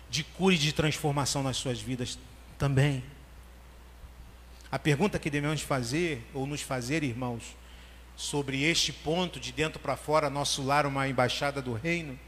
de 0.10 0.24
cura 0.24 0.56
e 0.56 0.58
de 0.58 0.74
transformação 0.74 1.44
nas 1.44 1.58
suas 1.58 1.80
vidas 1.80 2.18
também. 2.58 3.04
A 4.72 4.80
pergunta 4.80 5.20
que 5.20 5.30
devemos 5.30 5.62
fazer, 5.62 6.24
ou 6.34 6.46
nos 6.46 6.62
fazer, 6.62 7.04
irmãos, 7.04 7.44
sobre 8.20 8.64
este 8.64 8.92
ponto, 8.92 9.40
de 9.40 9.54
dentro 9.54 9.80
para 9.80 9.96
fora, 9.96 10.30
nosso 10.30 10.62
lar, 10.62 10.86
uma 10.86 11.08
embaixada 11.08 11.62
do 11.62 11.72
reino, 11.72 12.20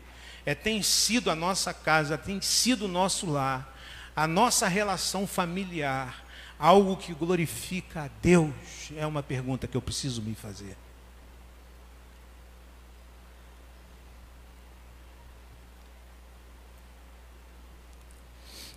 é 0.45 0.55
tem 0.55 0.81
sido 0.81 1.29
a 1.29 1.35
nossa 1.35 1.73
casa, 1.73 2.17
tem 2.17 2.39
sido 2.39 2.85
o 2.85 2.87
nosso 2.87 3.29
lar, 3.29 3.77
a 4.15 4.25
nossa 4.25 4.69
relação 4.69 5.27
familiar, 5.27 6.25
algo 6.57 6.95
que 6.95 7.13
glorifica 7.13 8.03
a 8.03 8.09
Deus? 8.21 8.53
É 8.95 9.05
uma 9.05 9.21
pergunta 9.21 9.67
que 9.67 9.75
eu 9.75 9.81
preciso 9.81 10.21
me 10.21 10.33
fazer. 10.33 10.77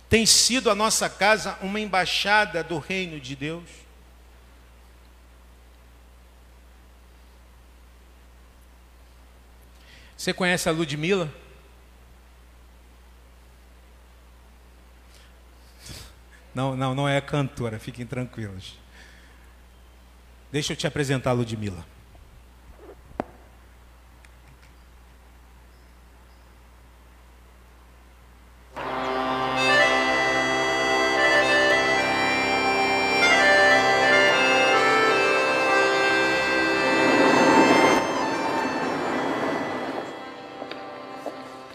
Tem 0.09 0.25
sido 0.25 0.69
a 0.69 0.75
nossa 0.75 1.09
casa 1.09 1.57
uma 1.61 1.79
embaixada 1.79 2.61
do 2.61 2.77
reino 2.77 3.21
de 3.21 3.37
Deus? 3.37 3.84
Você 10.25 10.33
conhece 10.33 10.67
a 10.67 10.71
Ludmilla? 10.71 11.31
Não, 16.51 16.75
não, 16.75 16.95
não 16.95 17.07
é 17.07 17.21
cantora, 17.21 17.77
fiquem 17.77 18.07
tranquilos. 18.07 18.75
Deixa 20.51 20.73
eu 20.73 20.77
te 20.77 20.87
apresentar 20.87 21.29
a 21.29 21.33
Ludmilla. 21.33 21.85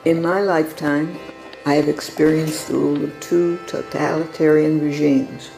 In 0.07 0.23
my 0.23 0.41
lifetime, 0.41 1.19
I 1.67 1.75
have 1.75 1.87
experienced 1.87 2.69
the 2.69 2.75
rule 2.75 3.05
of 3.05 3.21
two 3.21 3.59
totalitarian 3.67 4.81
regimes. 4.81 5.49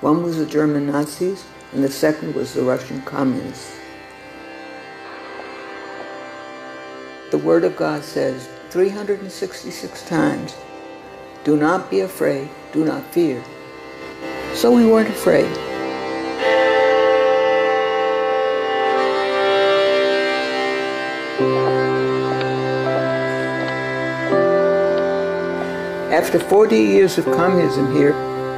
One 0.00 0.22
was 0.22 0.38
the 0.38 0.46
German 0.46 0.86
Nazis, 0.86 1.44
and 1.74 1.84
the 1.84 1.90
second 1.90 2.34
was 2.34 2.54
the 2.54 2.62
Russian 2.62 3.02
communists. 3.02 3.76
The 7.30 7.36
Word 7.36 7.64
of 7.64 7.76
God 7.76 8.02
says 8.02 8.48
366 8.70 10.08
times, 10.08 10.56
Do 11.44 11.54
not 11.54 11.90
be 11.90 12.00
afraid, 12.00 12.48
do 12.72 12.82
not 12.82 13.04
fear. 13.12 13.44
So 14.54 14.74
we 14.74 14.86
weren't 14.86 15.10
afraid. 15.10 15.54
After 26.18 26.40
40 26.40 26.76
years 26.76 27.16
of 27.16 27.26
communism 27.26 27.94
here, 27.94 28.10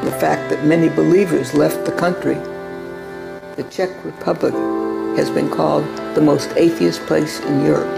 the 0.02 0.12
fact 0.12 0.48
that 0.48 0.64
many 0.64 0.88
believers 0.88 1.52
left 1.52 1.84
the 1.84 1.92
country, 1.92 2.36
the 3.56 3.66
Czech 3.70 3.90
Republic 4.02 4.54
has 5.18 5.28
been 5.28 5.50
called 5.50 5.84
the 6.14 6.22
most 6.22 6.48
atheist 6.56 7.02
place 7.02 7.38
in 7.40 7.62
Europe. 7.62 7.92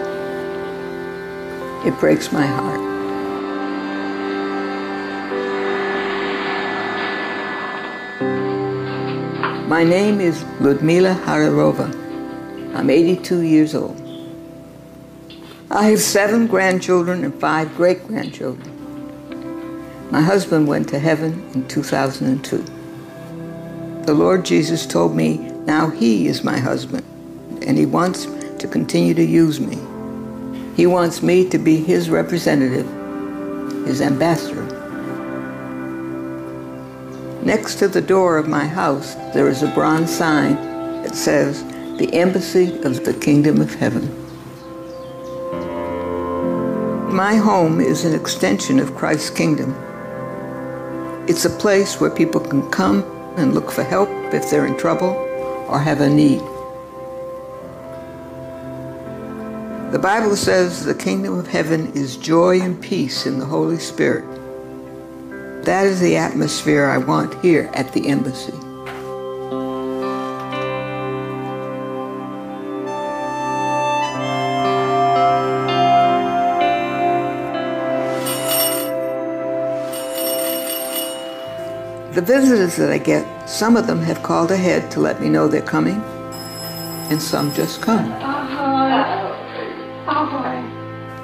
It 1.87 1.97
breaks 2.01 2.33
my 2.33 2.45
heart. 2.45 2.81
My 9.69 9.85
name 9.85 10.21
is 10.21 10.43
Ludmila 10.59 11.15
Hararova. 11.25 11.87
I'm 12.75 12.91
82 12.91 13.43
years 13.43 13.77
old. 13.77 13.97
I 15.71 15.85
have 15.85 16.01
seven 16.01 16.49
grandchildren 16.49 17.23
and 17.23 17.33
five 17.41 17.73
great 17.77 18.09
grandchildren. 18.09 18.72
My 20.13 20.21
husband 20.21 20.69
went 20.69 20.91
to 20.91 20.99
heaven 20.99 21.43
in 21.55 21.67
2002. 21.69 22.59
The 24.05 24.13
Lord 24.13 24.45
Jesus 24.45 24.85
told 24.85 25.17
me 25.17 25.39
now 25.65 25.89
he 25.89 26.27
is 26.27 26.45
my 26.45 26.59
husband 26.59 27.03
and 27.67 27.79
he 27.79 27.87
wants 27.87 28.27
to 28.59 28.69
continue 28.69 29.15
to 29.15 29.25
use 29.25 29.59
me. 29.59 29.79
He 30.77 30.87
wants 30.87 31.23
me 31.23 31.49
to 31.49 31.57
be 31.57 31.77
his 31.79 32.11
representative, 32.11 32.87
his 33.87 34.03
ambassador. 34.03 34.67
Next 37.43 37.77
to 37.77 37.89
the 37.89 38.03
door 38.03 38.37
of 38.37 38.47
my 38.47 38.67
house, 38.67 39.15
there 39.33 39.49
is 39.49 39.63
a 39.63 39.69
bronze 39.69 40.15
sign 40.15 40.57
that 41.05 41.15
says, 41.15 41.65
the 41.97 42.11
Embassy 42.13 42.79
of 42.83 43.03
the 43.07 43.15
Kingdom 43.15 43.63
of 43.63 43.75
Heaven. 43.77 44.11
My 47.11 47.37
home 47.37 47.81
is 47.81 48.05
an 48.05 48.15
extension 48.15 48.79
of 48.79 48.95
Christ's 48.95 49.31
kingdom. 49.31 49.75
It's 51.29 51.45
a 51.45 51.51
place 51.51 52.01
where 52.01 52.11
people 52.11 52.41
can 52.41 52.69
come 52.71 53.05
and 53.37 53.55
look 53.55 53.71
for 53.71 53.85
help 53.85 54.09
if 54.35 54.51
they're 54.51 54.67
in 54.67 54.77
trouble 54.77 55.11
or 55.69 55.79
have 55.79 56.01
a 56.01 56.11
need. 56.11 56.41
The 59.93 60.01
Bible 60.01 60.35
says 60.35 60.85
the 60.85 60.95
kingdom 60.95 61.39
of 61.39 61.47
heaven 61.47 61.93
is 61.95 62.17
joy 62.17 62.61
and 62.61 62.83
peace 62.83 63.25
in 63.27 63.39
the 63.39 63.47
Holy 63.47 63.79
Spirit. 63.79 64.25
That 65.65 65.87
is 65.87 66.01
the 66.01 66.17
atmosphere 66.17 66.87
I 66.87 66.99
want 66.99 67.41
here 67.41 67.71
at 67.75 67.93
the 67.93 68.09
embassy. 68.09 68.55
The 82.13 82.21
visitors 82.21 82.77
that 82.77 82.91
I 82.91 82.99
get, 82.99 83.49
some 83.49 83.75
of 83.75 83.87
them 83.87 83.99
have 84.01 84.23
called 84.23 84.51
ahead 84.51 84.91
to 84.91 85.01
let 85.01 85.19
me 85.19 85.31
know 85.31 85.49
they're 85.49 85.63
coming, 85.63 85.99
and 87.09 87.23
some 87.23 87.55
just 87.55 87.81
come. 87.81 88.11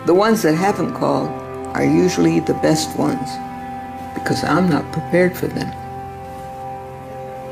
The 0.07 0.14
ones 0.14 0.41
that 0.41 0.55
haven't 0.55 0.95
called 0.95 1.28
are 1.76 1.84
usually 1.84 2.41
the 2.41 2.55
best 2.55 2.99
ones 2.99 3.28
because 4.14 4.43
I'm 4.45 4.70
not 4.70 4.91
prepared 4.91 5.36
for 5.36 5.47
them. 5.47 5.68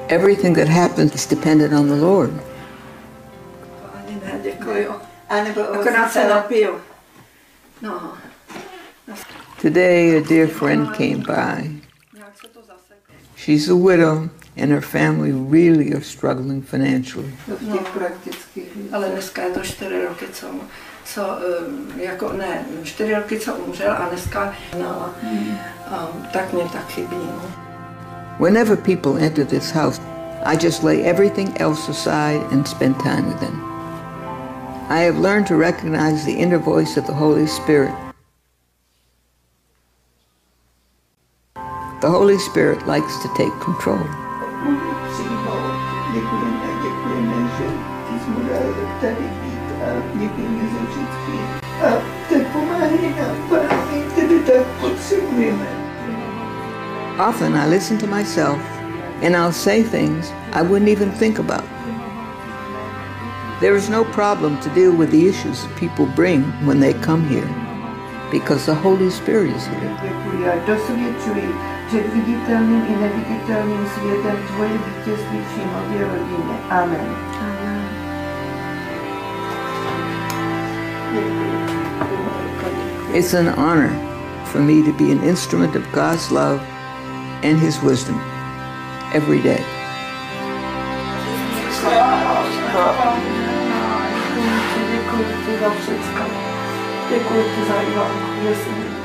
Everything 0.08 0.54
that 0.54 0.68
happens 0.68 1.14
is 1.14 1.26
dependent 1.26 1.74
on 1.74 1.88
the 1.88 1.96
Lord. 1.96 2.32
Today, 9.58 10.16
a 10.16 10.22
dear 10.22 10.48
friend 10.48 10.94
came 10.94 11.20
by. 11.20 11.75
She's 13.46 13.68
a 13.68 13.76
widow, 13.76 14.28
and 14.56 14.72
her 14.72 14.80
family 14.80 15.30
really 15.30 15.94
are 15.94 16.02
struggling 16.02 16.62
financially. 16.62 17.30
Ale 18.92 19.10
dneska 19.10 19.42
je 19.42 19.50
to 19.50 19.60
čtyři 19.60 20.04
roky, 20.04 20.26
co, 20.32 20.46
co 21.04 21.22
um, 21.22 22.00
jako 22.00 22.32
ne, 22.32 22.64
čtyři 22.82 23.14
roky, 23.14 23.38
co 23.38 23.54
umřel 23.54 23.92
a 23.92 24.08
dneska 24.08 24.54
no, 24.80 25.14
um, 25.90 26.26
tak 26.32 26.52
mě 26.52 26.64
tak 26.72 26.88
chybí. 26.88 27.16
No. 27.16 27.42
Whenever 28.38 28.76
people 28.76 29.24
enter 29.26 29.46
this 29.46 29.70
house, 29.70 30.00
I 30.44 30.56
just 30.56 30.82
lay 30.82 31.02
everything 31.02 31.60
else 31.60 31.90
aside 31.90 32.52
and 32.52 32.68
spend 32.68 32.96
time 33.02 33.28
with 33.28 33.40
them. 33.40 33.62
I 34.88 35.04
have 35.04 35.18
learned 35.18 35.46
to 35.46 35.56
recognize 35.56 36.24
the 36.24 36.32
inner 36.32 36.58
voice 36.58 37.00
of 37.00 37.06
the 37.06 37.14
Holy 37.14 37.46
Spirit. 37.46 38.05
The 42.02 42.10
Holy 42.10 42.36
Spirit 42.36 42.86
likes 42.86 43.16
to 43.22 43.28
take 43.34 43.58
control. 43.58 43.96
Often 57.18 57.54
I 57.54 57.66
listen 57.66 57.96
to 57.96 58.06
myself 58.06 58.60
and 59.22 59.34
I'll 59.34 59.50
say 59.50 59.82
things 59.82 60.30
I 60.52 60.60
wouldn't 60.60 60.90
even 60.90 61.10
think 61.12 61.38
about. 61.38 61.64
There 63.62 63.74
is 63.74 63.88
no 63.88 64.04
problem 64.04 64.60
to 64.60 64.68
deal 64.74 64.94
with 64.94 65.10
the 65.12 65.26
issues 65.26 65.62
that 65.62 65.74
people 65.78 66.04
bring 66.04 66.42
when 66.66 66.78
they 66.78 66.92
come 66.92 67.26
here 67.26 67.65
because 68.30 68.66
the 68.66 68.74
Holy 68.74 69.10
Spirit 69.10 69.50
is 69.50 69.66
here. 69.66 69.96
před 71.86 72.14
viditelným 72.14 72.82
i 72.88 72.96
neviditelným 73.00 73.86
světem 73.94 74.36
tvoje 74.46 74.70
vítězství 74.72 75.38
v 75.38 75.54
Šimově 75.54 76.04
rodině. 76.04 76.58
Amen. 76.70 77.16
It's 83.14 83.34
an 83.34 83.48
honor 83.48 83.90
for 84.44 84.60
me 84.60 84.82
to 84.82 84.92
be 84.92 85.12
an 85.12 85.24
instrument 85.24 85.76
of 85.76 85.82
God's 85.92 86.30
love 86.30 86.60
and 87.42 87.58
His 87.58 87.82
wisdom 87.82 88.20
every 89.14 89.40
day. 89.40 89.64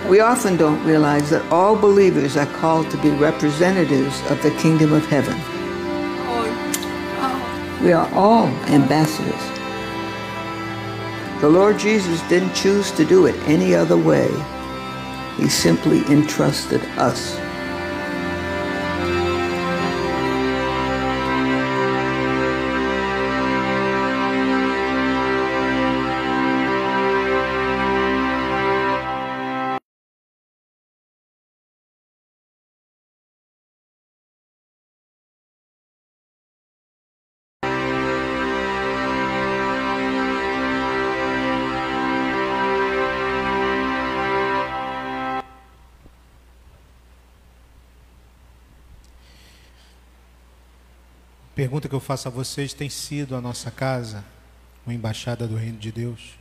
We 0.10 0.20
often 0.20 0.58
don't 0.58 0.84
realize 0.84 1.30
that 1.30 1.50
all 1.52 1.76
believers 1.76 2.36
are 2.36 2.46
called 2.46 2.90
to 2.92 2.98
be 2.98 3.10
representatives 3.12 4.22
of 4.30 4.42
the 4.44 4.52
kingdom 4.52 4.92
of 4.92 5.06
heaven. 5.06 5.38
We 7.84 7.94
are 7.94 8.12
all 8.14 8.48
ambassadors. 8.68 9.62
The 11.42 11.50
Lord 11.50 11.80
Jesus 11.80 12.22
didn't 12.30 12.54
choose 12.54 12.92
to 12.92 13.06
do 13.06 13.26
it 13.26 13.36
any 13.48 13.74
other 13.74 13.98
way. 13.98 14.30
He 15.38 15.48
simply 15.50 16.06
entrusted 16.06 16.82
us. 16.98 17.36
Pergunta 51.62 51.88
que 51.88 51.94
eu 51.94 52.00
faço 52.00 52.28
a 52.28 52.32
vocês: 52.32 52.74
tem 52.74 52.90
sido 52.90 53.36
a 53.36 53.42
nossa 53.42 53.70
casa 53.70 54.26
uma 54.84 54.96
embaixada 54.96 55.48
do 55.48 55.56
Reino 55.56 55.78
de 55.78 55.92
Deus? 55.92 56.40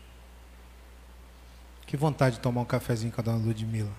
Que 1.87 1.95
vontade 1.95 2.37
de 2.37 2.41
tomar 2.41 2.63
um 2.63 2.65
cafezinho 2.65 3.13
com 3.13 3.21
a 3.21 3.25
dona 3.25 3.37
Ludmilla. 3.37 3.93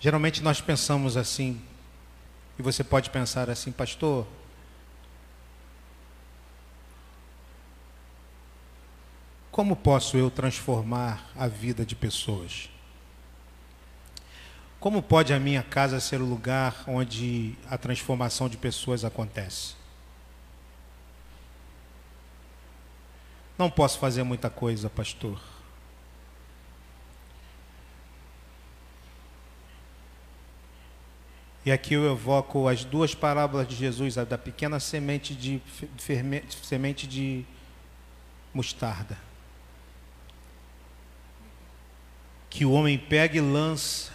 Geralmente 0.00 0.42
nós 0.42 0.60
pensamos 0.60 1.16
assim, 1.16 1.62
e 2.58 2.62
você 2.62 2.82
pode 2.82 3.10
pensar 3.10 3.48
assim, 3.48 3.70
pastor. 3.70 4.26
Como 9.52 9.76
posso 9.76 10.16
eu 10.16 10.32
transformar 10.32 11.30
a 11.36 11.46
vida 11.46 11.86
de 11.86 11.94
pessoas? 11.94 12.73
Como 14.84 15.02
pode 15.02 15.32
a 15.32 15.40
minha 15.40 15.62
casa 15.62 15.98
ser 15.98 16.20
o 16.20 16.26
lugar 16.26 16.84
onde 16.86 17.54
a 17.70 17.78
transformação 17.78 18.50
de 18.50 18.58
pessoas 18.58 19.02
acontece? 19.02 19.74
Não 23.56 23.70
posso 23.70 23.98
fazer 23.98 24.22
muita 24.24 24.50
coisa, 24.50 24.90
pastor. 24.90 25.40
E 31.64 31.72
aqui 31.72 31.94
eu 31.94 32.12
evoco 32.12 32.68
as 32.68 32.84
duas 32.84 33.14
parábolas 33.14 33.66
de 33.66 33.74
Jesus, 33.74 34.18
a 34.18 34.24
da 34.24 34.36
pequena 34.36 34.78
semente 34.78 35.34
de, 35.34 35.62
semente 36.62 37.06
de 37.06 37.42
mostarda. 38.52 39.16
Que 42.50 42.66
o 42.66 42.72
homem 42.72 42.98
pega 42.98 43.38
e 43.38 43.40
lança 43.40 44.13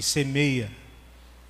e 0.00 0.02
semeia. 0.02 0.72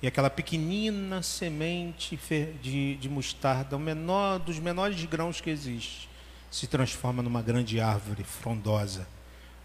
E 0.01 0.07
aquela 0.07 0.29
pequenina 0.29 1.23
semente 1.23 2.19
de, 2.61 2.95
de 2.95 3.09
mostarda, 3.09 3.77
o 3.77 3.79
menor 3.79 4.39
dos 4.39 4.59
menores 4.59 5.05
grãos 5.05 5.39
que 5.39 5.49
existe, 5.49 6.09
se 6.49 6.67
transforma 6.67 7.23
numa 7.23 7.41
grande 7.41 7.79
árvore 7.79 8.25
frondosa, 8.25 9.07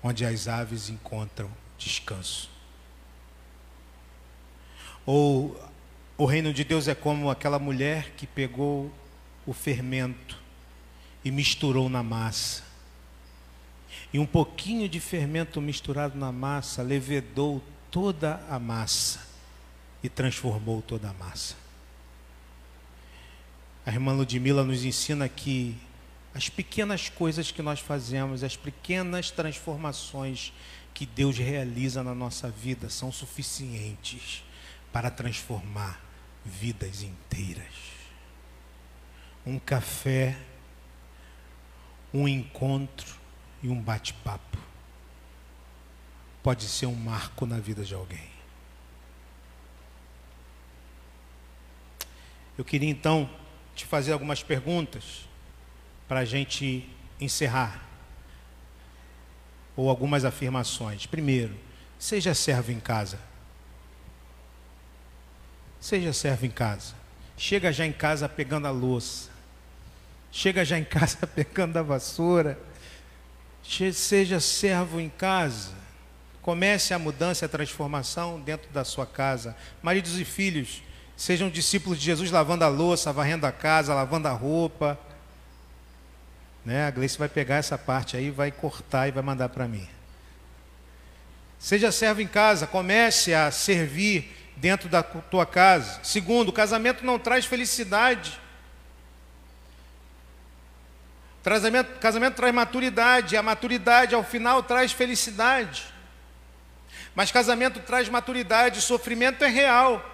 onde 0.01 0.25
as 0.25 0.47
aves 0.47 0.89
encontram 0.89 1.51
descanso. 1.77 2.49
Ou 5.05 5.61
o 6.17 6.25
reino 6.25 6.53
de 6.53 6.63
Deus 6.63 6.87
é 6.87 6.95
como 6.95 7.29
aquela 7.29 7.59
mulher 7.59 8.13
que 8.17 8.27
pegou 8.27 8.93
o 9.45 9.53
fermento 9.53 10.41
e 11.25 11.31
misturou 11.33 11.89
na 11.89 12.05
massa. 12.05 12.63
E 14.13 14.19
um 14.21 14.27
pouquinho 14.27 14.89
de 14.89 15.01
fermento 15.01 15.61
misturado 15.61 16.17
na 16.17 16.31
massa 16.31 16.83
levedou 16.83 17.61
toda 17.97 18.45
a 18.51 18.59
massa 18.59 19.21
e 20.03 20.09
transformou 20.11 20.83
toda 20.83 21.09
a 21.09 21.15
massa. 21.15 21.55
A 23.87 23.91
irmã 23.91 24.13
Ludmila 24.13 24.63
nos 24.63 24.85
ensina 24.85 25.27
que 25.31 25.75
as 26.35 26.51
pequenas 26.51 27.09
coisas 27.09 27.51
que 27.51 27.63
nós 27.63 27.81
fazemos, 27.81 28.45
as 28.45 28.55
pequenas 28.55 29.31
transformações 29.31 30.53
que 30.93 31.07
Deus 31.07 31.39
realiza 31.39 32.05
na 32.05 32.15
nossa 32.15 32.51
vida 32.51 32.91
são 32.91 33.11
suficientes 33.11 34.45
para 34.93 35.11
transformar 35.11 35.99
vidas 36.45 37.01
inteiras. 37.01 37.73
Um 39.47 39.59
café, 39.59 40.37
um 42.13 42.29
encontro 42.29 43.17
e 43.63 43.71
um 43.71 43.81
bate-papo 43.81 44.66
pode 46.47 46.69
ser 46.69 46.87
um 46.87 46.95
marco 46.95 47.45
na 47.45 47.59
vida 47.59 47.83
de 47.83 47.93
alguém. 47.93 48.29
Eu 52.57 52.65
queria 52.65 52.89
então 52.89 53.29
te 53.75 53.85
fazer 53.85 54.13
algumas 54.13 54.45
perguntas 54.45 55.29
para 56.07 56.21
a 56.21 56.25
gente 56.25 56.89
encerrar. 57.21 57.85
Ou 59.75 59.91
algumas 59.91 60.25
afirmações. 60.25 61.05
Primeiro, 61.05 61.53
seja 61.99 62.33
servo 62.33 62.71
em 62.71 62.79
casa. 62.79 63.19
Seja 65.81 66.13
servo 66.13 66.47
em 66.47 66.51
casa. 66.51 66.95
Chega 67.37 67.73
já 67.73 67.85
em 67.85 67.93
casa 67.93 68.29
pegando 68.29 68.69
a 68.69 68.71
louça. 68.71 69.31
Chega 70.31 70.65
já 70.65 70.79
em 70.79 70.85
casa 70.87 71.27
pegando 71.27 71.77
a 71.77 71.83
vassoura. 71.83 72.57
Seja 73.65 74.39
servo 74.39 75.01
em 75.01 75.09
casa. 75.09 75.86
Comece 76.47 76.95
a 76.95 76.99
mudança 76.99 77.45
e 77.45 77.47
a 77.47 77.49
transformação 77.49 78.39
dentro 78.39 78.71
da 78.71 78.85
sua 78.85 79.05
casa. 79.05 79.57
Maridos 79.83 80.17
e 80.17 80.25
filhos, 80.25 80.81
sejam 81.17 81.51
discípulos 81.51 81.99
de 81.99 82.05
Jesus 82.05 82.31
lavando 82.31 82.63
a 82.63 82.69
louça, 82.69 83.13
varrendo 83.13 83.45
a 83.47 83.51
casa, 83.51 83.93
lavando 83.93 84.29
a 84.29 84.31
roupa. 84.31 84.97
Né? 86.65 86.87
A 86.87 86.91
Gleice 86.93 87.19
vai 87.19 87.29
pegar 87.29 87.57
essa 87.57 87.77
parte 87.77 88.17
aí, 88.17 88.31
vai 88.31 88.53
cortar 88.53 89.09
e 89.09 89.11
vai 89.11 89.25
mandar 89.25 89.49
para 89.49 89.67
mim. 89.67 89.89
Seja 91.59 91.91
servo 91.91 92.21
em 92.21 92.29
casa, 92.29 92.65
comece 92.65 93.35
a 93.35 93.51
servir 93.51 94.53
dentro 94.55 94.89
da 94.89 95.03
tua 95.03 95.45
casa. 95.45 95.99
Segundo, 96.05 96.51
o 96.51 96.53
casamento 96.53 97.05
não 97.05 97.19
traz 97.19 97.45
felicidade. 97.45 98.41
Casamento, 101.43 101.99
casamento 101.99 102.37
traz 102.37 102.55
maturidade, 102.55 103.37
a 103.37 103.43
maturidade 103.43 104.15
ao 104.15 104.23
final 104.23 104.63
traz 104.63 104.93
felicidade. 104.93 105.96
Mas 107.17 107.33
casamento 107.33 107.81
traz 107.81 108.11
maturidade, 108.11 108.83
sofrimento 108.83 109.43
é 109.43 109.49
real. 109.49 110.13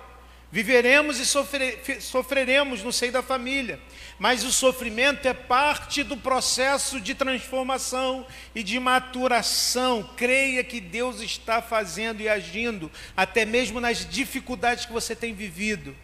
Viveremos 0.52 1.18
e 1.18 1.26
sofre, 1.26 1.80
sofreremos 1.98 2.82
no 2.82 2.92
seio 2.92 3.10
da 3.10 3.22
família, 3.22 3.80
mas 4.18 4.44
o 4.44 4.52
sofrimento 4.52 5.26
é 5.26 5.32
parte 5.32 6.02
do 6.04 6.16
processo 6.16 7.00
de 7.00 7.14
transformação 7.14 8.24
e 8.54 8.62
de 8.62 8.78
maturação. 8.78 10.10
Creia 10.16 10.62
que 10.62 10.78
Deus 10.78 11.20
está 11.20 11.60
fazendo 11.60 12.20
e 12.20 12.28
agindo, 12.28 12.88
até 13.16 13.44
mesmo 13.44 13.80
nas 13.80 14.08
dificuldades 14.08 14.86
que 14.86 14.92
você 14.92 15.16
tem 15.16 15.34
vivido. 15.34 15.96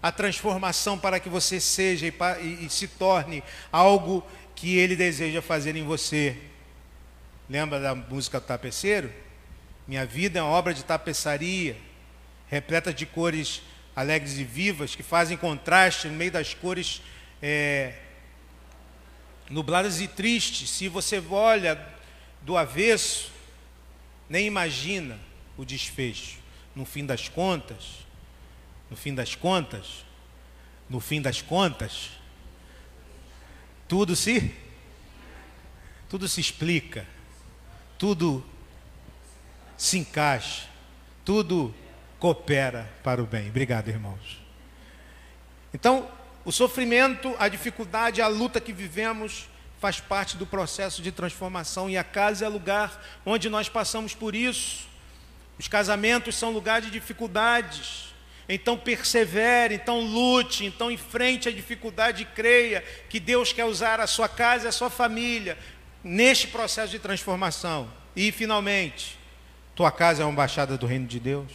A 0.00 0.10
transformação 0.12 0.96
para 0.96 1.20
que 1.20 1.28
você 1.28 1.60
seja 1.60 2.06
e, 2.06 2.14
e, 2.40 2.66
e 2.66 2.70
se 2.70 2.88
torne 2.88 3.42
algo 3.70 4.24
que 4.54 4.78
Ele 4.78 4.96
deseja 4.96 5.42
fazer 5.42 5.76
em 5.76 5.84
você. 5.84 6.38
Lembra 7.50 7.80
da 7.80 7.94
música 7.94 8.40
do 8.40 8.46
tapeceiro? 8.46 9.23
Minha 9.86 10.06
vida 10.06 10.38
é 10.38 10.42
uma 10.42 10.50
obra 10.50 10.72
de 10.72 10.84
tapeçaria 10.84 11.76
repleta 12.48 12.92
de 12.92 13.04
cores 13.04 13.62
alegres 13.96 14.38
e 14.38 14.44
vivas, 14.44 14.94
que 14.94 15.02
fazem 15.02 15.36
contraste 15.36 16.08
no 16.08 16.14
meio 16.14 16.32
das 16.32 16.54
cores 16.54 17.02
é, 17.42 17.94
nubladas 19.48 20.00
e 20.00 20.08
tristes. 20.08 20.70
Se 20.70 20.88
você 20.88 21.22
olha 21.30 21.84
do 22.42 22.56
avesso, 22.56 23.32
nem 24.28 24.46
imagina 24.46 25.18
o 25.56 25.64
desfecho. 25.64 26.38
No 26.74 26.84
fim 26.84 27.06
das 27.06 27.28
contas, 27.28 28.06
no 28.90 28.96
fim 28.96 29.14
das 29.14 29.34
contas, 29.34 30.04
no 30.88 31.00
fim 31.00 31.22
das 31.22 31.40
contas, 31.40 32.10
tudo 33.86 34.16
se 34.16 34.54
tudo 36.08 36.28
se 36.28 36.40
explica, 36.40 37.06
tudo 37.98 38.44
se 39.76 39.98
encaixa, 39.98 40.64
tudo 41.24 41.74
coopera 42.18 42.90
para 43.02 43.22
o 43.22 43.26
bem. 43.26 43.48
Obrigado, 43.48 43.88
irmãos. 43.88 44.42
Então, 45.72 46.08
o 46.44 46.52
sofrimento, 46.52 47.34
a 47.38 47.48
dificuldade, 47.48 48.22
a 48.22 48.28
luta 48.28 48.60
que 48.60 48.72
vivemos 48.72 49.48
faz 49.80 50.00
parte 50.00 50.36
do 50.36 50.46
processo 50.46 51.02
de 51.02 51.12
transformação 51.12 51.90
e 51.90 51.96
a 51.98 52.04
casa 52.04 52.46
é 52.46 52.48
lugar 52.48 53.02
onde 53.26 53.50
nós 53.50 53.68
passamos 53.68 54.14
por 54.14 54.34
isso. 54.34 54.86
Os 55.58 55.68
casamentos 55.68 56.36
são 56.36 56.50
lugar 56.50 56.80
de 56.80 56.90
dificuldades. 56.90 58.14
Então 58.48 58.76
persevere, 58.76 59.74
então 59.74 60.00
lute, 60.00 60.66
então 60.66 60.90
enfrente 60.90 61.48
a 61.48 61.52
dificuldade 61.52 62.22
e 62.22 62.26
creia 62.26 62.82
que 63.08 63.18
Deus 63.18 63.52
quer 63.52 63.64
usar 63.64 64.00
a 64.00 64.06
sua 64.06 64.28
casa 64.28 64.66
e 64.66 64.68
a 64.68 64.72
sua 64.72 64.90
família 64.90 65.56
neste 66.02 66.48
processo 66.48 66.90
de 66.90 66.98
transformação. 66.98 67.90
E 68.14 68.30
finalmente, 68.30 69.18
tua 69.74 69.90
casa 69.90 70.22
é 70.22 70.24
uma 70.24 70.32
embaixada 70.32 70.78
do 70.78 70.86
reino 70.86 71.06
de 71.06 71.18
Deus. 71.18 71.50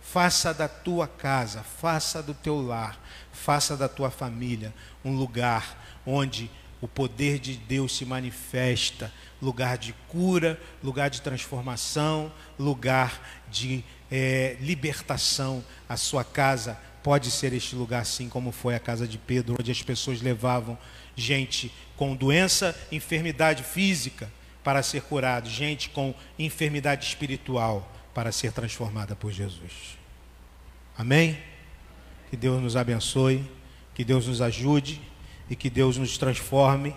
Faça 0.00 0.52
da 0.52 0.68
tua 0.68 1.06
casa, 1.06 1.62
faça 1.62 2.22
do 2.22 2.34
teu 2.34 2.60
lar, 2.60 2.98
faça 3.32 3.76
da 3.76 3.88
tua 3.88 4.10
família 4.10 4.74
um 5.04 5.16
lugar 5.16 6.02
onde 6.04 6.50
o 6.80 6.88
poder 6.88 7.38
de 7.38 7.56
Deus 7.56 7.96
se 7.96 8.04
manifesta, 8.04 9.10
lugar 9.40 9.78
de 9.78 9.94
cura, 10.08 10.60
lugar 10.82 11.08
de 11.08 11.22
transformação, 11.22 12.30
lugar 12.58 13.42
de 13.50 13.82
é, 14.10 14.56
libertação. 14.60 15.64
A 15.88 15.96
sua 15.96 16.22
casa 16.22 16.78
pode 17.02 17.30
ser 17.30 17.52
este 17.52 17.74
lugar, 17.74 18.02
assim 18.02 18.28
como 18.28 18.52
foi 18.52 18.74
a 18.74 18.80
casa 18.80 19.08
de 19.08 19.16
Pedro, 19.16 19.56
onde 19.58 19.70
as 19.70 19.82
pessoas 19.82 20.20
levavam 20.20 20.76
gente 21.16 21.72
com 21.96 22.14
doença, 22.14 22.76
enfermidade 22.90 23.62
física 23.62 24.30
para 24.64 24.82
ser 24.82 25.02
curado, 25.02 25.48
gente 25.48 25.90
com 25.90 26.14
enfermidade 26.38 27.04
espiritual 27.04 27.86
para 28.14 28.32
ser 28.32 28.50
transformada 28.50 29.14
por 29.14 29.30
Jesus. 29.30 29.98
Amém? 30.96 31.38
Que 32.30 32.36
Deus 32.36 32.62
nos 32.62 32.74
abençoe, 32.74 33.44
que 33.94 34.04
Deus 34.04 34.26
nos 34.26 34.40
ajude 34.40 35.00
e 35.50 35.54
que 35.54 35.68
Deus 35.68 35.98
nos 35.98 36.16
transforme 36.16 36.96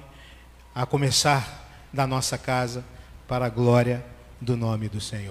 a 0.74 0.86
começar 0.86 1.68
da 1.92 2.08
nossa 2.08 2.38
casa 2.38 2.86
para 3.28 3.46
a 3.48 3.50
glória 3.50 4.04
do 4.40 4.56
nome 4.56 4.88
do 4.88 5.02
Senhor. 5.02 5.26